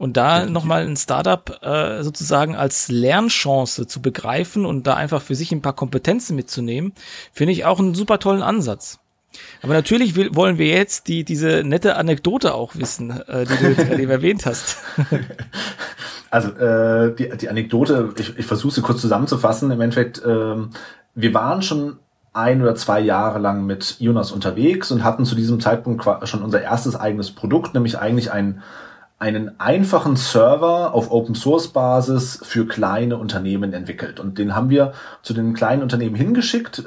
Und 0.00 0.16
da 0.16 0.46
nochmal 0.46 0.86
ein 0.86 0.96
Startup 0.96 1.62
äh, 1.62 2.02
sozusagen 2.02 2.56
als 2.56 2.88
Lernchance 2.88 3.86
zu 3.86 4.00
begreifen 4.00 4.64
und 4.64 4.86
da 4.86 4.94
einfach 4.94 5.20
für 5.20 5.34
sich 5.34 5.52
ein 5.52 5.60
paar 5.60 5.74
Kompetenzen 5.74 6.36
mitzunehmen, 6.36 6.94
finde 7.34 7.52
ich 7.52 7.66
auch 7.66 7.78
einen 7.78 7.94
super 7.94 8.18
tollen 8.18 8.42
Ansatz. 8.42 8.98
Aber 9.60 9.74
natürlich 9.74 10.16
will, 10.16 10.34
wollen 10.34 10.56
wir 10.56 10.68
jetzt 10.68 11.06
die, 11.06 11.22
diese 11.22 11.64
nette 11.64 11.96
Anekdote 11.96 12.54
auch 12.54 12.76
wissen, 12.76 13.10
äh, 13.10 13.44
die 13.44 13.56
du 13.58 13.68
jetzt 13.68 13.86
gerade 13.86 14.00
eben 14.00 14.10
erwähnt 14.10 14.46
hast. 14.46 14.78
Also 16.32 16.50
äh, 16.50 17.12
die, 17.16 17.28
die 17.38 17.48
Anekdote, 17.48 18.14
ich, 18.16 18.38
ich 18.38 18.46
versuche 18.46 18.72
sie 18.72 18.82
kurz 18.82 19.00
zusammenzufassen. 19.00 19.72
Im 19.72 19.80
Endeffekt, 19.80 20.24
äh, 20.24 20.54
wir 21.16 21.34
waren 21.34 21.60
schon 21.60 21.96
ein 22.32 22.62
oder 22.62 22.76
zwei 22.76 23.00
Jahre 23.00 23.40
lang 23.40 23.66
mit 23.66 23.96
Jonas 23.98 24.30
unterwegs 24.30 24.92
und 24.92 25.02
hatten 25.02 25.24
zu 25.24 25.34
diesem 25.34 25.58
Zeitpunkt 25.58 26.04
schon 26.28 26.42
unser 26.42 26.62
erstes 26.62 26.94
eigenes 26.94 27.32
Produkt, 27.32 27.74
nämlich 27.74 27.98
eigentlich 27.98 28.30
ein 28.30 28.62
einen 29.20 29.60
einfachen 29.60 30.16
Server 30.16 30.94
auf 30.94 31.10
Open 31.10 31.34
Source 31.34 31.68
Basis 31.68 32.40
für 32.42 32.66
kleine 32.66 33.18
Unternehmen 33.18 33.74
entwickelt. 33.74 34.18
Und 34.18 34.38
den 34.38 34.56
haben 34.56 34.70
wir 34.70 34.94
zu 35.20 35.34
den 35.34 35.52
kleinen 35.52 35.82
Unternehmen 35.82 36.14
hingeschickt. 36.14 36.84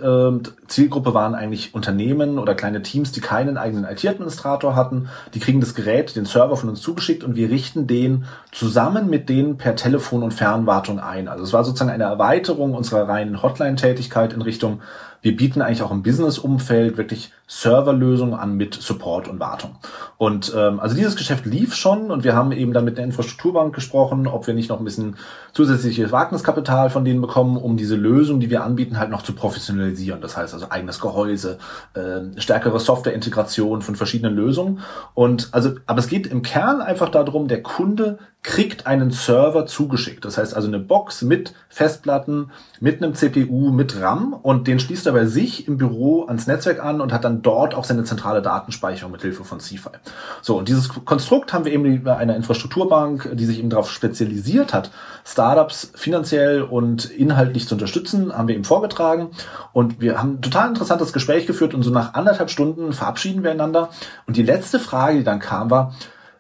Zielgruppe 0.68 1.14
waren 1.14 1.36
eigentlich 1.36 1.76
Unternehmen 1.76 2.40
oder 2.40 2.56
kleine 2.56 2.82
Teams, 2.82 3.12
die 3.12 3.22
keinen 3.22 3.56
eigenen 3.56 3.86
IT-Administrator 3.86 4.76
hatten. 4.76 5.10
Die 5.36 5.40
kriegen 5.40 5.60
das 5.60 5.76
Gerät, 5.76 6.16
den 6.16 6.26
Server 6.26 6.58
von 6.58 6.70
uns 6.70 6.82
zugeschickt 6.82 7.24
und 7.24 7.36
wir 7.36 7.52
richten 7.52 7.86
den 7.86 8.26
zusammen 8.52 9.12
mit 9.12 9.30
denen 9.30 9.58
per 9.58 9.76
Telefon 9.76 10.24
und 10.24 10.34
Fernwartung 10.34 11.00
ein. 11.00 11.28
Also 11.28 11.44
es 11.44 11.54
war 11.54 11.64
sozusagen 11.64 11.92
eine 11.92 12.06
Erweiterung 12.06 12.74
unserer 12.74 13.08
reinen 13.08 13.44
Hotline-Tätigkeit 13.44 14.34
in 14.34 14.42
Richtung 14.42 14.82
wir 15.24 15.36
bieten 15.38 15.62
eigentlich 15.62 15.82
auch 15.82 15.92
im 15.92 16.04
Business-Umfeld 16.04 16.98
wirklich 16.98 17.32
Serverlösungen 17.48 18.34
an 18.34 18.56
mit 18.56 18.74
Support 18.76 19.30
und 19.30 19.40
Wartung. 19.40 19.78
Und 20.18 20.54
ähm, 20.56 20.82
also 20.82 20.96
dieses 20.96 21.16
Geschäft 21.16 21.46
lief 21.46 21.76
schon 21.76 22.12
und 22.12 22.26
wir 22.26 22.36
haben 22.36 22.52
eben 22.52 22.74
dann 22.74 22.84
mit 22.84 22.98
der 22.98 23.06
Infrastrukturbank 23.06 23.74
gesprochen, 23.74 24.28
ob 24.28 24.48
wir 24.48 24.54
nicht 24.54 24.70
noch 24.70 24.80
ein 24.80 24.86
bisschen 24.86 25.16
zusätzliches 25.54 26.12
Wagniskapital 26.12 26.90
von 26.90 27.06
denen 27.06 27.22
bekommen, 27.22 27.56
um 27.56 27.78
diese 27.78 27.96
Lösung, 27.96 28.42
die 28.42 28.50
wir 28.50 28.64
anbieten, 28.64 29.00
halt 29.00 29.12
noch 29.12 29.22
zu 29.22 29.34
professionalisieren. 29.34 30.20
Das 30.20 30.36
heißt 30.36 30.54
also 30.54 30.70
eigenes 30.70 31.00
Gehäuse, 31.00 31.58
äh, 31.94 32.40
stärkere 32.40 32.80
Softwareintegration 32.80 33.82
von 33.82 33.96
verschiedenen 33.96 34.36
Lösungen. 34.36 34.82
Und 35.14 35.50
also, 35.54 35.72
aber 35.86 36.00
es 36.00 36.08
geht 36.08 36.28
im 36.28 36.42
Kern 36.42 36.82
einfach 36.82 37.10
darum, 37.10 37.48
der 37.48 37.64
Kunde 37.64 38.20
kriegt 38.44 38.86
einen 38.86 39.12
Server 39.12 39.66
zugeschickt. 39.66 40.26
Das 40.26 40.38
heißt 40.38 40.54
also 40.54 40.68
eine 40.68 40.80
Box 40.80 41.22
mit 41.22 41.54
Festplatten, 41.70 42.52
mit 42.82 43.02
einem 43.02 43.16
CPU, 43.16 43.72
mit 43.72 44.00
RAM 44.02 44.34
und 44.34 44.68
den 44.68 44.80
schließt 44.80 45.08
er 45.08 45.14
bei 45.14 45.26
sich 45.26 45.68
im 45.68 45.78
Büro 45.78 46.26
ans 46.26 46.46
Netzwerk 46.46 46.84
an 46.84 47.00
und 47.00 47.14
hat 47.14 47.24
dann 47.24 47.42
dort 47.42 47.74
auch 47.74 47.86
seine 47.86 48.04
zentrale 48.04 48.42
Datenspeicherung 48.42 49.14
mit 49.14 49.22
Hilfe 49.22 49.46
von 49.46 49.62
C-File. 49.62 50.00
So, 50.42 50.58
und 50.58 50.68
dieses 50.68 50.90
Konstrukt 50.90 51.54
haben 51.54 51.64
wir 51.64 51.72
eben 51.72 51.86
über 51.86 52.18
eine 52.18 52.36
Infrastrukturbank, 52.36 53.30
die 53.34 53.46
sich 53.46 53.60
eben 53.60 53.70
darauf 53.70 53.90
spezialisiert 53.90 54.74
hat, 54.74 54.92
Startups 55.26 55.92
finanziell 55.96 56.64
und 56.64 57.06
inhaltlich 57.06 57.68
zu 57.68 57.76
unterstützen, 57.76 58.38
haben 58.38 58.50
wir 58.50 58.56
ihm 58.56 58.66
vorgetragen 58.66 59.30
und 59.72 60.02
wir 60.02 60.20
haben 60.20 60.34
ein 60.34 60.42
total 60.42 60.68
interessantes 60.68 61.14
Gespräch 61.14 61.48
geführt 61.48 61.74
und 61.74 61.84
so 61.84 61.92
nach 61.92 62.14
anderthalb 62.14 62.50
Stunden 62.50 62.92
verabschieden 62.92 63.42
wir 63.42 63.52
einander 63.52 63.90
und 64.28 64.36
die 64.36 64.44
letzte 64.44 64.80
Frage, 64.80 65.20
die 65.20 65.24
dann 65.24 65.40
kam, 65.40 65.72
war, 65.72 65.94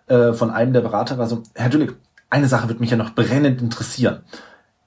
äh, 0.08 0.34
von 0.34 0.52
einem 0.52 0.74
der 0.74 0.82
Berater 0.82 1.18
war 1.18 1.28
so, 1.28 1.44
Herr 1.56 1.70
Düllig, 1.70 1.96
eine 2.30 2.48
Sache 2.48 2.68
wird 2.68 2.80
mich 2.80 2.92
ja 2.92 2.98
noch 2.98 3.16
brennend 3.16 3.62
interessieren. 3.62 4.24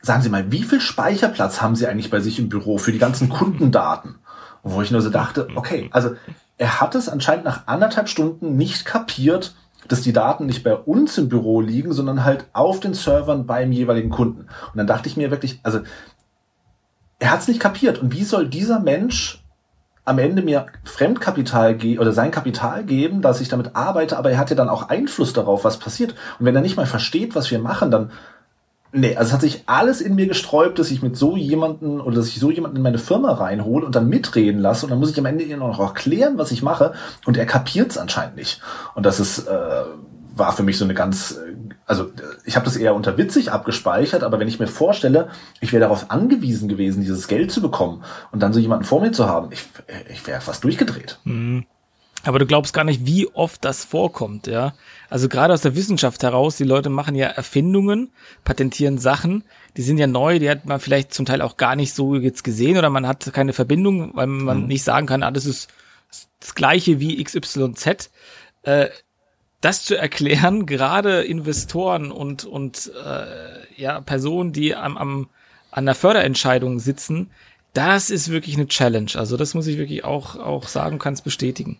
Sagen 0.02 0.22
Sie 0.22 0.28
mal, 0.28 0.50
wie 0.52 0.62
viel 0.62 0.80
Speicherplatz 0.80 1.62
haben 1.62 1.76
Sie 1.76 1.86
eigentlich 1.86 2.10
bei 2.10 2.20
sich 2.20 2.38
im 2.38 2.48
Büro 2.48 2.78
für 2.78 2.92
die 2.92 2.98
ganzen 2.98 3.28
Kundendaten? 3.28 4.16
Wo 4.62 4.82
ich 4.82 4.90
nur 4.90 5.00
so 5.00 5.10
dachte, 5.10 5.48
okay, 5.54 5.88
also 5.92 6.14
er 6.58 6.80
hat 6.80 6.94
es 6.94 7.08
anscheinend 7.08 7.44
nach 7.44 7.66
anderthalb 7.66 8.08
Stunden 8.08 8.56
nicht 8.56 8.84
kapiert, 8.84 9.54
dass 9.88 10.00
die 10.00 10.12
Daten 10.12 10.46
nicht 10.46 10.64
bei 10.64 10.74
uns 10.74 11.16
im 11.18 11.28
Büro 11.28 11.60
liegen, 11.60 11.92
sondern 11.92 12.24
halt 12.24 12.46
auf 12.52 12.80
den 12.80 12.94
Servern 12.94 13.46
beim 13.46 13.72
jeweiligen 13.72 14.10
Kunden. 14.10 14.40
Und 14.40 14.76
dann 14.76 14.86
dachte 14.86 15.08
ich 15.08 15.16
mir 15.16 15.30
wirklich, 15.30 15.60
also 15.62 15.80
er 17.18 17.30
hat 17.30 17.40
es 17.40 17.48
nicht 17.48 17.60
kapiert. 17.60 17.98
Und 17.98 18.12
wie 18.12 18.24
soll 18.24 18.48
dieser 18.48 18.80
Mensch 18.80 19.44
am 20.06 20.18
Ende 20.18 20.40
mir 20.40 20.66
Fremdkapital 20.84 21.76
oder 21.98 22.12
sein 22.12 22.30
Kapital 22.30 22.84
geben, 22.84 23.20
dass 23.20 23.40
ich 23.40 23.48
damit 23.48 23.74
arbeite, 23.74 24.16
aber 24.16 24.30
er 24.30 24.38
hat 24.38 24.50
ja 24.50 24.56
dann 24.56 24.68
auch 24.68 24.88
Einfluss 24.88 25.32
darauf, 25.32 25.64
was 25.64 25.78
passiert. 25.78 26.14
Und 26.38 26.46
wenn 26.46 26.54
er 26.54 26.62
nicht 26.62 26.76
mal 26.76 26.86
versteht, 26.86 27.34
was 27.34 27.50
wir 27.50 27.58
machen, 27.58 27.90
dann 27.90 28.10
Nee, 28.92 29.14
also 29.16 29.28
es 29.28 29.32
hat 29.34 29.40
sich 29.42 29.64
alles 29.66 30.00
in 30.00 30.14
mir 30.14 30.26
gesträubt, 30.26 30.78
dass 30.78 30.90
ich 30.90 31.02
mit 31.02 31.16
so 31.16 31.36
jemanden 31.36 32.00
oder 32.00 32.16
dass 32.16 32.28
ich 32.28 32.38
so 32.38 32.50
jemanden 32.50 32.78
in 32.78 32.82
meine 32.82 32.98
Firma 32.98 33.32
reinhole 33.32 33.84
und 33.84 33.94
dann 33.94 34.08
mitreden 34.08 34.60
lasse 34.60 34.86
und 34.86 34.90
dann 34.90 34.98
muss 34.98 35.10
ich 35.10 35.18
am 35.18 35.26
Ende 35.26 35.44
ihr 35.44 35.58
noch 35.58 35.80
erklären, 35.80 36.38
was 36.38 36.50
ich 36.50 36.62
mache 36.62 36.94
und 37.26 37.36
er 37.36 37.44
kapiert 37.44 37.90
es 37.90 37.98
anscheinend 37.98 38.36
nicht. 38.36 38.62
Und 38.94 39.04
das 39.04 39.20
ist 39.20 39.48
äh, 39.48 39.84
war 40.36 40.52
für 40.52 40.62
mich 40.62 40.78
so 40.78 40.84
eine 40.84 40.94
ganz, 40.94 41.38
also 41.86 42.10
ich 42.44 42.56
habe 42.56 42.64
das 42.64 42.76
eher 42.76 42.94
unter 42.94 43.16
witzig 43.16 43.52
abgespeichert, 43.52 44.24
aber 44.24 44.40
wenn 44.40 44.48
ich 44.48 44.58
mir 44.58 44.66
vorstelle, 44.66 45.30
ich 45.60 45.72
wäre 45.72 45.82
darauf 45.82 46.10
angewiesen 46.10 46.68
gewesen, 46.68 47.00
dieses 47.00 47.28
Geld 47.28 47.52
zu 47.52 47.62
bekommen 47.62 48.02
und 48.32 48.40
dann 48.40 48.52
so 48.52 48.58
jemanden 48.58 48.84
vor 48.84 49.00
mir 49.00 49.12
zu 49.12 49.28
haben, 49.28 49.52
ich, 49.52 49.64
ich 50.10 50.26
wäre 50.26 50.40
fast 50.40 50.64
durchgedreht. 50.64 51.20
Mhm. 51.24 51.64
Aber 52.24 52.40
du 52.40 52.46
glaubst 52.46 52.74
gar 52.74 52.82
nicht, 52.82 53.06
wie 53.06 53.28
oft 53.28 53.64
das 53.64 53.84
vorkommt, 53.84 54.48
ja. 54.48 54.74
Also 55.08 55.28
gerade 55.28 55.54
aus 55.54 55.60
der 55.60 55.76
Wissenschaft 55.76 56.24
heraus, 56.24 56.56
die 56.56 56.64
Leute 56.64 56.90
machen 56.90 57.14
ja 57.14 57.28
Erfindungen, 57.28 58.10
patentieren 58.42 58.98
Sachen, 58.98 59.44
die 59.76 59.82
sind 59.82 59.98
ja 59.98 60.08
neu, 60.08 60.40
die 60.40 60.50
hat 60.50 60.64
man 60.64 60.80
vielleicht 60.80 61.14
zum 61.14 61.24
Teil 61.24 61.40
auch 61.40 61.56
gar 61.56 61.76
nicht 61.76 61.94
so 61.94 62.16
jetzt 62.16 62.42
gesehen 62.42 62.78
oder 62.78 62.90
man 62.90 63.06
hat 63.06 63.32
keine 63.32 63.52
Verbindung, 63.52 64.10
weil 64.16 64.26
man 64.26 64.62
mhm. 64.62 64.66
nicht 64.66 64.82
sagen 64.82 65.06
kann, 65.06 65.22
ah, 65.22 65.30
das 65.30 65.46
ist 65.46 65.68
das 66.40 66.56
gleiche 66.56 66.98
wie 66.98 67.22
XYZ. 67.22 68.10
Äh, 68.62 68.88
das 69.66 69.82
zu 69.82 69.98
erklären, 69.98 70.64
gerade 70.66 71.22
Investoren 71.22 72.12
und, 72.12 72.44
und 72.44 72.92
äh, 73.04 73.80
ja, 73.80 74.00
Personen, 74.00 74.52
die 74.52 74.74
am, 74.74 74.96
am, 74.96 75.28
an 75.70 75.86
der 75.86 75.94
Förderentscheidung 75.94 76.78
sitzen, 76.78 77.30
das 77.74 78.08
ist 78.08 78.30
wirklich 78.30 78.56
eine 78.56 78.68
Challenge. 78.68 79.10
Also 79.16 79.36
das 79.36 79.54
muss 79.54 79.66
ich 79.66 79.76
wirklich 79.76 80.04
auch, 80.04 80.36
auch 80.36 80.68
sagen, 80.68 80.98
kann 80.98 81.14
es 81.14 81.20
bestätigen. 81.20 81.78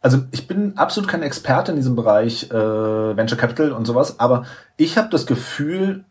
Also 0.00 0.24
ich 0.32 0.46
bin 0.46 0.76
absolut 0.76 1.08
kein 1.08 1.22
Experte 1.22 1.72
in 1.72 1.76
diesem 1.76 1.96
Bereich 1.96 2.50
äh, 2.50 2.54
Venture 2.54 3.38
Capital 3.38 3.72
und 3.72 3.86
sowas, 3.86 4.20
aber 4.20 4.44
ich 4.76 4.98
habe 4.98 5.08
das 5.08 5.26
Gefühl, 5.26 6.04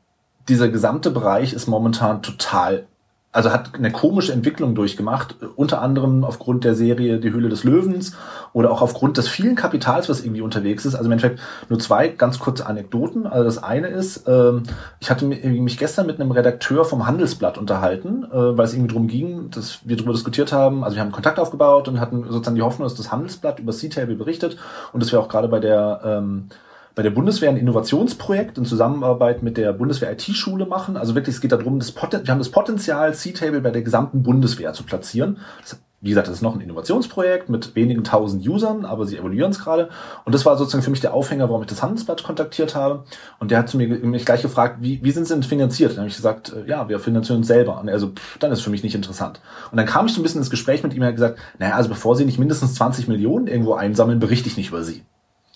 dieser 0.50 0.70
gesamte 0.70 1.12
Bereich 1.12 1.54
ist 1.54 1.67
momentan 1.67 2.22
total 2.22 2.88
also 3.32 3.52
hat 3.52 3.76
eine 3.76 3.91
komische 3.91 4.34
Entwicklung 4.34 4.76
durchgemacht, 4.76 5.36
unter 5.56 5.82
anderem 5.82 6.26
aufgrund 6.26 6.65
der 6.65 6.76
Serie 6.76 7.20
Die 7.20 7.32
Höhle 7.32 7.48
des 7.48 7.63
Löwens 7.63 8.13
oder 8.52 8.72
auch 8.72 8.82
aufgrund 8.82 9.17
des 9.17 9.30
vielen 9.30 9.56
Kapitals, 9.56 10.10
was 10.10 10.22
irgendwie 10.22 10.41
unterwegs 10.41 10.86
ist. 10.86 10.96
Also 10.96 11.06
im 11.06 11.13
Endeffekt 11.13 11.39
nur 11.70 11.80
zwei 11.80 12.10
ganz 12.10 12.39
kurze 12.39 12.65
Anekdoten. 12.65 13.26
Also 13.26 13.46
das 13.46 13.63
eine 13.63 13.88
ist, 13.88 14.28
ähm, 14.28 14.63
ich 15.00 15.10
hatte 15.10 15.26
mich 15.26 15.78
gestern 15.78 16.08
mit 16.08 16.20
einem 16.20 16.32
Redakteur 16.32 16.84
vom 16.84 17.08
Handelsblatt 17.08 17.58
unterhalten, 17.58 18.26
äh, 18.26 18.58
weil 18.58 18.65
es 18.65 18.74
irgendwie 18.74 18.94
darum 18.94 19.08
ging, 19.08 19.50
dass 19.52 19.80
wir 19.86 19.96
darüber 19.96 20.13
diskutiert 20.13 20.52
haben. 20.52 20.84
Also 20.84 20.98
wir 20.98 21.02
haben 21.02 21.13
Kontakt 21.13 21.39
aufgebaut 21.39 21.88
und 21.88 22.02
hatten 22.02 22.26
sozusagen 22.30 22.56
die 22.56 22.62
Hoffnung, 22.62 22.86
dass 22.86 22.96
das 22.96 23.12
Handelsblatt 23.12 23.60
über 23.60 23.72
C-Table 23.72 24.15
berichtet 24.15 24.58
und 24.91 25.02
dass 25.02 25.12
wir 25.12 25.20
auch 25.22 25.30
gerade 25.30 25.48
bei 25.48 25.60
der 25.60 26.02
ähm, 26.04 26.50
bei 26.95 27.04
der 27.04 27.10
Bundeswehr 27.10 27.49
ein 27.49 27.58
Innovationsprojekt 27.58 28.58
in 28.58 28.65
Zusammenarbeit 28.65 29.43
mit 29.43 29.58
der 29.58 29.73
Bundeswehr 29.73 30.12
IT-Schule 30.12 30.65
machen. 30.65 30.97
Also 30.97 31.15
wirklich, 31.15 31.36
es 31.36 31.41
geht 31.41 31.51
darum, 31.51 31.80
das 31.80 31.91
Poten 31.91 32.25
wir 32.25 32.32
haben 32.32 32.39
das 32.39 32.49
Potenzial, 32.49 33.13
C-Table 33.13 33.62
bei 33.62 33.71
der 33.71 33.82
gesamten 33.82 34.23
Bundeswehr 34.23 34.73
zu 34.73 34.84
platzieren. 34.84 35.38
Das, 35.62 35.80
wie 36.04 36.10
gesagt, 36.10 36.27
das 36.27 36.38
ist 36.38 36.41
noch 36.41 36.56
ein 36.56 36.62
Innovationsprojekt 36.62 37.49
mit 37.49 37.75
wenigen 37.75 38.04
tausend 38.04 38.47
Usern, 38.47 38.86
aber 38.86 39.06
sie 39.06 39.17
evaluieren 39.17 39.51
es 39.51 39.60
gerade. 39.60 39.89
Und 40.25 40.34
das 40.34 40.47
war 40.47 40.58
sozusagen 40.58 40.84
für 40.84 40.89
mich 40.89 40.99
der 40.99 41.13
Aufhänger, 41.13 41.47
warum 41.47 41.62
ich 41.62 41.67
das 41.67 41.84
Handelsblatt 41.84 42.23
kontaktiert 42.23 42.73
habe. 42.73 43.04
Und 43.39 43.51
der 43.51 43.60
hat 43.60 43.69
zu 43.69 43.77
mir 43.77 43.88
mich 43.88 44.25
gleich 44.25 44.41
gefragt, 44.41 44.77
wie, 44.82 44.99
wie 45.04 45.12
sind 45.12 45.27
sie 45.27 45.36
denn 45.36 45.43
finanziert? 45.43 45.91
dann 45.91 45.99
habe 45.99 46.10
ich 46.10 46.15
gesagt, 46.15 46.54
äh, 46.54 46.67
ja, 46.67 46.89
wir 46.89 46.99
finanzieren 46.99 47.38
uns 47.38 47.47
selber. 47.47 47.80
Und 47.80 47.88
er 47.88 47.99
so, 47.99 48.08
pff, 48.08 48.39
dann 48.39 48.51
ist 48.51 48.62
für 48.62 48.71
mich 48.71 48.82
nicht 48.82 48.95
interessant. 48.95 49.41
Und 49.69 49.77
dann 49.77 49.86
kam 49.86 50.08
ich 50.08 50.13
so 50.13 50.19
ein 50.19 50.23
bisschen 50.23 50.41
ins 50.41 50.49
Gespräch 50.49 50.82
mit 50.82 50.95
ihm 50.95 51.04
und 51.04 51.08
hat 51.08 51.15
gesagt, 51.15 51.39
naja, 51.60 51.75
also 51.75 51.88
bevor 51.88 52.15
sie 52.15 52.25
nicht 52.25 52.39
mindestens 52.39 52.73
20 52.73 53.08
Millionen 53.08 53.45
irgendwo 53.45 53.75
einsammeln, 53.75 54.19
berichte 54.19 54.49
ich 54.49 54.58
nicht 54.58 54.69
über 54.69 54.84
sie. 54.84 55.04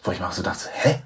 Wo 0.03 0.11
ich 0.11 0.19
mir 0.19 0.31
so 0.31 0.43
dachte, 0.43 0.69
hä? 0.71 1.01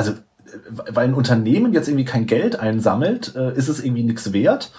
Also 0.00 0.14
weil 0.58 1.08
ein 1.08 1.14
Unternehmen 1.14 1.72
jetzt 1.72 1.88
irgendwie 1.88 2.04
kein 2.04 2.26
Geld 2.26 2.58
einsammelt, 2.58 3.34
äh, 3.36 3.54
ist 3.54 3.68
es 3.68 3.84
irgendwie 3.84 4.02
nichts 4.02 4.32
wert. 4.32 4.72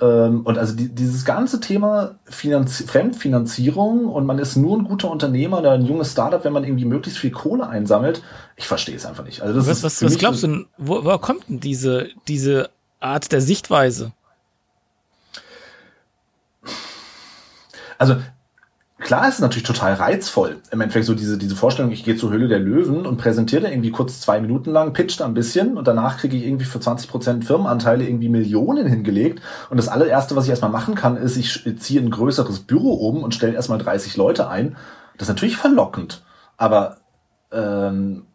Ähm, 0.00 0.42
und 0.44 0.58
also 0.58 0.74
die, 0.74 0.88
dieses 0.88 1.24
ganze 1.24 1.60
Thema 1.60 2.16
Finanz 2.24 2.84
Fremdfinanzierung 2.86 4.06
und 4.06 4.26
man 4.26 4.38
ist 4.38 4.56
nur 4.56 4.76
ein 4.76 4.84
guter 4.84 5.10
Unternehmer 5.10 5.60
oder 5.60 5.72
ein 5.72 5.86
junges 5.86 6.12
Startup, 6.12 6.44
wenn 6.44 6.52
man 6.52 6.64
irgendwie 6.64 6.84
möglichst 6.84 7.18
viel 7.18 7.30
Kohle 7.30 7.68
einsammelt, 7.68 8.22
ich 8.56 8.66
verstehe 8.66 8.96
es 8.96 9.06
einfach 9.06 9.24
nicht. 9.24 9.40
Also 9.40 9.54
das 9.54 9.68
was, 9.68 9.78
ist 9.78 9.84
was, 9.84 10.02
was 10.02 10.18
glaubst 10.18 10.42
du 10.42 10.48
denn, 10.48 10.66
wo, 10.76 11.04
woher 11.04 11.18
kommt 11.18 11.48
denn 11.48 11.60
diese, 11.60 12.08
diese 12.26 12.70
Art 12.98 13.30
der 13.30 13.40
Sichtweise? 13.40 14.12
Also 17.96 18.16
klar 18.98 19.28
ist 19.28 19.40
natürlich 19.40 19.64
total 19.64 19.94
reizvoll. 19.94 20.58
Im 20.70 20.80
Endeffekt 20.80 21.06
so 21.06 21.14
diese, 21.14 21.36
diese 21.36 21.56
Vorstellung, 21.56 21.90
ich 21.90 22.04
gehe 22.04 22.16
zur 22.16 22.30
Höhle 22.30 22.48
der 22.48 22.58
Löwen 22.58 23.06
und 23.06 23.16
präsentiere 23.16 23.70
irgendwie 23.70 23.90
kurz 23.90 24.20
zwei 24.20 24.40
Minuten 24.40 24.70
lang, 24.70 24.92
pitcht 24.92 25.20
ein 25.22 25.34
bisschen 25.34 25.76
und 25.76 25.86
danach 25.88 26.18
kriege 26.18 26.36
ich 26.36 26.44
irgendwie 26.44 26.64
für 26.64 26.80
20 26.80 27.10
Prozent 27.10 27.44
Firmenanteile 27.44 28.06
irgendwie 28.06 28.28
Millionen 28.28 28.86
hingelegt. 28.86 29.42
Und 29.70 29.76
das 29.76 29.88
allererste, 29.88 30.36
was 30.36 30.44
ich 30.44 30.50
erstmal 30.50 30.70
machen 30.70 30.94
kann, 30.94 31.16
ist, 31.16 31.36
ich 31.36 31.64
ziehe 31.78 32.00
ein 32.00 32.10
größeres 32.10 32.60
Büro 32.60 32.94
um 33.08 33.22
und 33.22 33.34
stelle 33.34 33.54
erstmal 33.54 33.78
30 33.78 34.16
Leute 34.16 34.48
ein. 34.48 34.76
Das 35.18 35.28
ist 35.28 35.34
natürlich 35.34 35.56
verlockend. 35.56 36.22
Aber 36.56 36.98
ähm, 37.52 38.26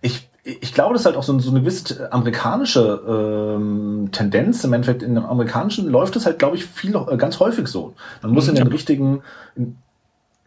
ich, 0.00 0.28
ich 0.46 0.72
glaube, 0.72 0.94
das 0.94 1.02
ist 1.02 1.06
halt 1.06 1.16
auch 1.16 1.24
so, 1.24 1.36
so 1.40 1.50
eine 1.50 1.60
gewisse 1.60 2.12
amerikanische 2.12 3.02
ähm, 3.08 4.10
Tendenz. 4.12 4.62
Im 4.62 4.72
Endeffekt 4.72 5.02
in 5.02 5.16
dem 5.16 5.24
amerikanischen 5.24 5.88
läuft 5.88 6.14
es 6.14 6.24
halt, 6.24 6.38
glaube 6.38 6.56
ich, 6.56 6.64
viel 6.64 6.94
äh, 6.94 7.16
ganz 7.16 7.40
häufig 7.40 7.66
so. 7.66 7.94
Man 8.22 8.30
muss 8.30 8.46
in 8.46 8.54
den 8.54 8.68
richtigen, 8.68 9.22
in, 9.56 9.76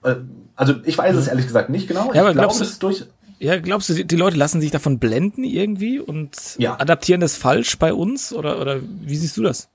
äh, 0.03 0.15
also 0.55 0.75
ich 0.85 0.97
weiß 0.97 1.15
es 1.17 1.27
ehrlich 1.27 1.47
gesagt 1.47 1.69
nicht 1.69 1.89
genau. 1.89 2.13
Ja, 2.13 2.21
aber 2.21 2.33
glaube, 2.33 2.53
glaubst 2.53 2.61
du, 2.61 2.79
durch, 2.79 3.05
ja, 3.39 3.59
glaubst 3.59 3.89
du, 3.89 3.93
die, 3.93 4.05
die 4.05 4.15
Leute 4.15 4.37
lassen 4.37 4.61
sich 4.61 4.71
davon 4.71 4.99
blenden 4.99 5.43
irgendwie 5.43 5.99
und 5.99 6.37
ja. 6.57 6.79
adaptieren 6.79 7.19
das 7.19 7.35
falsch 7.35 7.77
bei 7.77 7.93
uns 7.93 8.31
oder 8.31 8.61
oder 8.61 8.79
wie 9.01 9.15
siehst 9.17 9.35
du 9.35 9.43
das? 9.43 9.67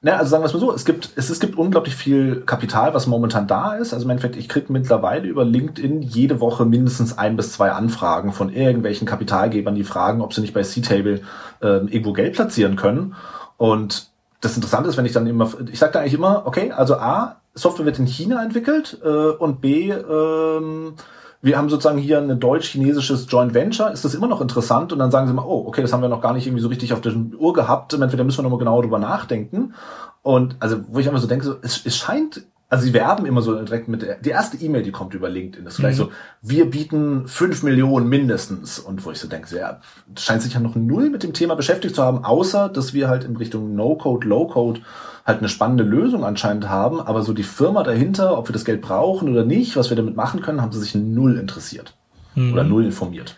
Na, 0.00 0.16
also 0.16 0.30
sagen 0.30 0.42
wir 0.42 0.46
es 0.46 0.52
mal 0.52 0.60
so, 0.60 0.72
es 0.72 0.84
gibt, 0.84 1.10
es, 1.16 1.28
es 1.28 1.40
gibt 1.40 1.58
unglaublich 1.58 1.96
viel 1.96 2.42
Kapital, 2.42 2.94
was 2.94 3.08
momentan 3.08 3.48
da 3.48 3.74
ist. 3.74 3.92
Also 3.92 4.04
im 4.04 4.10
Endeffekt, 4.10 4.36
ich 4.36 4.48
kriege 4.48 4.72
mittlerweile 4.72 5.26
über 5.26 5.44
LinkedIn 5.44 6.02
jede 6.02 6.40
Woche 6.40 6.64
mindestens 6.64 7.18
ein 7.18 7.36
bis 7.36 7.52
zwei 7.52 7.72
Anfragen 7.72 8.32
von 8.32 8.52
irgendwelchen 8.52 9.08
Kapitalgebern, 9.08 9.74
die 9.74 9.82
fragen, 9.82 10.20
ob 10.20 10.32
sie 10.32 10.40
nicht 10.40 10.54
bei 10.54 10.62
C-Table 10.62 11.22
äh, 11.62 11.66
irgendwo 11.66 12.12
Geld 12.12 12.34
platzieren 12.34 12.76
können. 12.76 13.16
Und 13.56 14.08
das 14.40 14.54
Interessante 14.54 14.88
ist, 14.88 14.96
wenn 14.96 15.06
ich 15.06 15.12
dann 15.12 15.26
immer, 15.26 15.50
ich 15.70 15.80
sage 15.80 15.92
da 15.92 16.00
eigentlich 16.00 16.14
immer, 16.14 16.46
okay, 16.46 16.70
also 16.70 16.94
A, 16.94 17.40
Software 17.54 17.86
wird 17.86 17.98
in 17.98 18.06
China 18.06 18.40
entwickelt 18.44 18.98
äh, 19.04 19.08
und 19.08 19.60
B, 19.60 19.90
ähm, 19.90 20.94
wir 21.40 21.56
haben 21.56 21.68
sozusagen 21.68 21.98
hier 21.98 22.18
ein 22.18 22.40
deutsch-chinesisches 22.40 23.26
Joint 23.28 23.54
Venture, 23.54 23.92
ist 23.92 24.04
das 24.04 24.14
immer 24.14 24.26
noch 24.26 24.40
interessant? 24.40 24.92
Und 24.92 24.98
dann 24.98 25.10
sagen 25.10 25.28
sie 25.28 25.32
mal, 25.32 25.44
oh, 25.44 25.64
okay, 25.66 25.82
das 25.82 25.92
haben 25.92 26.02
wir 26.02 26.08
noch 26.08 26.20
gar 26.20 26.32
nicht 26.32 26.46
irgendwie 26.46 26.62
so 26.62 26.68
richtig 26.68 26.92
auf 26.92 27.00
der 27.00 27.14
Uhr 27.14 27.52
gehabt, 27.52 27.92
entweder 27.92 28.24
müssen 28.24 28.38
wir 28.38 28.42
nochmal 28.42 28.58
genauer 28.58 28.82
drüber 28.82 28.98
nachdenken. 28.98 29.74
Und 30.22 30.56
also, 30.58 30.80
wo 30.88 30.98
ich 30.98 31.06
einfach 31.06 31.20
so 31.20 31.28
denke, 31.28 31.44
so, 31.44 31.54
es, 31.62 31.86
es 31.86 31.96
scheint, 31.96 32.44
also 32.68 32.84
sie 32.84 32.92
werben 32.92 33.24
immer 33.24 33.40
so 33.40 33.54
direkt 33.54 33.86
mit, 33.86 34.02
der, 34.02 34.16
die 34.16 34.30
erste 34.30 34.56
E-Mail, 34.56 34.82
die 34.82 34.90
kommt 34.90 35.14
über 35.14 35.28
LinkedIn, 35.28 35.64
ist 35.66 35.76
vielleicht 35.76 35.98
mhm. 35.98 36.04
so, 36.04 36.12
wir 36.42 36.68
bieten 36.68 37.28
fünf 37.28 37.62
Millionen 37.62 38.08
mindestens. 38.08 38.80
Und 38.80 39.04
wo 39.06 39.12
ich 39.12 39.18
so 39.20 39.28
denke, 39.28 39.56
ja, 39.56 39.80
scheint 40.18 40.42
sich 40.42 40.54
ja 40.54 40.60
noch 40.60 40.74
null 40.74 41.08
mit 41.08 41.22
dem 41.22 41.34
Thema 41.34 41.54
beschäftigt 41.54 41.94
zu 41.94 42.02
haben, 42.02 42.24
außer, 42.24 42.68
dass 42.68 42.94
wir 42.94 43.08
halt 43.08 43.22
in 43.22 43.36
Richtung 43.36 43.76
No-Code, 43.76 44.26
Low-Code 44.26 44.80
halt 45.28 45.40
eine 45.40 45.48
spannende 45.50 45.84
Lösung 45.84 46.24
anscheinend 46.24 46.68
haben, 46.70 47.00
aber 47.00 47.22
so 47.22 47.34
die 47.34 47.42
Firma 47.42 47.82
dahinter, 47.82 48.38
ob 48.38 48.48
wir 48.48 48.54
das 48.54 48.64
Geld 48.64 48.80
brauchen 48.80 49.28
oder 49.28 49.44
nicht, 49.44 49.76
was 49.76 49.90
wir 49.90 49.96
damit 49.96 50.16
machen 50.16 50.40
können, 50.40 50.62
haben 50.62 50.72
sie 50.72 50.80
sich 50.80 50.94
null 50.94 51.36
interessiert 51.38 51.94
mhm. 52.34 52.54
oder 52.54 52.64
null 52.64 52.86
informiert. 52.86 53.36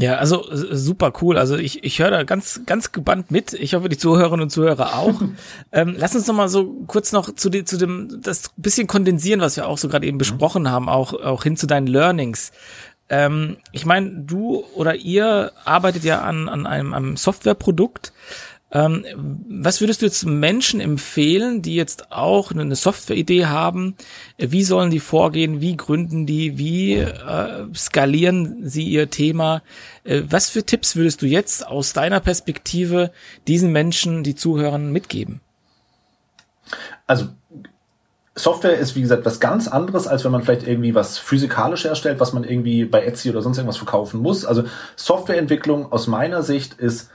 Ja, 0.00 0.16
also 0.16 0.44
super 0.50 1.12
cool. 1.22 1.38
Also 1.38 1.56
ich, 1.56 1.82
ich 1.82 1.98
höre 1.98 2.10
da 2.10 2.22
ganz, 2.22 2.60
ganz 2.66 2.92
gebannt 2.92 3.32
mit. 3.32 3.52
Ich 3.52 3.74
hoffe, 3.74 3.88
die 3.88 3.98
Zuhörerinnen 3.98 4.42
und 4.42 4.50
Zuhörer 4.50 4.96
auch. 4.96 5.20
ähm, 5.72 5.96
lass 5.96 6.14
uns 6.14 6.26
noch 6.26 6.34
mal 6.34 6.48
so 6.48 6.84
kurz 6.86 7.10
noch 7.12 7.34
zu, 7.34 7.50
die, 7.50 7.64
zu 7.64 7.76
dem, 7.78 8.20
das 8.20 8.50
bisschen 8.56 8.86
kondensieren, 8.86 9.40
was 9.40 9.56
wir 9.56 9.66
auch 9.66 9.78
so 9.78 9.88
gerade 9.88 10.06
eben 10.06 10.16
mhm. 10.16 10.20
besprochen 10.20 10.70
haben, 10.70 10.88
auch, 10.88 11.14
auch 11.14 11.44
hin 11.44 11.56
zu 11.56 11.66
deinen 11.66 11.86
Learnings. 11.88 12.52
Ähm, 13.08 13.56
ich 13.72 13.86
meine, 13.86 14.10
du 14.10 14.64
oder 14.74 14.94
ihr 14.96 15.52
arbeitet 15.64 16.04
ja 16.04 16.20
an, 16.20 16.48
an 16.48 16.66
einem, 16.66 16.94
einem 16.94 17.16
Softwareprodukt. 17.16 18.12
Ähm, 18.70 19.04
was 19.48 19.80
würdest 19.80 20.02
du 20.02 20.06
jetzt 20.06 20.26
Menschen 20.26 20.80
empfehlen, 20.80 21.62
die 21.62 21.74
jetzt 21.74 22.12
auch 22.12 22.50
eine 22.50 22.76
Softwareidee 22.76 23.46
haben? 23.46 23.96
Wie 24.36 24.62
sollen 24.62 24.90
die 24.90 25.00
vorgehen? 25.00 25.60
Wie 25.62 25.76
gründen 25.76 26.26
die? 26.26 26.58
Wie 26.58 26.96
äh, 26.96 27.66
skalieren 27.74 28.68
sie 28.68 28.84
ihr 28.84 29.08
Thema? 29.08 29.62
Äh, 30.04 30.22
was 30.28 30.50
für 30.50 30.64
Tipps 30.64 30.96
würdest 30.96 31.22
du 31.22 31.26
jetzt 31.26 31.66
aus 31.66 31.94
deiner 31.94 32.20
Perspektive 32.20 33.10
diesen 33.46 33.72
Menschen, 33.72 34.22
die 34.22 34.34
zuhören, 34.34 34.92
mitgeben? 34.92 35.40
Also 37.06 37.28
Software 38.34 38.78
ist, 38.78 38.94
wie 38.94 39.00
gesagt, 39.00 39.24
was 39.24 39.40
ganz 39.40 39.66
anderes, 39.66 40.06
als 40.06 40.24
wenn 40.24 40.32
man 40.32 40.42
vielleicht 40.42 40.66
irgendwie 40.66 40.94
was 40.94 41.16
physikalisch 41.18 41.84
herstellt, 41.84 42.20
was 42.20 42.34
man 42.34 42.44
irgendwie 42.44 42.84
bei 42.84 43.04
Etsy 43.04 43.30
oder 43.30 43.42
sonst 43.42 43.56
irgendwas 43.56 43.78
verkaufen 43.78 44.20
muss. 44.20 44.44
Also 44.44 44.64
Softwareentwicklung 44.94 45.90
aus 45.90 46.06
meiner 46.06 46.42
Sicht 46.42 46.74
ist 46.74 47.10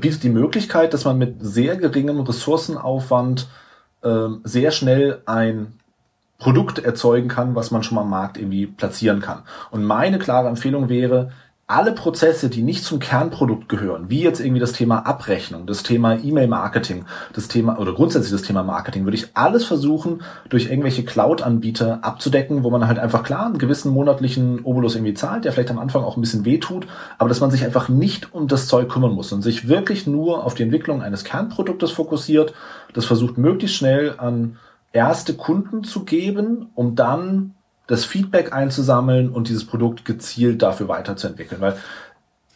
bietet 0.00 0.22
die 0.22 0.30
Möglichkeit, 0.30 0.94
dass 0.94 1.04
man 1.04 1.18
mit 1.18 1.36
sehr 1.40 1.76
geringem 1.76 2.20
Ressourcenaufwand 2.20 3.48
äh, 4.02 4.28
sehr 4.44 4.70
schnell 4.70 5.22
ein 5.26 5.74
Produkt 6.38 6.78
erzeugen 6.78 7.28
kann, 7.28 7.54
was 7.56 7.70
man 7.70 7.82
schon 7.82 7.96
mal 7.96 8.02
am 8.02 8.10
Markt 8.10 8.36
irgendwie 8.36 8.66
platzieren 8.66 9.20
kann. 9.20 9.42
Und 9.70 9.84
meine 9.84 10.18
klare 10.18 10.48
Empfehlung 10.48 10.88
wäre, 10.88 11.32
alle 11.70 11.92
Prozesse, 11.92 12.48
die 12.48 12.62
nicht 12.62 12.82
zum 12.82 12.98
Kernprodukt 12.98 13.68
gehören, 13.68 14.08
wie 14.08 14.22
jetzt 14.22 14.40
irgendwie 14.40 14.58
das 14.58 14.72
Thema 14.72 15.00
Abrechnung, 15.00 15.66
das 15.66 15.82
Thema 15.82 16.14
E-Mail-Marketing, 16.14 17.04
das 17.34 17.48
Thema 17.48 17.78
oder 17.78 17.92
grundsätzlich 17.92 18.32
das 18.32 18.40
Thema 18.40 18.62
Marketing, 18.62 19.04
würde 19.04 19.18
ich 19.18 19.36
alles 19.36 19.66
versuchen, 19.66 20.22
durch 20.48 20.70
irgendwelche 20.70 21.04
Cloud-Anbieter 21.04 21.98
abzudecken, 22.02 22.64
wo 22.64 22.70
man 22.70 22.88
halt 22.88 22.98
einfach 22.98 23.22
klar 23.22 23.44
einen 23.44 23.58
gewissen 23.58 23.92
monatlichen 23.92 24.64
Obolus 24.64 24.94
irgendwie 24.94 25.12
zahlt, 25.12 25.44
der 25.44 25.52
vielleicht 25.52 25.70
am 25.70 25.78
Anfang 25.78 26.04
auch 26.04 26.16
ein 26.16 26.22
bisschen 26.22 26.46
wehtut, 26.46 26.86
aber 27.18 27.28
dass 27.28 27.40
man 27.40 27.50
sich 27.50 27.62
einfach 27.62 27.90
nicht 27.90 28.32
um 28.32 28.48
das 28.48 28.66
Zeug 28.66 28.88
kümmern 28.88 29.12
muss 29.12 29.30
und 29.32 29.42
sich 29.42 29.68
wirklich 29.68 30.06
nur 30.06 30.46
auf 30.46 30.54
die 30.54 30.62
Entwicklung 30.62 31.02
eines 31.02 31.22
Kernproduktes 31.22 31.90
fokussiert, 31.90 32.54
das 32.94 33.04
versucht 33.04 33.36
möglichst 33.36 33.76
schnell 33.76 34.14
an 34.16 34.56
erste 34.92 35.34
Kunden 35.34 35.84
zu 35.84 36.06
geben, 36.06 36.70
um 36.74 36.94
dann 36.94 37.54
das 37.88 38.04
Feedback 38.04 38.52
einzusammeln 38.52 39.30
und 39.30 39.48
dieses 39.48 39.66
Produkt 39.66 40.04
gezielt 40.04 40.62
dafür 40.62 40.86
weiterzuentwickeln. 40.88 41.60
Weil 41.60 41.76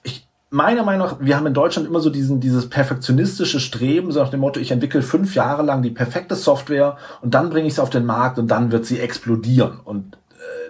ich, 0.04 0.28
meiner 0.50 0.84
Meinung 0.84 1.08
nach, 1.08 1.16
wir 1.20 1.36
haben 1.36 1.46
in 1.46 1.54
Deutschland 1.54 1.88
immer 1.88 2.00
so 2.00 2.10
diesen, 2.10 2.38
dieses 2.38 2.68
perfektionistische 2.68 3.58
Streben, 3.58 4.12
so 4.12 4.20
nach 4.20 4.28
dem 4.28 4.40
Motto, 4.40 4.60
ich 4.60 4.70
entwickle 4.70 5.02
fünf 5.02 5.34
Jahre 5.34 5.62
lang 5.62 5.82
die 5.82 5.90
perfekte 5.90 6.36
Software 6.36 6.98
und 7.22 7.34
dann 7.34 7.50
bringe 7.50 7.66
ich 7.66 7.74
sie 7.74 7.82
auf 7.82 7.90
den 7.90 8.04
Markt 8.04 8.38
und 8.38 8.48
dann 8.48 8.70
wird 8.70 8.84
sie 8.86 9.00
explodieren. 9.00 9.80
Und 9.82 10.18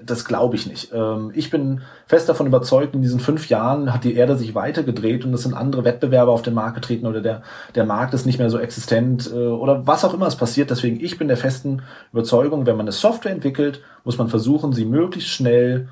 das 0.05 0.24
glaube 0.24 0.57
ich 0.57 0.66
nicht. 0.66 0.92
Ähm, 0.92 1.30
ich 1.34 1.50
bin 1.50 1.82
fest 2.07 2.28
davon 2.28 2.46
überzeugt, 2.46 2.94
in 2.94 3.03
diesen 3.03 3.20
fünf 3.20 3.48
Jahren 3.48 3.92
hat 3.92 4.05
die 4.05 4.14
Erde 4.14 4.36
sich 4.36 4.55
weitergedreht 4.55 5.24
und 5.24 5.34
es 5.34 5.42
sind 5.42 5.55
andere 5.55 5.84
Wettbewerber 5.84 6.32
auf 6.32 6.42
den 6.42 6.55
Markt 6.55 6.74
getreten 6.74 7.07
oder 7.07 7.20
der, 7.20 7.42
der 7.74 7.84
Markt 7.84 8.14
ist 8.14 8.26
nicht 8.26 8.38
mehr 8.38 8.50
so 8.50 8.59
existent 8.59 9.30
äh, 9.32 9.36
oder 9.36 9.86
was 9.86 10.05
auch 10.05 10.14
immer 10.14 10.26
es 10.26 10.36
passiert. 10.36 10.70
Deswegen, 10.70 11.03
ich 11.03 11.18
bin 11.18 11.28
der 11.28 11.36
festen 11.36 11.82
Überzeugung, 12.12 12.66
wenn 12.66 12.76
man 12.76 12.84
eine 12.84 12.92
Software 12.92 13.32
entwickelt, 13.32 13.82
muss 14.05 14.18
man 14.18 14.28
versuchen, 14.28 14.72
sie 14.72 14.84
möglichst 14.84 15.30
schnell 15.30 15.88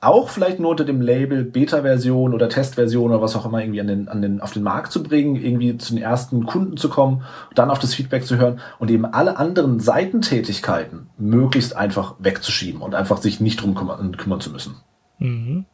auch 0.00 0.30
vielleicht 0.30 0.58
nur 0.58 0.70
unter 0.70 0.84
dem 0.84 1.02
Label 1.02 1.44
Beta-Version 1.44 2.32
oder 2.32 2.48
Test-Version 2.48 3.10
oder 3.10 3.20
was 3.20 3.36
auch 3.36 3.44
immer 3.44 3.60
irgendwie 3.60 3.82
an 3.82 3.86
den, 3.86 4.08
an 4.08 4.22
den, 4.22 4.40
auf 4.40 4.52
den 4.52 4.62
Markt 4.62 4.92
zu 4.92 5.02
bringen, 5.02 5.36
irgendwie 5.36 5.76
zu 5.76 5.94
den 5.94 6.02
ersten 6.02 6.46
Kunden 6.46 6.78
zu 6.78 6.88
kommen, 6.88 7.22
dann 7.54 7.70
auf 7.70 7.78
das 7.78 7.94
Feedback 7.94 8.24
zu 8.24 8.38
hören 8.38 8.60
und 8.78 8.90
eben 8.90 9.04
alle 9.04 9.36
anderen 9.36 9.78
Seitentätigkeiten 9.78 11.10
möglichst 11.18 11.76
einfach 11.76 12.14
wegzuschieben 12.18 12.80
und 12.80 12.94
einfach 12.94 13.20
sich 13.20 13.40
nicht 13.40 13.60
drum 13.60 13.74
kümmern, 13.74 14.16
kümmern 14.16 14.40
zu 14.40 14.50
müssen. 14.50 14.76
Mhm. 15.18 15.66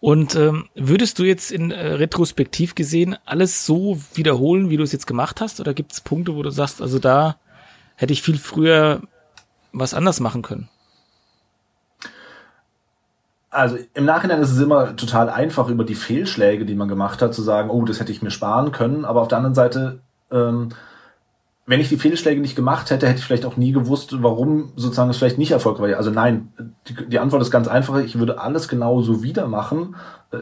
Und 0.00 0.36
ähm, 0.36 0.68
würdest 0.74 1.18
du 1.18 1.24
jetzt 1.24 1.50
in 1.50 1.70
äh, 1.70 1.94
retrospektiv 1.94 2.74
gesehen 2.74 3.16
alles 3.24 3.64
so 3.64 3.98
wiederholen, 4.14 4.68
wie 4.68 4.76
du 4.76 4.82
es 4.82 4.92
jetzt 4.92 5.06
gemacht 5.06 5.40
hast? 5.40 5.58
Oder 5.58 5.74
gibt 5.74 5.92
es 5.92 6.02
Punkte, 6.02 6.36
wo 6.36 6.42
du 6.42 6.50
sagst, 6.50 6.82
also 6.82 6.98
da 6.98 7.36
hätte 7.96 8.12
ich 8.12 8.22
viel 8.22 8.38
früher 8.38 9.00
was 9.72 9.94
anders 9.94 10.20
machen 10.20 10.42
können? 10.42 10.68
Also 13.50 13.78
im 13.94 14.04
Nachhinein 14.04 14.40
ist 14.40 14.52
es 14.52 14.60
immer 14.60 14.96
total 14.96 15.30
einfach, 15.30 15.68
über 15.68 15.84
die 15.84 15.94
Fehlschläge, 15.94 16.64
die 16.64 16.74
man 16.74 16.88
gemacht 16.88 17.22
hat, 17.22 17.34
zu 17.34 17.42
sagen, 17.42 17.70
oh, 17.70 17.84
das 17.84 18.00
hätte 18.00 18.12
ich 18.12 18.22
mir 18.22 18.30
sparen 18.30 18.72
können. 18.72 19.04
Aber 19.04 19.22
auf 19.22 19.28
der 19.28 19.38
anderen 19.38 19.54
Seite, 19.54 20.00
ähm, 20.30 20.70
wenn 21.66 21.80
ich 21.80 21.88
die 21.88 21.98
Fehlschläge 21.98 22.40
nicht 22.40 22.56
gemacht 22.56 22.90
hätte, 22.90 23.06
hätte 23.06 23.18
ich 23.18 23.24
vielleicht 23.24 23.46
auch 23.46 23.56
nie 23.56 23.72
gewusst, 23.72 24.22
warum 24.22 24.72
sozusagen 24.76 25.10
es 25.10 25.18
vielleicht 25.18 25.38
nicht 25.38 25.50
erfolgreich 25.50 25.92
war. 25.92 25.98
Also 25.98 26.10
nein, 26.10 26.52
die, 26.88 27.08
die 27.08 27.18
Antwort 27.18 27.42
ist 27.42 27.50
ganz 27.50 27.68
einfach. 27.68 27.98
Ich 27.98 28.18
würde 28.18 28.40
alles 28.40 28.68
genauso 28.68 29.22
wieder 29.22 29.46
machen, 29.48 29.96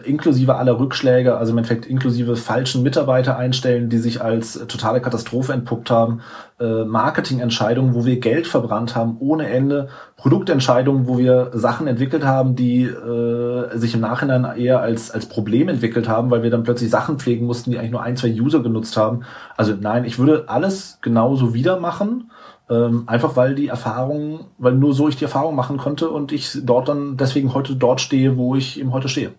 inklusive 0.05 0.57
aller 0.57 0.81
Rückschläge, 0.81 1.37
also 1.37 1.53
im 1.53 1.59
Endeffekt 1.59 1.87
inklusive 1.87 2.35
falschen 2.35 2.83
Mitarbeiter 2.83 3.37
einstellen, 3.39 3.89
die 3.89 3.99
sich 3.99 4.21
als 4.21 4.55
totale 4.67 5.01
Katastrophe 5.01 5.53
entpuppt 5.53 5.91
haben, 5.91 6.23
äh, 6.59 6.85
Marketingentscheidungen, 6.85 7.95
wo 7.95 8.05
wir 8.05 8.19
Geld 8.19 8.49
verbrannt 8.49 8.97
haben 8.97 9.17
ohne 9.21 9.49
Ende, 9.49 9.89
Produktentscheidungen, 10.17 11.07
wo 11.07 11.19
wir 11.19 11.53
Sachen 11.55 11.87
entwickelt 11.87 12.25
haben, 12.25 12.57
die 12.57 12.83
äh, 12.83 13.79
sich 13.79 13.95
im 13.95 14.01
Nachhinein 14.01 14.45
eher 14.57 14.81
als, 14.81 15.13
als 15.13 15.27
Problem 15.27 15.69
entwickelt 15.69 16.09
haben, 16.09 16.33
weil 16.33 16.43
wir 16.43 16.51
dann 16.51 16.65
plötzlich 16.65 16.91
Sachen 16.91 17.21
pflegen 17.21 17.47
mussten, 17.47 17.71
die 17.71 17.79
eigentlich 17.79 17.93
nur 17.93 18.03
ein, 18.03 18.17
zwei 18.17 18.33
User 18.33 18.65
genutzt 18.65 18.97
haben. 18.97 19.21
Also 19.57 19.75
nein, 19.81 20.05
ich 20.05 20.19
würde 20.19 20.49
alles 20.49 20.99
genauso 21.01 21.55
wieder 21.55 21.79
machen. 21.79 22.33
Ähm, 22.69 23.05
einfach 23.07 23.37
weil 23.37 23.55
die 23.55 23.69
Erfahrung, 23.69 24.47
weil 24.59 24.75
nur 24.75 24.93
so 24.93 25.09
ich 25.09 25.15
die 25.15 25.23
Erfahrung 25.23 25.55
machen 25.55 25.77
konnte 25.77 26.11
und 26.11 26.33
ich 26.33 26.59
dort 26.65 26.89
dann 26.89 27.17
deswegen 27.17 27.55
heute 27.55 27.77
dort 27.77 28.01
stehe, 28.01 28.37
wo 28.37 28.57
ich 28.57 28.81
eben 28.81 28.93
heute 28.93 29.09
stehe. 29.09 29.35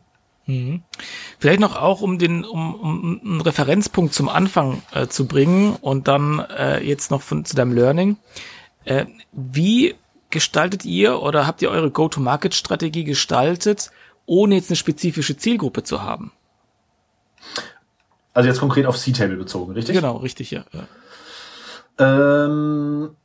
Mhm. 0.48 0.82
Vielleicht 1.40 1.60
noch 1.60 1.76
auch, 1.76 2.02
um 2.02 2.18
den, 2.18 2.44
um, 2.44 2.76
um 2.76 3.22
einen 3.24 3.42
Referenzpunkt 3.42 4.14
zum 4.14 4.30
Anfang 4.30 4.82
äh, 4.94 5.08
zu 5.08 5.28
bringen 5.28 5.76
und 5.76 6.08
dann 6.08 6.40
äh, 6.40 6.84
jetzt 6.84 7.12
noch 7.12 7.22
von, 7.22 7.46
zu 7.46 7.56
deinem 7.56 7.74
Learning. 7.74 8.18
Äh, 8.86 9.06
wie 9.34 9.96
gestaltet 10.30 10.86
ihr 10.86 11.22
oder 11.22 11.46
habt 11.46 11.62
ihr 11.62 11.70
eure 11.70 11.92
Go-to-Market-Strategie 11.92 13.04
gestaltet, 13.04 13.92
ohne 14.26 14.56
jetzt 14.56 14.70
eine 14.70 14.78
spezifische 14.78 15.38
Zielgruppe 15.38 15.84
zu 15.84 16.02
haben? 16.02 16.32
Also 18.34 18.48
jetzt 18.48 18.60
konkret 18.60 18.86
auf 18.86 18.98
C-Table 18.98 19.36
bezogen, 19.36 19.74
richtig? 19.74 19.96
Genau, 19.96 20.18
richtig, 20.18 20.52
ja. 20.52 20.64
ja. 20.72 22.46
Ähm, 22.46 23.16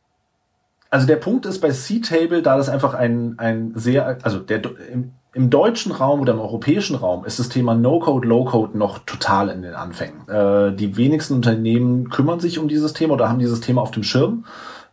also 0.90 1.06
der 1.06 1.16
Punkt 1.16 1.46
ist 1.46 1.60
bei 1.60 1.70
C-Table, 1.70 2.42
da 2.42 2.56
das 2.56 2.68
einfach 2.68 2.94
ein, 2.94 3.38
ein 3.38 3.72
sehr, 3.74 4.18
also 4.22 4.38
der 4.38 4.62
im, 4.90 5.12
im 5.34 5.48
deutschen 5.48 5.92
Raum 5.92 6.20
oder 6.20 6.34
im 6.34 6.40
europäischen 6.40 6.96
Raum 6.96 7.24
ist 7.24 7.38
das 7.38 7.48
Thema 7.48 7.74
No-Code, 7.74 8.28
Low-Code 8.28 8.76
noch 8.76 8.98
total 9.00 9.48
in 9.48 9.62
den 9.62 9.74
Anfängen. 9.74 10.28
Äh, 10.28 10.74
die 10.74 10.96
wenigsten 10.96 11.34
Unternehmen 11.34 12.10
kümmern 12.10 12.40
sich 12.40 12.58
um 12.58 12.68
dieses 12.68 12.92
Thema 12.92 13.14
oder 13.14 13.28
haben 13.28 13.38
dieses 13.38 13.60
Thema 13.60 13.80
auf 13.80 13.90
dem 13.90 14.02
Schirm. 14.02 14.44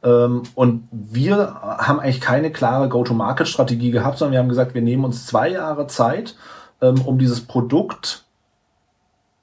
Ähm, 0.02 0.44
und 0.56 0.88
wir 0.92 1.56
haben 1.62 2.00
eigentlich 2.00 2.22
keine 2.22 2.52
klare 2.52 2.88
Go-to-Market-Strategie 2.88 3.92
gehabt, 3.92 4.18
sondern 4.18 4.34
wir 4.34 4.40
haben 4.40 4.50
gesagt, 4.50 4.74
wir 4.74 4.82
nehmen 4.82 5.04
uns 5.04 5.26
zwei 5.26 5.50
Jahre 5.50 5.88
Zeit, 5.88 6.36
ähm, 6.82 7.02
um 7.02 7.20
dieses 7.20 7.42
Produkt 7.42 8.24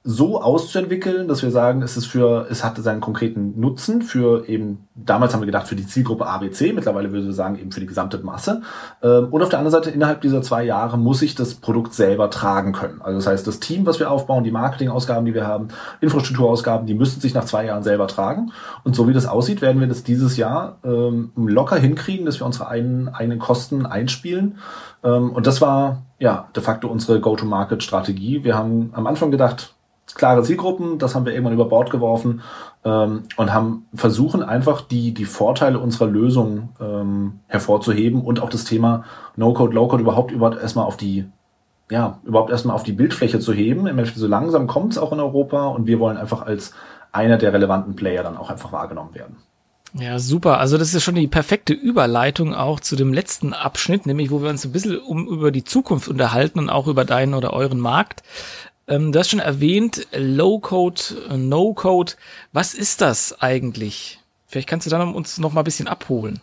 so 0.09 0.41
auszuentwickeln, 0.41 1.27
dass 1.27 1.43
wir 1.43 1.51
sagen, 1.51 1.81
es 1.81 1.97
ist 1.97 2.05
für, 2.05 2.47
es 2.49 2.63
hatte 2.63 2.81
seinen 2.81 3.01
konkreten 3.01 3.59
Nutzen 3.59 4.01
für 4.01 4.47
eben, 4.47 4.87
damals 4.95 5.33
haben 5.33 5.41
wir 5.41 5.47
gedacht, 5.47 5.67
für 5.67 5.75
die 5.75 5.85
Zielgruppe 5.85 6.25
ABC, 6.25 6.71
mittlerweile 6.71 7.11
würde 7.11 7.25
wir 7.25 7.33
sagen, 7.33 7.59
eben 7.59 7.73
für 7.73 7.81
die 7.81 7.87
gesamte 7.87 8.17
Masse. 8.19 8.61
Ähm, 9.03 9.27
und 9.31 9.43
auf 9.43 9.49
der 9.49 9.59
anderen 9.59 9.83
Seite, 9.83 9.93
innerhalb 9.93 10.21
dieser 10.21 10.41
zwei 10.41 10.63
Jahre 10.63 10.97
muss 10.97 11.21
ich 11.21 11.35
das 11.35 11.55
Produkt 11.55 11.93
selber 11.93 12.29
tragen 12.29 12.71
können. 12.71 13.01
Also 13.01 13.17
das 13.17 13.27
heißt, 13.27 13.47
das 13.47 13.59
Team, 13.59 13.85
was 13.85 13.99
wir 13.99 14.09
aufbauen, 14.09 14.45
die 14.45 14.51
Marketingausgaben, 14.51 15.25
die 15.25 15.33
wir 15.33 15.45
haben, 15.45 15.67
Infrastrukturausgaben, 15.99 16.87
die 16.87 16.93
müssen 16.93 17.19
sich 17.19 17.33
nach 17.33 17.43
zwei 17.43 17.65
Jahren 17.65 17.83
selber 17.83 18.07
tragen. 18.07 18.53
Und 18.85 18.95
so 18.95 19.09
wie 19.09 19.13
das 19.13 19.25
aussieht, 19.25 19.61
werden 19.61 19.81
wir 19.81 19.87
das 19.87 20.05
dieses 20.05 20.37
Jahr 20.37 20.77
ähm, 20.85 21.31
locker 21.35 21.75
hinkriegen, 21.75 22.25
dass 22.25 22.39
wir 22.39 22.45
unsere 22.45 22.69
eigenen, 22.69 23.39
Kosten 23.39 23.85
einspielen. 23.85 24.59
Ähm, 25.03 25.31
und 25.31 25.47
das 25.47 25.59
war, 25.59 26.03
ja, 26.17 26.47
de 26.55 26.63
facto 26.63 26.87
unsere 26.87 27.19
Go-to-Market-Strategie. 27.19 28.45
Wir 28.45 28.55
haben 28.55 28.91
am 28.93 29.05
Anfang 29.05 29.31
gedacht, 29.31 29.73
klare 30.15 30.43
Zielgruppen, 30.43 30.99
das 30.99 31.15
haben 31.15 31.25
wir 31.25 31.33
irgendwann 31.33 31.53
über 31.53 31.65
Bord 31.65 31.89
geworfen 31.89 32.41
ähm, 32.85 33.23
und 33.35 33.53
haben 33.53 33.85
versuchen 33.93 34.43
einfach 34.43 34.81
die, 34.81 35.13
die 35.13 35.25
Vorteile 35.25 35.79
unserer 35.79 36.07
Lösung 36.07 36.69
ähm, 36.79 37.39
hervorzuheben 37.47 38.21
und 38.21 38.41
auch 38.41 38.49
das 38.49 38.63
Thema 38.63 39.03
No-Code, 39.35 39.73
Low-Code 39.73 40.03
überhaupt 40.03 40.31
überhaupt 40.31 40.61
erstmal 40.61 40.85
auf 40.85 40.97
die 40.97 41.25
ja, 41.89 42.19
überhaupt 42.25 42.49
erstmal 42.49 42.75
auf 42.75 42.83
die 42.83 42.91
Bildfläche 42.91 43.39
zu 43.39 43.53
heben. 43.53 43.81
Im 43.81 43.97
Endeffekt 43.97 44.19
so 44.19 44.27
langsam 44.27 44.67
kommt 44.67 44.91
es 44.91 44.97
auch 44.97 45.13
in 45.13 45.21
Europa 45.21 45.67
und 45.67 45.87
wir 45.87 45.99
wollen 45.99 46.17
einfach 46.17 46.45
als 46.45 46.73
einer 47.13 47.37
der 47.37 47.53
relevanten 47.53 47.95
Player 47.95 48.23
dann 48.23 48.35
auch 48.37 48.49
einfach 48.49 48.71
wahrgenommen 48.71 49.15
werden. 49.15 49.37
Ja, 49.93 50.19
super. 50.19 50.59
Also 50.59 50.77
das 50.77 50.93
ist 50.93 51.03
schon 51.03 51.15
die 51.15 51.27
perfekte 51.27 51.73
Überleitung 51.73 52.53
auch 52.53 52.79
zu 52.81 52.95
dem 52.95 53.13
letzten 53.13 53.53
Abschnitt, 53.53 54.05
nämlich 54.05 54.31
wo 54.31 54.41
wir 54.41 54.49
uns 54.49 54.65
ein 54.65 54.73
bisschen 54.73 54.99
um 54.99 55.27
über 55.27 55.51
die 55.51 55.63
Zukunft 55.63 56.09
unterhalten 56.09 56.59
und 56.59 56.69
auch 56.69 56.87
über 56.87 57.05
deinen 57.05 57.33
oder 57.33 57.53
euren 57.53 57.79
Markt. 57.79 58.21
Ähm, 58.87 59.11
du 59.11 59.19
hast 59.19 59.29
schon 59.29 59.39
erwähnt, 59.39 60.07
Low-Code, 60.15 61.37
No-Code. 61.37 62.13
Was 62.53 62.73
ist 62.73 63.01
das 63.01 63.41
eigentlich? 63.41 64.19
Vielleicht 64.47 64.69
kannst 64.69 64.85
du 64.85 64.89
dann 64.89 65.13
uns 65.13 65.37
noch 65.37 65.53
mal 65.53 65.61
ein 65.61 65.65
bisschen 65.65 65.87
abholen. 65.87 66.39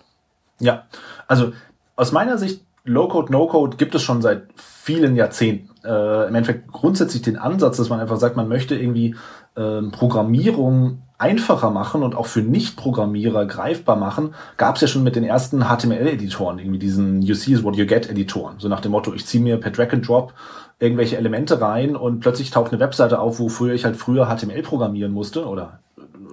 Ja, 0.60 0.84
also 1.26 1.52
aus 1.96 2.12
meiner 2.12 2.38
Sicht, 2.38 2.60
Low-Code, 2.84 3.32
No-Code 3.32 3.76
gibt 3.78 3.94
es 3.94 4.02
schon 4.02 4.20
seit 4.20 4.42
vielen 4.56 5.16
Jahrzehnten. 5.16 5.70
Äh, 5.84 6.28
Im 6.28 6.34
Endeffekt 6.34 6.70
grundsätzlich 6.70 7.22
den 7.22 7.38
Ansatz, 7.38 7.78
dass 7.78 7.88
man 7.88 8.00
einfach 8.00 8.18
sagt, 8.18 8.36
man 8.36 8.48
möchte 8.48 8.74
irgendwie 8.74 9.16
ähm, 9.56 9.90
Programmierung 9.90 11.02
einfacher 11.16 11.70
machen 11.70 12.02
und 12.02 12.14
auch 12.14 12.26
für 12.26 12.42
Nicht-Programmierer 12.42 13.46
greifbar 13.46 13.96
machen, 13.96 14.34
gab 14.58 14.74
es 14.74 14.82
ja 14.82 14.88
schon 14.88 15.04
mit 15.04 15.16
den 15.16 15.24
ersten 15.24 15.62
HTML-Editoren, 15.62 16.58
irgendwie 16.58 16.78
diesen 16.78 17.22
You 17.22 17.34
see 17.34 17.52
is 17.52 17.62
what 17.62 17.76
you 17.76 17.86
get-Editoren. 17.86 18.56
So 18.58 18.68
nach 18.68 18.80
dem 18.80 18.92
Motto, 18.92 19.14
ich 19.14 19.24
ziehe 19.24 19.42
mir 19.42 19.56
per 19.56 19.70
Drag 19.70 19.92
and 19.92 20.06
Drop 20.06 20.34
irgendwelche 20.78 21.16
Elemente 21.16 21.60
rein 21.60 21.96
und 21.96 22.20
plötzlich 22.20 22.50
taucht 22.50 22.72
eine 22.72 22.80
Webseite 22.80 23.18
auf, 23.18 23.38
wofür 23.38 23.74
ich 23.74 23.84
halt 23.84 23.96
früher 23.96 24.26
HTML 24.26 24.62
programmieren 24.62 25.12
musste 25.12 25.46
oder 25.46 25.80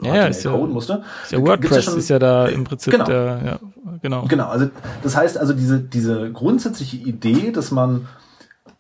ja, 0.01 0.13
HTML 0.13 0.29
ist 0.29 0.43
ja, 0.43 0.57
musste. 0.57 1.03
Ist 1.23 1.31
ja 1.31 1.41
WordPress 1.41 1.75
ja 1.75 1.81
schon, 1.81 1.97
ist 1.97 2.09
ja 2.09 2.19
da 2.19 2.47
im 2.47 2.63
Prinzip 2.63 2.93
genau. 2.93 3.05
der, 3.05 3.41
ja, 3.45 3.59
genau. 4.01 4.25
Genau, 4.27 4.47
also 4.47 4.69
das 5.03 5.15
heißt 5.15 5.37
also 5.37 5.53
diese, 5.53 5.79
diese 5.79 6.31
grundsätzliche 6.31 6.97
Idee, 6.97 7.51
dass 7.51 7.71
man 7.71 8.07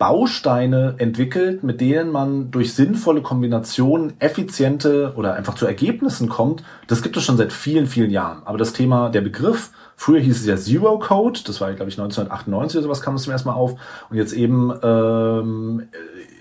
Bausteine 0.01 0.95
entwickelt, 0.97 1.63
mit 1.63 1.79
denen 1.79 2.11
man 2.11 2.49
durch 2.49 2.73
sinnvolle 2.73 3.21
Kombinationen 3.21 4.19
effiziente 4.19 5.13
oder 5.15 5.35
einfach 5.35 5.53
zu 5.53 5.67
Ergebnissen 5.67 6.27
kommt, 6.27 6.63
das 6.87 7.03
gibt 7.03 7.17
es 7.17 7.23
schon 7.23 7.37
seit 7.37 7.53
vielen, 7.53 7.85
vielen 7.85 8.09
Jahren. 8.09 8.41
Aber 8.45 8.57
das 8.57 8.73
Thema, 8.73 9.09
der 9.09 9.21
Begriff, 9.21 9.69
früher 10.01 10.19
hieß 10.19 10.41
es 10.41 10.47
ja 10.47 10.57
Zero 10.57 10.97
Code, 10.97 11.41
das 11.45 11.61
war, 11.61 11.71
glaube 11.73 11.89
ich, 11.89 11.99
1998 11.99 12.77
oder 12.77 12.83
sowas 12.85 13.01
kam 13.01 13.13
es 13.13 13.21
zum 13.21 13.33
ersten 13.33 13.49
Mal 13.49 13.53
auf. 13.53 13.75
Und 14.09 14.17
jetzt 14.17 14.33
eben 14.33 14.73
ähm, 14.81 15.89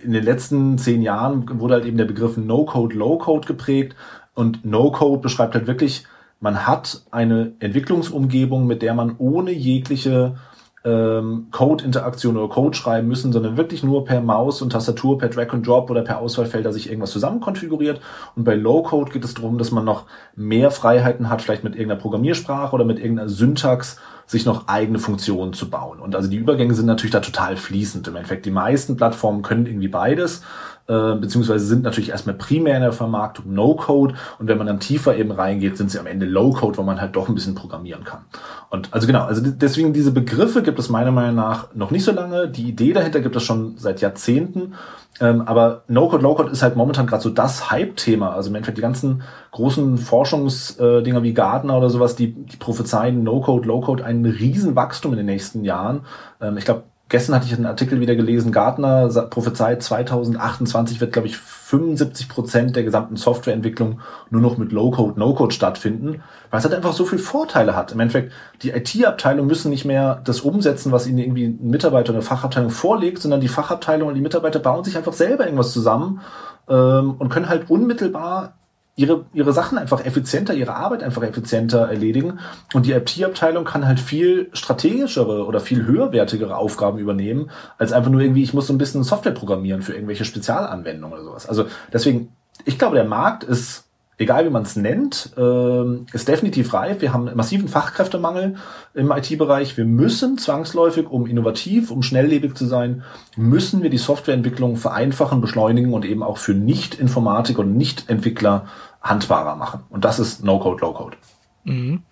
in 0.02 0.12
den 0.12 0.24
letzten 0.24 0.78
zehn 0.78 1.02
Jahren 1.02 1.60
wurde 1.60 1.74
halt 1.74 1.84
eben 1.84 1.98
der 1.98 2.06
Begriff 2.06 2.38
No 2.38 2.64
Code, 2.64 2.96
Low 2.96 3.18
Code 3.18 3.46
geprägt. 3.46 3.96
Und 4.32 4.64
No 4.64 4.90
Code 4.90 5.20
beschreibt 5.20 5.54
halt 5.54 5.66
wirklich, 5.66 6.06
man 6.40 6.66
hat 6.66 7.02
eine 7.10 7.52
Entwicklungsumgebung, 7.58 8.66
mit 8.66 8.80
der 8.80 8.94
man 8.94 9.16
ohne 9.18 9.50
jegliche 9.50 10.36
ähm, 10.82 11.48
Code-Interaktion 11.50 12.36
oder 12.36 12.48
Code 12.48 12.76
schreiben 12.76 13.08
müssen, 13.08 13.32
sondern 13.32 13.56
wirklich 13.56 13.82
nur 13.82 14.04
per 14.04 14.22
Maus 14.22 14.62
und 14.62 14.70
Tastatur, 14.70 15.18
per 15.18 15.28
Drag 15.28 15.52
and 15.52 15.66
Drop 15.66 15.90
oder 15.90 16.02
per 16.02 16.18
Auswahlfelder 16.18 16.72
sich 16.72 16.88
irgendwas 16.88 17.10
zusammen. 17.10 17.42
Und 17.42 18.44
bei 18.44 18.54
Low-Code 18.54 19.12
geht 19.12 19.24
es 19.24 19.34
darum, 19.34 19.58
dass 19.58 19.72
man 19.72 19.84
noch 19.84 20.06
mehr 20.36 20.70
Freiheiten 20.70 21.28
hat, 21.28 21.42
vielleicht 21.42 21.64
mit 21.64 21.74
irgendeiner 21.74 22.00
Programmiersprache 22.00 22.74
oder 22.74 22.84
mit 22.84 22.98
irgendeiner 22.98 23.28
Syntax 23.28 24.00
sich 24.30 24.46
noch 24.46 24.68
eigene 24.68 25.00
Funktionen 25.00 25.52
zu 25.52 25.68
bauen. 25.68 25.98
Und 25.98 26.14
also 26.14 26.30
die 26.30 26.36
Übergänge 26.36 26.72
sind 26.74 26.86
natürlich 26.86 27.12
da 27.12 27.20
total 27.20 27.56
fließend. 27.56 28.06
Im 28.06 28.16
Endeffekt, 28.16 28.46
die 28.46 28.52
meisten 28.52 28.96
Plattformen 28.96 29.42
können 29.42 29.66
irgendwie 29.66 29.88
beides. 29.88 30.42
Äh, 30.90 31.14
beziehungsweise 31.14 31.66
sind 31.66 31.84
natürlich 31.84 32.10
erstmal 32.10 32.34
primär 32.34 32.74
in 32.74 32.82
der 32.82 32.90
Vermarktung 32.90 33.54
No-Code 33.54 34.14
und 34.40 34.48
wenn 34.48 34.58
man 34.58 34.66
dann 34.66 34.80
tiefer 34.80 35.16
eben 35.16 35.30
reingeht, 35.30 35.76
sind 35.76 35.88
sie 35.88 36.00
am 36.00 36.06
Ende 36.08 36.26
Low-Code, 36.26 36.78
wo 36.78 36.82
man 36.82 37.00
halt 37.00 37.14
doch 37.14 37.28
ein 37.28 37.34
bisschen 37.36 37.54
programmieren 37.54 38.02
kann. 38.02 38.22
Und 38.70 38.92
also 38.92 39.06
genau, 39.06 39.22
also 39.22 39.40
deswegen 39.40 39.92
diese 39.92 40.10
Begriffe 40.10 40.64
gibt 40.64 40.80
es 40.80 40.88
meiner 40.88 41.12
Meinung 41.12 41.36
nach 41.36 41.72
noch 41.76 41.92
nicht 41.92 42.02
so 42.02 42.10
lange. 42.10 42.48
Die 42.48 42.68
Idee 42.68 42.92
dahinter 42.92 43.20
gibt 43.20 43.36
es 43.36 43.44
schon 43.44 43.78
seit 43.78 44.00
Jahrzehnten. 44.00 44.74
Ähm, 45.20 45.42
aber 45.42 45.84
No-Code, 45.86 46.24
Low-Code 46.24 46.50
ist 46.50 46.62
halt 46.62 46.74
momentan 46.74 47.06
gerade 47.06 47.22
so 47.22 47.30
das 47.30 47.70
Hype-Thema. 47.70 48.32
Also 48.34 48.50
im 48.50 48.56
Endeffekt 48.56 48.78
die 48.78 48.82
ganzen 48.82 49.22
großen 49.52 49.96
Forschungsdinger 49.96 51.22
wie 51.22 51.34
Gartner 51.34 51.78
oder 51.78 51.90
sowas, 51.90 52.16
die, 52.16 52.32
die 52.32 52.56
prophezeien 52.56 53.22
No-Code, 53.22 53.68
Low-Code 53.68 54.04
einen 54.04 54.24
riesen 54.24 54.74
Wachstum 54.74 55.12
in 55.12 55.18
den 55.18 55.26
nächsten 55.26 55.62
Jahren. 55.62 56.00
Ähm, 56.40 56.56
ich 56.56 56.64
glaube, 56.64 56.82
gestern 57.10 57.34
hatte 57.34 57.46
ich 57.46 57.52
einen 57.52 57.66
Artikel 57.66 58.00
wieder 58.00 58.16
gelesen, 58.16 58.52
Gartner 58.52 59.08
prophezeit 59.28 59.82
2028 59.82 61.00
wird, 61.00 61.12
glaube 61.12 61.28
ich, 61.28 61.36
75 61.36 62.28
Prozent 62.28 62.76
der 62.76 62.84
gesamten 62.84 63.16
Softwareentwicklung 63.16 64.00
nur 64.30 64.40
noch 64.40 64.56
mit 64.56 64.72
Low-Code, 64.72 65.18
No-Code 65.18 65.52
stattfinden, 65.52 66.22
weil 66.50 66.58
es 66.58 66.64
halt 66.64 66.74
einfach 66.74 66.94
so 66.94 67.04
viele 67.04 67.20
Vorteile 67.20 67.76
hat. 67.76 67.92
Im 67.92 68.00
Endeffekt, 68.00 68.32
die 68.62 68.70
IT-Abteilung 68.70 69.46
müssen 69.46 69.70
nicht 69.70 69.84
mehr 69.84 70.22
das 70.24 70.40
umsetzen, 70.40 70.92
was 70.92 71.06
ihnen 71.06 71.18
irgendwie 71.18 71.46
ein 71.46 71.70
Mitarbeiter 71.70 72.12
oder 72.12 72.22
Fachabteilung 72.22 72.70
vorlegt, 72.70 73.20
sondern 73.20 73.40
die 73.40 73.48
Fachabteilung 73.48 74.08
und 74.08 74.14
die 74.14 74.20
Mitarbeiter 74.20 74.60
bauen 74.60 74.84
sich 74.84 74.96
einfach 74.96 75.12
selber 75.12 75.44
irgendwas 75.44 75.72
zusammen 75.72 76.20
ähm, 76.68 77.16
und 77.18 77.28
können 77.28 77.48
halt 77.48 77.68
unmittelbar 77.70 78.54
ihre, 78.96 79.24
ihre 79.32 79.52
Sachen 79.52 79.78
einfach 79.78 80.04
effizienter, 80.04 80.54
ihre 80.54 80.74
Arbeit 80.74 81.02
einfach 81.02 81.22
effizienter 81.22 81.88
erledigen. 81.88 82.38
Und 82.74 82.86
die 82.86 82.92
IT-Abteilung 82.92 83.64
kann 83.64 83.86
halt 83.86 84.00
viel 84.00 84.50
strategischere 84.52 85.46
oder 85.46 85.60
viel 85.60 85.86
höherwertigere 85.86 86.56
Aufgaben 86.56 86.98
übernehmen, 86.98 87.50
als 87.78 87.92
einfach 87.92 88.10
nur 88.10 88.20
irgendwie, 88.20 88.42
ich 88.42 88.54
muss 88.54 88.66
so 88.66 88.72
ein 88.72 88.78
bisschen 88.78 89.02
Software 89.02 89.32
programmieren 89.32 89.82
für 89.82 89.94
irgendwelche 89.94 90.24
Spezialanwendungen 90.24 91.14
oder 91.14 91.24
sowas. 91.24 91.48
Also 91.48 91.66
deswegen, 91.92 92.32
ich 92.64 92.78
glaube, 92.78 92.96
der 92.96 93.04
Markt 93.04 93.44
ist 93.44 93.89
egal 94.20 94.44
wie 94.44 94.50
man 94.50 94.62
es 94.62 94.76
nennt, 94.76 95.32
äh, 95.36 95.94
ist 96.12 96.28
definitiv 96.28 96.74
reif. 96.74 97.00
Wir 97.00 97.12
haben 97.12 97.26
einen 97.26 97.36
massiven 97.36 97.68
Fachkräftemangel 97.68 98.56
im 98.92 99.10
IT-Bereich. 99.10 99.78
Wir 99.78 99.86
müssen 99.86 100.36
zwangsläufig, 100.36 101.08
um 101.08 101.26
innovativ, 101.26 101.90
um 101.90 102.02
schnelllebig 102.02 102.54
zu 102.54 102.66
sein, 102.66 103.02
müssen 103.36 103.82
wir 103.82 103.88
die 103.88 103.98
Softwareentwicklung 103.98 104.76
vereinfachen, 104.76 105.40
beschleunigen 105.40 105.94
und 105.94 106.04
eben 106.04 106.22
auch 106.22 106.36
für 106.36 106.52
Nicht-Informatik 106.52 107.58
und 107.58 107.76
Nicht-Entwickler 107.76 108.66
handbarer 109.00 109.56
machen. 109.56 109.84
Und 109.88 110.04
das 110.04 110.20
ist 110.20 110.44
No-Code, 110.44 110.82
Low-Code. 110.82 111.16
Mhm. 111.64 112.02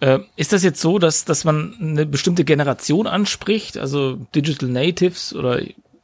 Äh, 0.00 0.18
ist 0.36 0.52
das 0.52 0.62
jetzt 0.62 0.82
so, 0.82 0.98
dass, 0.98 1.24
dass 1.24 1.44
man 1.44 1.74
eine 1.80 2.04
bestimmte 2.04 2.44
Generation 2.44 3.06
anspricht, 3.06 3.78
also 3.78 4.16
Digital 4.34 4.68
Natives 4.68 5.34
oder 5.34 5.62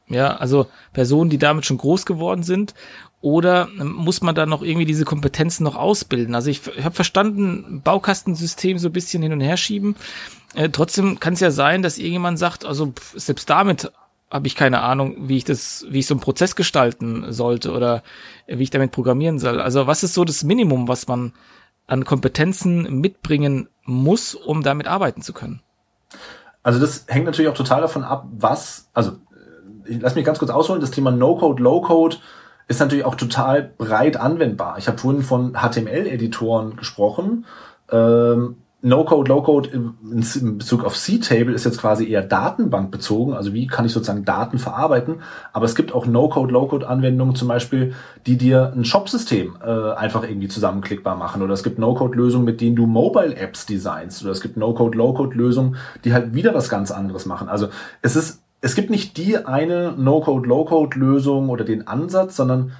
ja, 0.09 0.35
also 0.35 0.67
Personen, 0.93 1.29
die 1.29 1.37
damit 1.37 1.65
schon 1.65 1.77
groß 1.77 2.05
geworden 2.07 2.41
sind? 2.41 2.73
Oder 3.23 3.69
muss 3.77 4.21
man 4.21 4.35
da 4.35 4.45
noch 4.45 4.61
irgendwie 4.63 4.85
diese 4.85 5.05
Kompetenzen 5.05 5.63
noch 5.63 5.77
ausbilden? 5.77 6.35
Also 6.35 6.49
ich, 6.49 6.67
ich 6.67 6.83
habe 6.83 6.93
verstanden, 6.93 7.79
Baukastensystem 7.81 8.77
so 8.77 8.89
ein 8.89 8.91
bisschen 8.91 9.23
hin 9.23 9.31
und 9.31 9.39
her 9.39 9.55
schieben. 9.55 9.95
Äh, 10.55 10.67
trotzdem 10.67 11.21
kann 11.21 11.31
es 11.31 11.39
ja 11.39 11.49
sein, 11.49 11.81
dass 11.83 11.97
irgendjemand 11.97 12.37
sagt, 12.37 12.65
also 12.65 12.91
selbst 13.15 13.49
damit 13.49 13.93
habe 14.29 14.47
ich 14.47 14.57
keine 14.57 14.81
Ahnung, 14.81 15.29
wie 15.29 15.37
ich 15.37 15.45
das, 15.45 15.85
wie 15.87 15.99
ich 15.99 16.05
so 16.05 16.15
einen 16.15 16.19
Prozess 16.19 16.57
gestalten 16.57 17.31
sollte 17.31 17.71
oder 17.71 18.03
wie 18.45 18.63
ich 18.63 18.71
damit 18.71 18.91
programmieren 18.91 19.39
soll. 19.39 19.61
Also 19.61 19.87
was 19.87 20.03
ist 20.03 20.15
so 20.15 20.25
das 20.25 20.43
Minimum, 20.43 20.89
was 20.89 21.07
man 21.07 21.31
an 21.87 22.03
Kompetenzen 22.03 22.99
mitbringen 22.99 23.69
muss, 23.85 24.35
um 24.35 24.63
damit 24.63 24.87
arbeiten 24.87 25.21
zu 25.21 25.31
können? 25.31 25.61
Also 26.61 26.77
das 26.77 27.05
hängt 27.07 27.25
natürlich 27.25 27.49
auch 27.49 27.55
total 27.55 27.79
davon 27.79 28.03
ab, 28.03 28.25
was, 28.33 28.89
also 28.93 29.11
äh, 29.85 29.95
lass 30.01 30.15
mich 30.15 30.25
ganz 30.25 30.39
kurz 30.39 30.51
ausholen, 30.51 30.81
das 30.81 30.91
Thema 30.91 31.11
No-Code, 31.11 31.63
Low-Code, 31.63 32.17
ist 32.67 32.79
natürlich 32.79 33.05
auch 33.05 33.15
total 33.15 33.71
breit 33.77 34.17
anwendbar. 34.17 34.77
Ich 34.77 34.87
habe 34.87 34.97
vorhin 34.97 35.21
von 35.21 35.53
HTML-Editoren 35.53 36.75
gesprochen. 36.75 37.45
Ähm, 37.91 38.57
No-Code, 38.85 39.29
Low-Code 39.29 39.69
in 39.69 40.57
Bezug 40.57 40.83
auf 40.83 40.97
C-Table 40.97 41.53
ist 41.53 41.63
jetzt 41.63 41.79
quasi 41.79 42.05
eher 42.05 42.21
datenbankbezogen. 42.21 43.33
Also 43.33 43.53
wie 43.53 43.65
kann 43.65 43.85
ich 43.85 43.93
sozusagen 43.93 44.25
Daten 44.25 44.59
verarbeiten? 44.59 45.21
Aber 45.53 45.63
es 45.63 45.73
gibt 45.75 45.93
auch 45.93 46.05
No-Code, 46.05 46.51
Low-Code-Anwendungen 46.51 47.33
zum 47.33 47.47
Beispiel, 47.47 47.93
die 48.25 48.37
dir 48.37 48.73
ein 48.75 48.83
Shop-System 48.83 49.55
äh, 49.65 49.93
einfach 49.93 50.23
irgendwie 50.23 50.49
zusammenklickbar 50.49 51.15
machen. 51.15 51.41
Oder 51.41 51.53
es 51.53 51.63
gibt 51.63 51.79
No-Code-Lösungen, 51.79 52.43
mit 52.43 52.59
denen 52.59 52.75
du 52.75 52.85
Mobile-Apps 52.85 53.65
designst. 53.65 54.21
Oder 54.21 54.33
es 54.33 54.41
gibt 54.41 54.57
No-Code, 54.57 54.97
Low-Code-Lösungen, 54.97 55.77
die 56.03 56.13
halt 56.13 56.33
wieder 56.33 56.53
was 56.53 56.67
ganz 56.67 56.91
anderes 56.91 57.25
machen. 57.25 57.47
Also 57.47 57.69
es 58.01 58.17
ist 58.17 58.42
es 58.63 58.75
gibt 58.75 58.89
nicht 58.89 59.17
die 59.17 59.37
eine 59.37 59.93
No-Code, 59.97 60.47
Low-Code-Lösung 60.47 61.49
oder 61.49 61.65
den 61.65 61.85
Ansatz, 61.85 62.37
sondern 62.37 62.71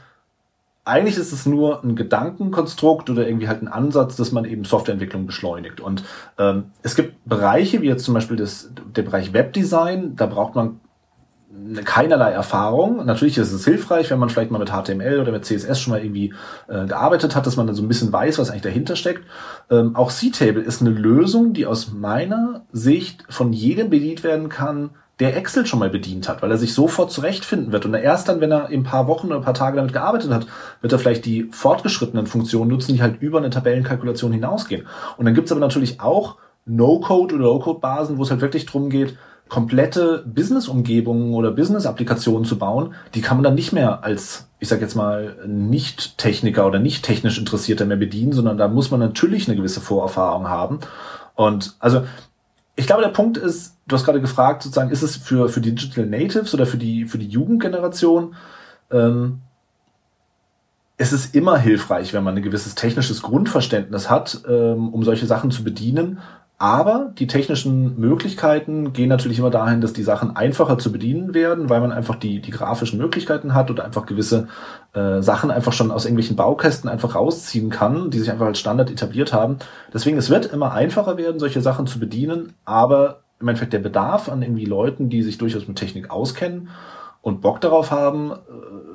eigentlich 0.85 1.17
ist 1.17 1.33
es 1.33 1.45
nur 1.45 1.83
ein 1.83 1.97
Gedankenkonstrukt 1.97 3.09
oder 3.09 3.27
irgendwie 3.27 3.49
halt 3.49 3.61
ein 3.61 3.67
Ansatz, 3.67 4.15
dass 4.15 4.31
man 4.31 4.45
eben 4.45 4.63
Softwareentwicklung 4.63 5.25
beschleunigt. 5.25 5.81
Und 5.81 6.05
ähm, 6.37 6.71
es 6.83 6.95
gibt 6.95 7.25
Bereiche, 7.25 7.81
wie 7.81 7.87
jetzt 7.87 8.05
zum 8.05 8.13
Beispiel 8.13 8.37
das, 8.37 8.69
der 8.95 9.01
Bereich 9.01 9.33
Webdesign, 9.33 10.15
da 10.15 10.25
braucht 10.25 10.55
man 10.55 10.79
keinerlei 11.83 12.31
Erfahrung. 12.31 13.05
Natürlich 13.05 13.37
ist 13.37 13.51
es 13.51 13.65
hilfreich, 13.65 14.09
wenn 14.09 14.19
man 14.19 14.29
vielleicht 14.29 14.51
mal 14.51 14.59
mit 14.59 14.71
HTML 14.71 15.19
oder 15.19 15.33
mit 15.33 15.43
CSS 15.43 15.81
schon 15.81 15.91
mal 15.91 16.03
irgendwie 16.03 16.33
äh, 16.69 16.85
gearbeitet 16.85 17.35
hat, 17.35 17.45
dass 17.45 17.57
man 17.57 17.67
dann 17.67 17.75
so 17.75 17.83
ein 17.83 17.89
bisschen 17.89 18.11
weiß, 18.11 18.39
was 18.39 18.49
eigentlich 18.49 18.63
dahinter 18.63 18.95
steckt. 18.95 19.23
Ähm, 19.69 19.97
auch 19.97 20.11
C-Table 20.11 20.61
ist 20.61 20.79
eine 20.81 20.91
Lösung, 20.91 21.51
die 21.51 21.65
aus 21.65 21.91
meiner 21.91 22.63
Sicht 22.71 23.25
von 23.29 23.51
jedem 23.51 23.89
bedient 23.89 24.23
werden 24.23 24.47
kann, 24.47 24.91
der 25.23 25.37
Excel 25.37 25.65
schon 25.65 25.79
mal 25.79 25.89
bedient 25.89 26.27
hat, 26.27 26.41
weil 26.41 26.51
er 26.51 26.57
sich 26.57 26.73
sofort 26.73 27.09
zurechtfinden 27.09 27.71
wird. 27.71 27.85
Und 27.85 27.93
erst 27.93 28.27
dann, 28.27 28.41
wenn 28.41 28.51
er 28.51 28.69
in 28.69 28.81
ein 28.81 28.83
paar 28.83 29.07
Wochen 29.07 29.27
oder 29.27 29.37
ein 29.37 29.41
paar 29.41 29.53
Tage 29.53 29.77
damit 29.77 29.93
gearbeitet 29.93 30.31
hat, 30.31 30.47
wird 30.81 30.91
er 30.91 30.99
vielleicht 30.99 31.25
die 31.25 31.47
fortgeschrittenen 31.49 32.27
Funktionen 32.27 32.69
nutzen, 32.69 32.93
die 32.93 33.01
halt 33.01 33.21
über 33.21 33.37
eine 33.37 33.49
Tabellenkalkulation 33.49 34.33
hinausgehen. 34.33 34.85
Und 35.17 35.25
dann 35.25 35.33
gibt's 35.33 35.51
aber 35.51 35.61
natürlich 35.61 36.01
auch 36.01 36.35
No-Code 36.65 37.35
oder 37.35 37.45
No-Code-Basen, 37.45 38.17
wo 38.17 38.23
es 38.23 38.31
halt 38.31 38.41
wirklich 38.41 38.65
drum 38.65 38.89
geht, 38.89 39.17
komplette 39.47 40.25
Business-Umgebungen 40.25 41.33
oder 41.33 41.51
Business-Applikationen 41.51 42.43
zu 42.43 42.57
bauen, 42.57 42.93
die 43.15 43.21
kann 43.21 43.37
man 43.37 43.45
dann 43.45 43.55
nicht 43.55 43.71
mehr 43.71 44.03
als, 44.03 44.49
ich 44.59 44.67
sag 44.67 44.81
jetzt 44.81 44.95
mal, 44.95 45.37
Nicht-Techniker 45.47 46.67
oder 46.67 46.79
nicht 46.79 47.05
technisch 47.05 47.37
Interessierter 47.37 47.85
mehr 47.85 47.97
bedienen, 47.97 48.33
sondern 48.33 48.57
da 48.57 48.67
muss 48.67 48.91
man 48.91 48.99
natürlich 48.99 49.47
eine 49.47 49.55
gewisse 49.55 49.79
Vorerfahrung 49.79 50.49
haben. 50.49 50.79
Und 51.35 51.75
also 51.79 52.03
ich 52.75 52.87
glaube, 52.87 53.03
der 53.03 53.09
Punkt 53.09 53.37
ist, 53.37 53.77
du 53.87 53.95
hast 53.95 54.05
gerade 54.05 54.21
gefragt, 54.21 54.63
sozusagen, 54.63 54.89
ist 54.89 55.03
es 55.03 55.15
für, 55.15 55.49
für 55.49 55.61
die 55.61 55.75
Digital 55.75 56.05
Natives 56.05 56.53
oder 56.53 56.65
für 56.65 56.77
die, 56.77 57.05
für 57.05 57.17
die 57.17 57.27
Jugendgeneration, 57.27 58.35
ähm, 58.91 59.41
es 60.97 61.11
ist 61.11 61.35
immer 61.35 61.57
hilfreich, 61.57 62.13
wenn 62.13 62.23
man 62.23 62.35
ein 62.35 62.43
gewisses 62.43 62.75
technisches 62.75 63.21
Grundverständnis 63.21 64.09
hat, 64.09 64.43
ähm, 64.47 64.93
um 64.93 65.03
solche 65.03 65.25
Sachen 65.25 65.51
zu 65.51 65.63
bedienen. 65.63 66.19
Aber 66.63 67.11
die 67.19 67.27
technischen 67.27 67.99
Möglichkeiten 67.99 68.93
gehen 68.93 69.09
natürlich 69.09 69.37
immer 69.37 69.49
dahin, 69.49 69.81
dass 69.81 69.91
die 69.91 70.01
Sachen 70.01 70.33
einfacher 70.37 70.77
zu 70.77 70.93
bedienen 70.93 71.33
werden, 71.33 71.69
weil 71.69 71.81
man 71.81 71.91
einfach 71.91 72.15
die, 72.15 72.39
die 72.39 72.51
grafischen 72.51 72.99
Möglichkeiten 72.99 73.53
hat 73.53 73.69
oder 73.69 73.83
einfach 73.83 74.05
gewisse 74.05 74.47
äh, 74.93 75.21
Sachen 75.21 75.51
einfach 75.51 75.73
schon 75.73 75.91
aus 75.91 76.05
irgendwelchen 76.05 76.37
Baukästen 76.37 76.89
einfach 76.89 77.15
rausziehen 77.15 77.69
kann, 77.69 78.11
die 78.11 78.19
sich 78.19 78.31
einfach 78.31 78.45
als 78.45 78.59
Standard 78.59 78.89
etabliert 78.89 79.33
haben. 79.33 79.57
Deswegen, 79.93 80.15
es 80.15 80.29
wird 80.29 80.45
immer 80.45 80.71
einfacher 80.71 81.17
werden, 81.17 81.37
solche 81.37 81.59
Sachen 81.59 81.85
zu 81.85 81.99
bedienen, 81.99 82.53
aber 82.63 83.23
im 83.41 83.49
Endeffekt 83.49 83.73
der 83.73 83.79
Bedarf 83.79 84.29
an 84.29 84.41
irgendwie 84.41 84.63
Leuten, 84.63 85.09
die 85.09 85.21
sich 85.21 85.37
durchaus 85.37 85.67
mit 85.67 85.75
Technik 85.75 86.11
auskennen 86.11 86.69
und 87.21 87.41
Bock 87.41 87.59
darauf 87.59 87.91
haben, 87.91 88.31
äh, 88.31 88.92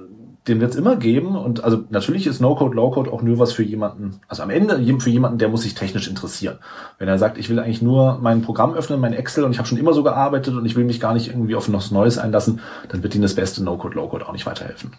den 0.49 0.61
wird 0.61 0.72
es 0.72 0.76
immer 0.76 0.96
geben. 0.96 1.36
Und 1.36 1.64
also 1.64 1.84
natürlich 1.90 2.26
ist 2.26 2.40
No-Code, 2.40 2.74
Low-Code 2.74 3.12
auch 3.12 3.22
nur 3.22 3.38
was 3.38 3.53
für 3.53 3.62
jemanden, 3.62 4.20
also 4.28 4.42
am 4.42 4.51
Ende 4.51 4.78
für 5.01 5.11
jemanden, 5.11 5.38
der 5.38 5.49
muss 5.49 5.62
sich 5.62 5.74
technisch 5.74 6.09
interessieren. 6.09 6.59
Wenn 6.99 7.09
er 7.09 7.18
sagt, 7.18 7.38
ich 7.38 7.49
will 7.49 7.59
eigentlich 7.59 7.82
nur 7.82 8.18
mein 8.20 8.42
Programm 8.42 8.74
öffnen, 8.74 9.01
mein 9.01 9.12
Excel 9.12 9.44
und 9.44 9.53
ich 9.53 9.59
habe 9.59 9.68
schon 9.68 9.78
immer 9.78 9.92
so 9.92 10.03
gearbeitet 10.03 10.55
und 10.55 10.64
ich 10.64 10.76
will 10.76 10.84
mich 10.84 11.01
gar 11.01 11.14
nicht 11.14 11.28
irgendwie 11.28 11.55
auf 11.55 11.72
was 11.72 11.90
Neues 11.90 12.18
einlassen, 12.18 12.61
dann 12.88 13.03
wird 13.03 13.14
Ihnen 13.14 13.22
das 13.22 13.34
beste 13.34 13.62
No-Code, 13.62 13.94
Low-Code 13.94 14.26
auch 14.26 14.32
nicht 14.32 14.46
weiterhelfen. 14.46 14.92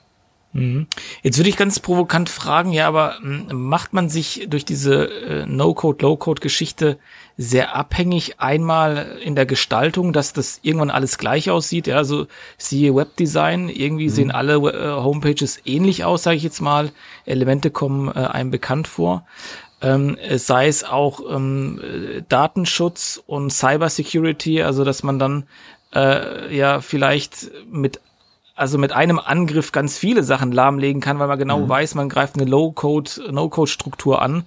Mhm. 0.53 0.87
Jetzt 1.21 1.37
würde 1.37 1.49
ich 1.49 1.57
ganz 1.57 1.79
provokant 1.79 2.29
fragen, 2.29 2.71
ja, 2.71 2.87
aber 2.87 3.15
hm, 3.21 3.47
macht 3.51 3.93
man 3.93 4.09
sich 4.09 4.47
durch 4.49 4.65
diese 4.65 5.05
äh, 5.05 5.45
No-Code, 5.45 6.01
Low-Code-Geschichte 6.01 6.97
sehr 7.41 7.73
abhängig 7.73 8.41
einmal 8.41 9.17
in 9.23 9.33
der 9.33 9.45
Gestaltung, 9.45 10.11
dass 10.11 10.33
das 10.33 10.59
irgendwann 10.61 10.89
alles 10.89 11.17
gleich 11.17 11.49
aussieht? 11.49 11.87
Ja, 11.87 11.95
also 11.95 12.27
siehe 12.57 12.93
Webdesign, 12.93 13.69
irgendwie 13.69 14.07
mhm. 14.07 14.09
sehen 14.09 14.31
alle 14.31 14.55
äh, 14.55 15.01
Homepages 15.01 15.61
ähnlich 15.63 16.03
aus, 16.03 16.23
sage 16.23 16.35
ich 16.35 16.43
jetzt 16.43 16.59
mal. 16.59 16.91
Elemente 17.25 17.71
kommen 17.71 18.09
äh, 18.09 18.19
einem 18.19 18.51
bekannt 18.51 18.89
vor. 18.89 19.25
Ähm, 19.81 20.17
sei 20.35 20.67
es 20.67 20.83
auch 20.83 21.21
ähm, 21.33 21.79
Datenschutz 22.27 23.23
und 23.25 23.53
Cybersecurity, 23.53 24.61
also 24.61 24.83
dass 24.83 25.03
man 25.03 25.17
dann 25.17 25.45
äh, 25.95 26.53
ja 26.53 26.81
vielleicht 26.81 27.49
mit 27.71 28.01
also 28.53 28.77
mit 28.77 28.91
einem 28.91 29.17
Angriff 29.17 29.71
ganz 29.71 29.97
viele 29.97 30.23
Sachen 30.23 30.51
lahmlegen 30.51 31.01
kann, 31.01 31.17
weil 31.17 31.29
man 31.29 31.39
genau 31.39 31.59
mhm. 31.59 31.69
weiß, 31.69 31.95
man 31.95 32.09
greift 32.09 32.35
eine 32.35 32.43
Low-Code, 32.43 33.31
No-Code-Struktur 33.31 34.21
an, 34.21 34.43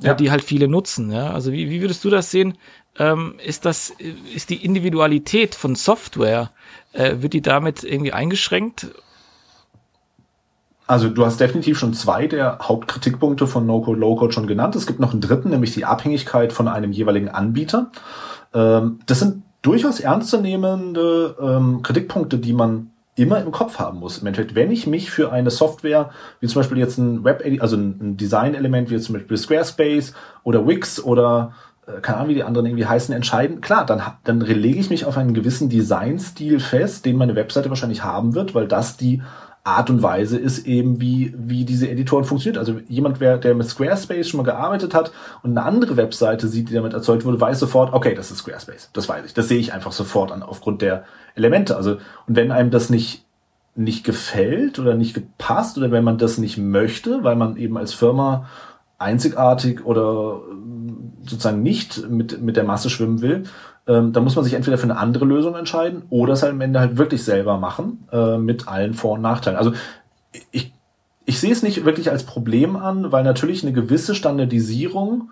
ja. 0.00 0.14
die 0.14 0.30
halt 0.30 0.42
viele 0.42 0.68
nutzen. 0.68 1.10
Ja? 1.10 1.30
Also 1.30 1.52
wie, 1.52 1.70
wie 1.70 1.80
würdest 1.80 2.04
du 2.04 2.10
das 2.10 2.30
sehen? 2.30 2.58
Ähm, 2.98 3.34
ist 3.44 3.64
das, 3.64 3.92
ist 4.34 4.50
die 4.50 4.64
Individualität 4.64 5.54
von 5.54 5.74
Software, 5.74 6.50
äh, 6.92 7.16
wird 7.18 7.32
die 7.32 7.42
damit 7.42 7.82
irgendwie 7.82 8.12
eingeschränkt? 8.12 8.88
Also 10.86 11.08
du 11.08 11.24
hast 11.24 11.40
definitiv 11.40 11.78
schon 11.78 11.94
zwei 11.94 12.26
der 12.26 12.58
Hauptkritikpunkte 12.60 13.46
von 13.46 13.66
No-Code, 13.66 13.98
Low-Code 13.98 14.32
schon 14.32 14.46
genannt. 14.46 14.76
Es 14.76 14.86
gibt 14.86 15.00
noch 15.00 15.12
einen 15.12 15.22
dritten, 15.22 15.50
nämlich 15.50 15.72
die 15.72 15.86
Abhängigkeit 15.86 16.52
von 16.52 16.68
einem 16.68 16.92
jeweiligen 16.92 17.30
Anbieter. 17.30 17.90
Ähm, 18.52 19.00
das 19.06 19.20
sind 19.20 19.42
durchaus 19.62 19.98
ernstzunehmende 19.98 21.36
ähm, 21.40 21.82
Kritikpunkte, 21.82 22.38
die 22.38 22.52
man 22.52 22.90
immer 23.16 23.40
im 23.40 23.52
Kopf 23.52 23.78
haben 23.78 24.00
muss. 24.00 24.18
Im 24.18 24.26
Endeffekt, 24.26 24.54
wenn 24.54 24.70
ich 24.70 24.86
mich 24.86 25.10
für 25.10 25.32
eine 25.32 25.50
Software, 25.50 26.10
wie 26.40 26.46
zum 26.46 26.60
Beispiel 26.60 26.78
jetzt 26.78 26.98
ein 26.98 27.24
Web, 27.24 27.44
also 27.60 27.76
ein 27.76 28.16
Design-Element 28.16 28.90
wie 28.90 28.98
zum 28.98 29.14
Beispiel 29.14 29.36
Squarespace 29.36 30.14
oder 30.42 30.66
Wix 30.66 31.02
oder 31.02 31.52
äh, 31.86 32.00
keine 32.00 32.18
Ahnung, 32.18 32.30
wie 32.30 32.34
die 32.34 32.44
anderen 32.44 32.66
irgendwie 32.66 32.86
heißen, 32.86 33.14
entscheiden, 33.14 33.60
klar, 33.60 33.86
dann, 33.86 34.02
dann 34.24 34.40
lege 34.40 34.80
ich 34.80 34.90
mich 34.90 35.04
auf 35.04 35.16
einen 35.16 35.34
gewissen 35.34 35.68
Designstil 35.68 36.58
fest, 36.60 37.04
den 37.04 37.16
meine 37.16 37.36
Webseite 37.36 37.68
wahrscheinlich 37.68 38.02
haben 38.02 38.34
wird, 38.34 38.54
weil 38.54 38.66
das 38.66 38.96
die 38.96 39.22
Art 39.64 39.88
und 39.88 40.02
Weise 40.02 40.38
ist 40.38 40.66
eben, 40.66 41.00
wie, 41.00 41.34
wie 41.36 41.64
diese 41.64 41.88
Editoren 41.88 42.24
funktioniert. 42.24 42.58
Also 42.58 42.80
jemand, 42.86 43.18
wer, 43.18 43.38
der 43.38 43.54
mit 43.54 43.66
Squarespace 43.66 44.28
schon 44.28 44.38
mal 44.38 44.44
gearbeitet 44.44 44.92
hat 44.92 45.10
und 45.42 45.56
eine 45.56 45.62
andere 45.66 45.96
Webseite 45.96 46.48
sieht, 46.48 46.68
die 46.68 46.74
damit 46.74 46.92
erzeugt 46.92 47.24
wurde, 47.24 47.40
weiß 47.40 47.60
sofort, 47.60 47.94
okay, 47.94 48.14
das 48.14 48.30
ist 48.30 48.38
Squarespace. 48.38 48.90
Das 48.92 49.08
weiß 49.08 49.24
ich. 49.24 49.32
Das 49.32 49.48
sehe 49.48 49.58
ich 49.58 49.72
einfach 49.72 49.92
sofort 49.92 50.32
an, 50.32 50.42
aufgrund 50.42 50.82
der 50.82 51.04
Elemente. 51.34 51.78
Also, 51.78 51.92
und 52.26 52.36
wenn 52.36 52.52
einem 52.52 52.70
das 52.70 52.90
nicht, 52.90 53.24
nicht 53.74 54.04
gefällt 54.04 54.78
oder 54.78 54.94
nicht 54.94 55.14
gepasst 55.14 55.78
oder 55.78 55.90
wenn 55.90 56.04
man 56.04 56.18
das 56.18 56.36
nicht 56.36 56.58
möchte, 56.58 57.24
weil 57.24 57.34
man 57.34 57.56
eben 57.56 57.78
als 57.78 57.94
Firma 57.94 58.46
einzigartig 58.98 59.84
oder 59.86 60.42
sozusagen 61.22 61.62
nicht 61.62 62.08
mit, 62.10 62.42
mit 62.42 62.56
der 62.56 62.64
Masse 62.64 62.90
schwimmen 62.90 63.22
will, 63.22 63.44
ähm, 63.86 64.12
da 64.12 64.20
muss 64.20 64.36
man 64.36 64.44
sich 64.44 64.54
entweder 64.54 64.78
für 64.78 64.84
eine 64.84 64.96
andere 64.96 65.24
Lösung 65.24 65.54
entscheiden 65.54 66.02
oder 66.10 66.32
es 66.32 66.42
halt 66.42 66.52
am 66.52 66.60
Ende 66.60 66.80
halt 66.80 66.96
wirklich 66.96 67.24
selber 67.24 67.58
machen, 67.58 68.08
äh, 68.12 68.38
mit 68.38 68.66
allen 68.68 68.94
Vor- 68.94 69.14
und 69.14 69.22
Nachteilen. 69.22 69.58
Also 69.58 69.72
ich, 70.50 70.72
ich 71.26 71.40
sehe 71.40 71.52
es 71.52 71.62
nicht 71.62 71.84
wirklich 71.84 72.10
als 72.10 72.24
Problem 72.24 72.76
an, 72.76 73.12
weil 73.12 73.24
natürlich 73.24 73.62
eine 73.62 73.72
gewisse 73.72 74.14
Standardisierung 74.14 75.30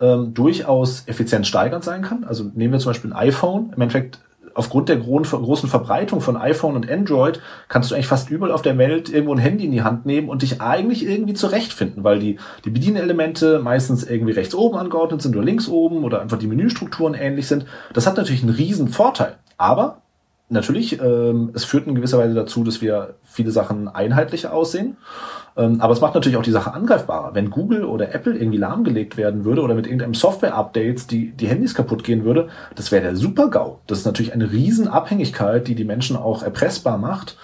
ähm, 0.00 0.32
durchaus 0.34 1.06
effizient 1.06 1.46
steigernd 1.46 1.84
sein 1.84 2.02
kann. 2.02 2.24
Also 2.24 2.50
nehmen 2.54 2.72
wir 2.72 2.78
zum 2.78 2.90
Beispiel 2.90 3.12
ein 3.12 3.16
iPhone. 3.16 3.72
Im 3.74 3.82
Endeffekt 3.82 4.20
aufgrund 4.58 4.88
der 4.88 4.96
großen 4.96 5.68
Verbreitung 5.68 6.20
von 6.20 6.36
iPhone 6.36 6.74
und 6.74 6.90
Android 6.90 7.40
kannst 7.68 7.90
du 7.90 7.94
eigentlich 7.94 8.08
fast 8.08 8.28
überall 8.28 8.52
auf 8.52 8.62
der 8.62 8.76
Welt 8.76 9.08
irgendwo 9.08 9.32
ein 9.32 9.38
Handy 9.38 9.64
in 9.64 9.70
die 9.70 9.82
Hand 9.82 10.04
nehmen 10.04 10.28
und 10.28 10.42
dich 10.42 10.60
eigentlich 10.60 11.06
irgendwie 11.06 11.34
zurechtfinden, 11.34 12.02
weil 12.02 12.18
die, 12.18 12.38
die 12.64 12.70
Bedienelemente 12.70 13.60
meistens 13.60 14.02
irgendwie 14.02 14.32
rechts 14.32 14.56
oben 14.56 14.76
angeordnet 14.76 15.22
sind 15.22 15.36
oder 15.36 15.44
links 15.44 15.68
oben 15.68 16.02
oder 16.02 16.20
einfach 16.20 16.38
die 16.38 16.48
Menüstrukturen 16.48 17.14
ähnlich 17.14 17.46
sind. 17.46 17.66
Das 17.92 18.08
hat 18.08 18.16
natürlich 18.16 18.42
einen 18.42 18.54
riesen 18.54 18.88
Vorteil. 18.88 19.36
Aber 19.58 20.02
natürlich, 20.48 21.00
ähm, 21.00 21.50
es 21.54 21.64
führt 21.64 21.86
in 21.86 21.94
gewisser 21.94 22.18
Weise 22.18 22.34
dazu, 22.34 22.64
dass 22.64 22.80
wir 22.80 23.14
viele 23.22 23.52
Sachen 23.52 23.86
einheitlicher 23.86 24.52
aussehen. 24.52 24.96
Ähm, 25.58 25.80
aber 25.80 25.92
es 25.92 26.00
macht 26.00 26.14
natürlich 26.14 26.38
auch 26.38 26.42
die 26.42 26.52
Sache 26.52 26.72
angreifbarer. 26.72 27.34
Wenn 27.34 27.50
Google 27.50 27.84
oder 27.84 28.14
Apple 28.14 28.34
irgendwie 28.34 28.58
lahmgelegt 28.58 29.16
werden 29.16 29.44
würde 29.44 29.62
oder 29.62 29.74
mit 29.74 29.86
irgendeinem 29.86 30.14
Software-Updates 30.14 31.08
die, 31.08 31.32
die 31.32 31.48
Handys 31.48 31.74
kaputt 31.74 32.04
gehen 32.04 32.24
würde, 32.24 32.48
das 32.76 32.92
wäre 32.92 33.02
der 33.02 33.16
Super-GAU. 33.16 33.80
Das 33.88 33.98
ist 33.98 34.06
natürlich 34.06 34.32
eine 34.32 34.52
Riesenabhängigkeit, 34.52 35.66
die 35.66 35.74
die 35.74 35.84
Menschen 35.84 36.16
auch 36.16 36.42
erpressbar 36.42 36.96
macht. 36.96 37.36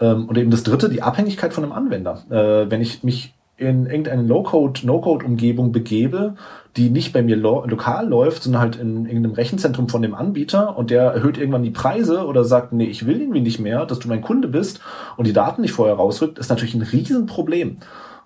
Ähm, 0.00 0.28
und 0.28 0.36
eben 0.36 0.50
das 0.50 0.64
dritte, 0.64 0.88
die 0.88 1.02
Abhängigkeit 1.02 1.54
von 1.54 1.62
einem 1.62 1.72
Anwender. 1.72 2.24
Äh, 2.28 2.70
wenn 2.70 2.80
ich 2.80 3.04
mich 3.04 3.34
in 3.60 3.86
irgendeine 3.86 4.22
Low-Code, 4.22 4.86
No-Code-Umgebung 4.86 5.70
begebe, 5.70 6.34
die 6.76 6.88
nicht 6.88 7.12
bei 7.12 7.22
mir 7.22 7.36
lo 7.36 7.64
lokal 7.66 8.08
läuft, 8.08 8.42
sondern 8.42 8.62
halt 8.62 8.76
in 8.76 9.04
irgendeinem 9.04 9.34
Rechenzentrum 9.34 9.88
von 9.88 10.02
dem 10.02 10.14
Anbieter 10.14 10.76
und 10.78 10.90
der 10.90 11.02
erhöht 11.02 11.36
irgendwann 11.36 11.62
die 11.62 11.70
Preise 11.70 12.26
oder 12.26 12.44
sagt, 12.44 12.72
nee, 12.72 12.86
ich 12.86 13.06
will 13.06 13.20
irgendwie 13.20 13.40
nicht 13.40 13.60
mehr, 13.60 13.84
dass 13.86 13.98
du 13.98 14.08
mein 14.08 14.22
Kunde 14.22 14.48
bist 14.48 14.80
und 15.16 15.26
die 15.26 15.32
Daten 15.32 15.62
nicht 15.62 15.72
vorher 15.72 15.96
rausrückt, 15.96 16.38
ist 16.38 16.48
natürlich 16.48 16.74
ein 16.74 16.82
Riesenproblem. 16.82 17.78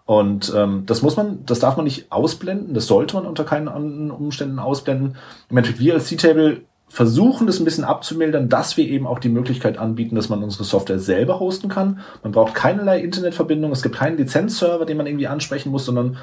Und 0.06 0.52
ähm, 0.54 0.84
das 0.86 1.02
muss 1.02 1.16
man, 1.16 1.44
das 1.46 1.60
darf 1.60 1.76
man 1.76 1.84
nicht 1.84 2.12
ausblenden, 2.12 2.74
das 2.74 2.86
sollte 2.86 3.16
man 3.16 3.26
unter 3.26 3.44
keinen 3.44 3.68
anderen 3.68 4.10
Umständen 4.10 4.58
ausblenden. 4.58 5.16
Im 5.48 5.56
Endeffekt, 5.56 5.80
wir 5.80 5.94
als 5.94 6.06
C-Table 6.06 6.60
versuchen 6.94 7.48
das 7.48 7.58
ein 7.58 7.64
bisschen 7.64 7.82
abzumildern, 7.82 8.48
dass 8.48 8.76
wir 8.76 8.86
eben 8.86 9.08
auch 9.08 9.18
die 9.18 9.28
Möglichkeit 9.28 9.78
anbieten, 9.78 10.14
dass 10.14 10.28
man 10.28 10.44
unsere 10.44 10.62
Software 10.62 11.00
selber 11.00 11.40
hosten 11.40 11.68
kann. 11.68 11.98
Man 12.22 12.30
braucht 12.30 12.54
keinerlei 12.54 13.00
Internetverbindung, 13.00 13.72
es 13.72 13.82
gibt 13.82 13.96
keinen 13.96 14.16
Lizenzserver, 14.16 14.86
den 14.86 14.96
man 14.96 15.08
irgendwie 15.08 15.26
ansprechen 15.26 15.72
muss, 15.72 15.86
sondern 15.86 16.18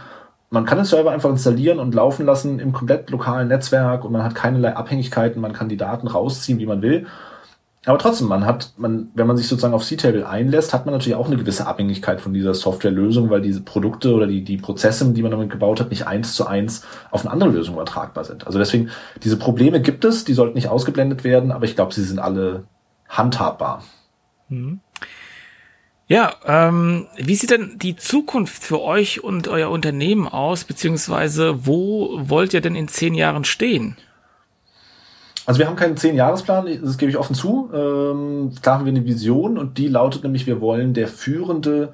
man 0.50 0.66
kann 0.66 0.78
den 0.78 0.86
Server 0.86 1.12
einfach 1.12 1.30
installieren 1.30 1.80
und 1.80 1.94
laufen 1.94 2.26
lassen 2.26 2.60
im 2.60 2.72
komplett 2.72 3.10
lokalen 3.10 3.50
Netzwerk 3.50 4.06
und 4.06 4.14
man 4.14 4.24
hat 4.24 4.34
keinerlei 4.34 4.74
Abhängigkeiten, 4.74 5.42
man 5.42 5.52
kann 5.52 5.68
die 5.68 5.76
Daten 5.76 6.08
rausziehen, 6.08 6.60
wie 6.60 6.66
man 6.66 6.82
will. 6.82 7.06
Aber 7.86 7.98
trotzdem, 7.98 8.28
man 8.28 8.46
hat, 8.46 8.74
man, 8.78 9.10
wenn 9.16 9.26
man 9.26 9.38
sich 9.38 9.48
sozusagen 9.48 9.74
auf 9.74 9.84
C-Table 9.84 10.28
einlässt, 10.28 10.72
hat 10.72 10.86
man 10.86 10.94
natürlich 10.94 11.16
auch 11.16 11.26
eine 11.26 11.38
gewisse 11.38 11.66
Abhängigkeit 11.66 12.22
von 12.22 12.32
dieser 12.32 12.54
Softwarelösung, 12.54 13.32
weil 13.32 13.42
diese 13.42 13.62
Produkte 13.62 14.14
oder 14.14 14.28
die, 14.28 14.44
die 14.44 14.58
Prozesse, 14.58 15.12
die 15.12 15.22
man 15.24 15.32
damit 15.32 15.50
gebaut 15.50 15.80
hat, 15.80 15.90
nicht 15.90 16.06
eins 16.06 16.36
zu 16.36 16.46
eins 16.46 16.86
auf 17.10 17.22
eine 17.22 17.32
andere 17.32 17.50
Lösung 17.50 17.74
übertragbar 17.76 18.24
sind. 18.24 18.46
Also 18.46 18.60
deswegen, 18.60 18.92
diese 19.24 19.38
Probleme 19.38 19.82
gibt 19.82 20.06
es, 20.06 20.26
die 20.26 20.34
sollten 20.34 20.54
nicht 20.54 20.68
ausgeblendet 20.68 21.24
werden, 21.24 21.52
aber 21.52 21.66
ich 21.66 21.76
glaube, 21.76 21.92
sie 21.92 22.04
sind 22.04 22.20
alle 22.20 22.66
handhabbar. 23.10 23.84
Mhm. 24.50 24.80
Ja, 26.06 26.34
ähm, 26.46 27.08
wie 27.16 27.36
sieht 27.36 27.52
denn 27.52 27.80
die 27.80 27.96
Zukunft 27.96 28.62
für 28.64 28.82
euch 28.82 29.24
und 29.24 29.48
euer 29.48 29.72
Unternehmen 29.72 30.28
aus, 30.28 30.66
beziehungsweise 30.66 31.66
wo 31.66 32.20
wollt 32.22 32.54
ihr 32.54 32.62
denn 32.62 32.76
in 32.76 32.90
zehn 32.90 33.16
Jahren 33.16 33.46
stehen? 33.46 33.96
Also 35.46 35.60
wir 35.60 35.68
haben 35.68 35.76
keinen 35.76 35.98
Zehn-Jahresplan, 35.98 36.68
das 36.84 36.98
gebe 36.98 37.10
ich 37.10 37.18
offen 37.18 37.36
zu. 37.36 37.70
Ähm, 37.74 38.52
klar 38.62 38.78
haben 38.78 38.86
wir 38.86 38.92
eine 38.92 39.06
Vision 39.06 39.58
und 39.58 39.78
die 39.78 39.88
lautet 39.88 40.24
nämlich, 40.24 40.46
wir 40.46 40.62
wollen 40.62 40.94
der 40.94 41.08
führende 41.08 41.94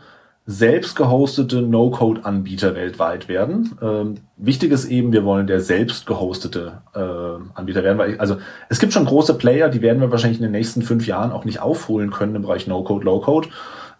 selbst 0.50 0.96
gehostete 0.96 1.62
No-Code-Anbieter 1.62 2.74
weltweit 2.74 3.28
werden. 3.28 3.78
Ähm, 3.82 4.16
wichtig 4.38 4.72
ist 4.72 4.86
eben, 4.86 5.12
wir 5.12 5.26
wollen 5.26 5.46
der 5.46 5.60
selbst 5.60 6.06
gehostete 6.06 6.82
äh, 6.96 7.60
Anbieter 7.60 7.84
werden, 7.84 7.98
weil 7.98 8.14
ich, 8.14 8.22
also 8.22 8.38
es 8.70 8.80
gibt 8.80 8.94
schon 8.94 9.04
große 9.06 9.34
Player, 9.34 9.68
die 9.68 9.82
werden 9.82 10.02
wir 10.02 10.10
wahrscheinlich 10.10 10.40
in 10.40 10.44
den 10.44 10.54
nächsten 10.54 10.82
fünf 10.82 11.06
Jahren 11.06 11.34
auch 11.34 11.44
nicht 11.44 11.60
aufholen 11.60 12.12
können 12.12 12.36
im 12.36 12.44
Bereich 12.44 12.66
No-Code, 12.66 13.04
Low-Code. 13.04 13.50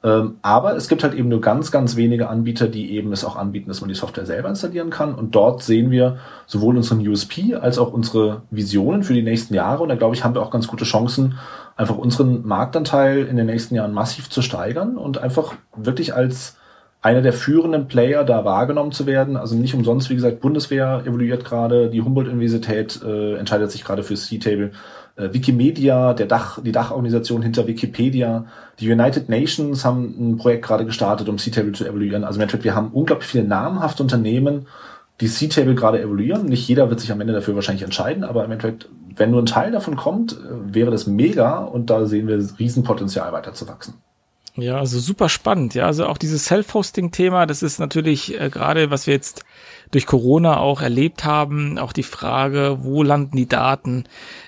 Ähm, 0.04 0.38
aber 0.42 0.76
es 0.76 0.88
gibt 0.88 1.04
halt 1.04 1.16
eben 1.16 1.30
nur 1.30 1.42
ganz, 1.42 1.72
ganz 1.72 1.96
wenige 1.96 2.30
Anbieter, 2.30 2.68
die 2.68 2.92
eben 2.92 3.12
es 3.12 3.26
auch 3.26 3.36
anbieten, 3.36 3.68
dass 3.68 3.82
man 3.82 3.88
die 3.88 3.96
Software 3.96 4.26
selber 4.26 4.50
installieren 4.50 4.90
kann. 4.90 5.16
Und 5.16 5.34
dort 5.34 5.64
sehen 5.64 5.90
wir 5.90 6.18
sowohl 6.46 6.78
unseren 6.78 7.06
USP 7.08 7.56
als 7.56 7.80
auch 7.80 7.92
unsere 7.92 8.44
Visionen 8.52 9.04
für 9.04 9.14
die 9.14 9.24
nächsten 9.24 9.54
Jahre. 9.54 9.84
Und 9.84 9.90
da 9.90 9.96
glaube 9.96 10.16
ich, 10.16 10.24
haben 10.24 10.36
wir 10.36 10.42
auch 10.42 10.52
ganz 10.52 10.68
gute 10.68 10.86
Chancen, 10.86 11.40
einfach 11.76 11.98
unseren 11.98 12.46
Marktanteil 12.46 13.26
in 13.26 13.38
den 13.38 13.48
nächsten 13.48 13.76
Jahren 13.76 13.94
massiv 13.94 14.30
zu 14.30 14.42
steigern 14.42 14.98
und 14.98 15.18
einfach 15.18 15.56
wirklich 15.76 16.14
als 16.14 16.58
einer 17.02 17.22
der 17.22 17.34
führenden 17.34 17.88
Player 17.88 18.24
da 18.24 18.44
wahrgenommen 18.44 18.92
zu 18.92 19.06
werden. 19.06 19.38
Also 19.38 19.56
nicht 19.56 19.76
umsonst, 19.76 20.10
wie 20.10 20.16
gesagt, 20.16 20.42
Bundeswehr 20.42 21.04
evaluiert 21.06 21.46
gerade, 21.46 21.90
die 21.90 22.02
Humboldt-Universität 22.02 23.02
äh, 23.04 23.36
entscheidet 23.36 23.72
sich 23.72 23.84
gerade 23.84 24.04
für 24.04 24.16
C-Table 24.16 24.72
äh, 25.18 25.34
Wikimedia, 25.34 26.14
der 26.14 26.28
Dach, 26.28 26.60
die 26.64 26.72
Dachorganisation 26.72 27.42
hinter 27.42 27.68
Wikipedia, 27.68 28.46
die 28.80 28.92
United 28.92 29.30
Nations 29.30 29.84
haben 29.84 30.16
ein 30.20 30.38
Projekt 30.38 30.66
gerade 30.66 30.86
gestartet, 30.86 31.28
um 31.28 31.38
C-Table 31.38 31.72
zu 31.72 31.86
evaluieren. 31.86 32.24
Also 32.24 32.38
im 32.38 32.44
Endeffekt, 32.44 32.64
wir 32.64 32.76
haben 32.76 32.92
unglaublich 32.94 33.28
viele 33.28 33.44
namhafte 33.44 34.04
Unternehmen, 34.04 34.68
die 35.20 35.28
C-Table 35.28 35.76
gerade 35.76 36.02
evaluieren. 36.02 36.46
Nicht 36.46 36.68
jeder 36.68 36.90
wird 36.90 37.00
sich 37.00 37.12
am 37.12 37.20
Ende 37.22 37.34
dafür 37.34 37.56
wahrscheinlich 37.56 37.84
entscheiden, 37.84 38.24
aber 38.24 38.46
im 38.46 38.52
Endeffekt, 38.52 38.90
wenn 39.16 39.32
nur 39.32 39.42
ein 39.42 39.48
Teil 39.48 39.72
davon 39.72 39.96
kommt, 39.96 40.34
äh, 40.34 40.76
wäre 40.76 40.92
das 40.92 41.08
mega 41.08 41.60
und 41.60 41.90
da 41.90 42.06
sehen 42.06 42.28
wir 42.28 42.38
Riesenpotenzial 42.60 43.34
weiter 43.34 43.54
zu 43.54 43.68
wachsen. 43.68 43.96
Ja, 44.58 44.80
also 44.80 45.00
super 45.00 45.30
spannend. 45.30 45.76
Ja, 45.76 45.86
also 45.86 46.08
auch 46.08 46.18
dieses 46.18 46.46
Self-Hosting-Thema, 46.46 47.46
das 47.46 47.62
ist 47.62 47.80
natürlich 47.80 48.40
äh, 48.40 48.50
gerade, 48.50 48.90
was 48.90 49.06
wir 49.06 49.14
jetzt 49.14 49.44
durch 49.92 50.08
Corona 50.08 50.58
auch 50.58 50.82
erlebt 50.82 51.26
haben, 51.26 51.78
auch 51.78 51.94
die 51.94 52.04
Frage, 52.04 52.80
wo 52.82 53.04
landen 53.04 53.38
die 53.38 53.48
Daten, 53.48 54.06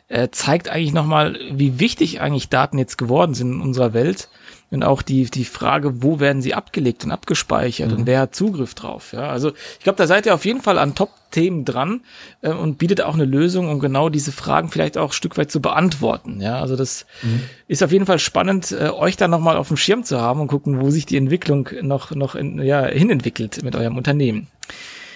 äh, 0.10 0.30
zeigt 0.32 0.70
eigentlich 0.70 0.93
nochmal, 0.93 1.38
wie 1.51 1.80
wichtig 1.80 2.20
eigentlich 2.20 2.49
Daten 2.49 2.78
jetzt 2.78 2.97
geworden 2.97 3.34
sind 3.36 3.53
in 3.53 3.62
unserer 3.62 3.93
Welt. 3.93 4.28
Und 4.72 4.84
auch 4.84 5.01
die, 5.01 5.26
die 5.26 5.45
Frage, 5.45 6.03
wo 6.03 6.20
werden 6.20 6.43
sie 6.43 6.53
abgelegt 6.53 7.03
und 7.03 7.12
abgespeichert 7.12 7.89
mhm. 7.89 7.97
und 7.97 8.07
wer 8.07 8.20
hat 8.20 8.36
Zugriff 8.36 8.76
drauf. 8.76 9.14
Ja, 9.14 9.30
also 9.30 9.51
ich 9.78 9.84
glaube, 9.84 9.97
da 9.97 10.05
seid 10.05 10.28
ihr 10.28 10.34
auf 10.36 10.45
jeden 10.45 10.62
Fall 10.62 10.78
an 10.78 10.93
Top-Themen 10.93 11.66
dran 11.66 12.01
äh, 12.41 12.51
und 12.51 12.78
bietet 12.78 13.01
auch 13.01 13.16
eine 13.16 13.26
Lösung, 13.26 13.68
um 13.68 13.80
genau 13.80 14.10
diese 14.10 14.32
Fragen 14.32 14.70
vielleicht 14.70 14.95
auch 14.97 15.10
ein 15.10 15.14
Stück 15.14 15.38
weit 15.38 15.49
zu 15.49 15.60
beantworten. 15.60 16.39
Ja, 16.39 16.60
also 16.60 16.76
das 16.76 17.07
mhm. 17.24 17.41
ist 17.68 17.82
auf 17.82 17.91
jeden 17.91 18.05
Fall 18.05 18.20
spannend, 18.20 18.72
äh, 18.72 18.89
euch 18.89 19.18
da 19.18 19.28
nochmal 19.28 19.57
auf 19.57 19.70
dem 19.70 19.78
Schirm 19.78 20.03
zu 20.03 20.22
haben 20.22 20.39
und 20.39 20.47
gucken, 20.47 20.82
wo 20.82 20.91
sich 20.91 21.07
die 21.07 21.18
Entwicklung 21.18 21.70
noch, 21.82 22.12
noch 22.12 22.36
in, 22.36 22.62
ja, 22.62 22.86
hinentwickelt 22.86 23.64
mit 23.64 23.76
eurem 23.76 23.97
Unternehmen. 23.97 24.47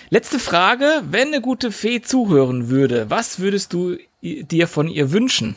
Letzte 0.09 0.39
Frage, 0.39 1.03
wenn 1.09 1.27
eine 1.27 1.41
gute 1.41 1.71
Fee 1.71 2.01
zuhören 2.01 2.69
würde, 2.69 3.09
was 3.09 3.39
würdest 3.39 3.73
du 3.73 3.97
dir 4.23 4.67
von 4.67 4.87
ihr 4.87 5.11
wünschen? 5.11 5.55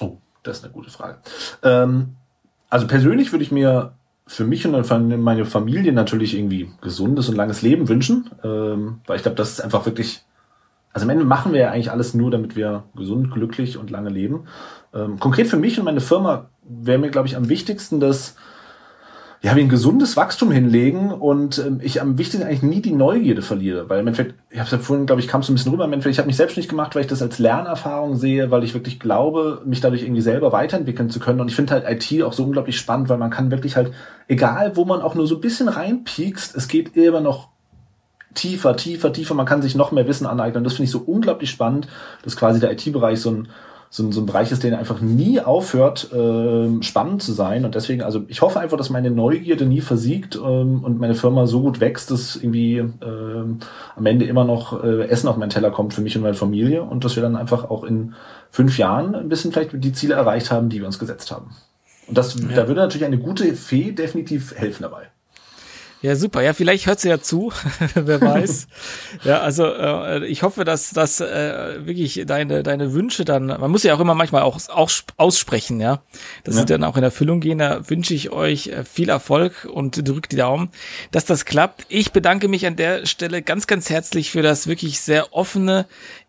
Oh, 0.00 0.18
das 0.42 0.58
ist 0.58 0.64
eine 0.64 0.72
gute 0.72 0.90
Frage. 0.90 1.18
Ähm 1.62 2.14
also 2.70 2.86
persönlich 2.86 3.32
würde 3.32 3.44
ich 3.44 3.52
mir 3.52 3.92
für 4.26 4.44
mich 4.44 4.66
und 4.66 5.22
meine 5.22 5.44
Familie 5.46 5.92
natürlich 5.92 6.36
irgendwie 6.36 6.70
gesundes 6.82 7.28
und 7.28 7.36
langes 7.36 7.62
Leben 7.62 7.88
wünschen, 7.88 8.30
ähm, 8.44 9.00
weil 9.06 9.16
ich 9.16 9.22
glaube, 9.22 9.36
das 9.36 9.52
ist 9.52 9.60
einfach 9.60 9.86
wirklich, 9.86 10.22
also 10.92 11.04
am 11.04 11.10
Ende 11.10 11.24
machen 11.24 11.52
wir 11.52 11.60
ja 11.60 11.70
eigentlich 11.70 11.90
alles 11.90 12.12
nur, 12.12 12.30
damit 12.30 12.54
wir 12.54 12.84
gesund, 12.94 13.30
glücklich 13.30 13.78
und 13.78 13.90
lange 13.90 14.10
leben. 14.10 14.44
Ähm, 14.92 15.18
konkret 15.18 15.46
für 15.46 15.56
mich 15.56 15.78
und 15.78 15.86
meine 15.86 16.02
Firma 16.02 16.50
wäre 16.62 16.98
mir, 16.98 17.10
glaube 17.10 17.26
ich, 17.26 17.36
am 17.36 17.48
wichtigsten, 17.48 18.00
dass 18.00 18.36
ja, 19.40 19.54
wie 19.54 19.60
ein 19.60 19.68
gesundes 19.68 20.16
Wachstum 20.16 20.50
hinlegen 20.50 21.12
und 21.12 21.58
ähm, 21.58 21.80
ich 21.80 22.00
am 22.00 22.18
wichtigsten 22.18 22.44
eigentlich 22.44 22.62
nie 22.62 22.82
die 22.82 22.92
Neugierde 22.92 23.40
verliere, 23.40 23.88
weil 23.88 24.00
im 24.00 24.08
Endeffekt, 24.08 24.34
ich 24.50 24.58
habe 24.58 24.66
es 24.66 24.72
ja 24.72 24.78
vorhin, 24.78 25.06
glaube 25.06 25.20
ich, 25.20 25.28
kam 25.28 25.44
so 25.44 25.52
ein 25.52 25.54
bisschen 25.54 25.70
rüber, 25.70 25.84
im 25.84 25.92
Endeffekt, 25.92 26.14
ich 26.14 26.18
habe 26.18 26.26
mich 26.26 26.36
selbstständig 26.36 26.68
gemacht, 26.68 26.94
weil 26.94 27.02
ich 27.02 27.08
das 27.08 27.22
als 27.22 27.38
Lernerfahrung 27.38 28.16
sehe, 28.16 28.50
weil 28.50 28.64
ich 28.64 28.74
wirklich 28.74 28.98
glaube, 28.98 29.62
mich 29.64 29.80
dadurch 29.80 30.02
irgendwie 30.02 30.22
selber 30.22 30.50
weiterentwickeln 30.50 31.08
zu 31.08 31.20
können. 31.20 31.40
Und 31.40 31.48
ich 31.48 31.54
finde 31.54 31.72
halt 31.72 31.84
IT 31.88 32.22
auch 32.24 32.32
so 32.32 32.44
unglaublich 32.44 32.76
spannend, 32.76 33.08
weil 33.08 33.18
man 33.18 33.30
kann 33.30 33.52
wirklich 33.52 33.76
halt, 33.76 33.92
egal 34.26 34.76
wo 34.76 34.84
man 34.84 35.02
auch 35.02 35.14
nur 35.14 35.28
so 35.28 35.36
ein 35.36 35.40
bisschen 35.40 35.68
reinpiekst, 35.68 36.56
es 36.56 36.66
geht 36.66 36.96
immer 36.96 37.20
noch 37.20 37.48
tiefer, 38.34 38.76
tiefer, 38.76 39.12
tiefer, 39.12 39.34
man 39.34 39.46
kann 39.46 39.62
sich 39.62 39.76
noch 39.76 39.92
mehr 39.92 40.08
Wissen 40.08 40.26
aneignen. 40.26 40.58
Und 40.58 40.64
das 40.64 40.74
finde 40.74 40.84
ich 40.84 40.90
so 40.90 40.98
unglaublich 40.98 41.50
spannend, 41.50 41.86
dass 42.22 42.36
quasi 42.36 42.58
der 42.58 42.72
IT-Bereich 42.72 43.20
so 43.20 43.30
ein 43.30 43.48
so, 43.90 44.02
ein, 44.02 44.12
so 44.12 44.20
ein 44.20 44.26
Bereich 44.26 44.52
ist, 44.52 44.62
der 44.62 44.78
einfach 44.78 45.00
nie 45.00 45.40
aufhört, 45.40 46.12
äh, 46.12 46.82
spannend 46.82 47.22
zu 47.22 47.32
sein. 47.32 47.64
Und 47.64 47.74
deswegen, 47.74 48.02
also 48.02 48.24
ich 48.28 48.42
hoffe 48.42 48.60
einfach, 48.60 48.76
dass 48.76 48.90
meine 48.90 49.10
Neugierde 49.10 49.64
nie 49.64 49.80
versiegt 49.80 50.36
ähm, 50.36 50.84
und 50.84 51.00
meine 51.00 51.14
Firma 51.14 51.46
so 51.46 51.62
gut 51.62 51.80
wächst, 51.80 52.10
dass 52.10 52.36
irgendwie 52.36 52.76
äh, 52.78 52.84
am 53.96 54.06
Ende 54.06 54.26
immer 54.26 54.44
noch 54.44 54.84
äh, 54.84 55.08
Essen 55.08 55.28
auf 55.28 55.36
meinen 55.36 55.50
Teller 55.50 55.70
kommt 55.70 55.94
für 55.94 56.02
mich 56.02 56.16
und 56.16 56.22
meine 56.22 56.34
Familie 56.34 56.82
und 56.82 57.04
dass 57.04 57.16
wir 57.16 57.22
dann 57.22 57.36
einfach 57.36 57.70
auch 57.70 57.84
in 57.84 58.14
fünf 58.50 58.78
Jahren 58.78 59.14
ein 59.14 59.28
bisschen 59.28 59.52
vielleicht 59.52 59.70
die 59.72 59.92
Ziele 59.92 60.14
erreicht 60.14 60.50
haben, 60.50 60.68
die 60.68 60.80
wir 60.80 60.86
uns 60.86 60.98
gesetzt 60.98 61.30
haben. 61.30 61.50
Und 62.06 62.18
das, 62.18 62.38
ja. 62.38 62.48
da 62.54 62.68
würde 62.68 62.80
natürlich 62.80 63.06
eine 63.06 63.18
gute 63.18 63.54
Fee 63.54 63.92
definitiv 63.92 64.54
helfen 64.54 64.82
dabei. 64.82 65.08
Ja, 66.00 66.14
super. 66.14 66.42
Ja, 66.42 66.52
vielleicht 66.52 66.86
hört 66.86 67.00
sie 67.00 67.08
ja 67.08 67.20
zu, 67.20 67.52
wer 67.94 68.20
weiß. 68.20 68.68
ja, 69.24 69.40
also 69.40 69.66
äh, 69.66 70.24
ich 70.26 70.42
hoffe, 70.42 70.64
dass 70.64 70.90
dass 70.90 71.20
äh, 71.20 71.84
wirklich 71.86 72.22
deine 72.26 72.62
deine 72.62 72.92
Wünsche 72.92 73.24
dann, 73.24 73.46
man 73.46 73.70
muss 73.70 73.82
ja 73.82 73.94
auch 73.94 74.00
immer 74.00 74.14
manchmal 74.14 74.42
auch, 74.42 74.58
auch 74.68 74.90
aussprechen, 75.16 75.80
ja, 75.80 76.02
dass 76.44 76.54
ja. 76.54 76.60
sie 76.60 76.66
dann 76.66 76.84
auch 76.84 76.96
in 76.96 77.02
Erfüllung 77.02 77.40
gehen. 77.40 77.58
Da 77.58 77.88
wünsche 77.90 78.14
ich 78.14 78.30
euch 78.30 78.68
äh, 78.68 78.84
viel 78.84 79.08
Erfolg 79.08 79.68
und 79.72 80.06
drückt 80.08 80.32
die 80.32 80.36
Daumen, 80.36 80.70
dass 81.10 81.24
das 81.24 81.44
klappt. 81.44 81.86
Ich 81.88 82.12
bedanke 82.12 82.46
mich 82.46 82.66
an 82.66 82.76
der 82.76 83.04
Stelle 83.06 83.42
ganz 83.42 83.66
ganz 83.66 83.90
herzlich 83.90 84.30
für 84.30 84.42
das 84.42 84.68
wirklich 84.68 85.00
sehr 85.00 85.32
offene, 85.32 85.86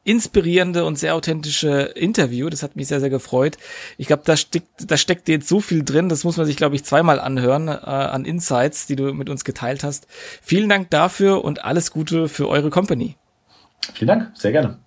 inspirierende 0.10 0.86
und 0.86 0.98
sehr 0.98 1.14
authentische 1.14 1.94
Interview. 1.96 2.50
Das 2.50 2.64
hat 2.64 2.76
mich 2.76 2.88
sehr, 2.88 3.00
sehr 3.00 3.12
gefreut. 3.12 3.58
Ich 3.98 4.08
glaube, 4.08 4.24
da 4.26 4.36
steckt, 4.36 4.68
da 4.80 4.98
steckt 4.98 5.30
jetzt 5.30 5.48
so 5.48 5.60
viel 5.60 5.84
drin. 5.84 6.10
Das 6.10 6.24
muss 6.24 6.36
man 6.36 6.48
sich, 6.48 6.58
glaube 6.58 6.76
ich, 6.76 6.84
zweimal 6.84 7.20
anhören 7.20 7.68
äh, 7.68 7.72
an 7.72 8.26
Insights, 8.26 8.88
die 8.88 8.96
du 8.96 9.14
mit 9.14 9.30
uns 9.30 9.44
geteilt 9.44 9.84
hast. 9.84 10.08
Vielen 10.42 10.68
Dank 10.68 10.90
dafür 10.90 11.46
und 11.46 11.64
alles 11.64 11.92
Gute 11.92 12.28
für 12.28 12.48
eure 12.48 12.72
Company. 12.72 13.18
Vielen 13.94 14.08
Dank, 14.08 14.32
sehr 14.34 14.52
gerne. 14.52 14.80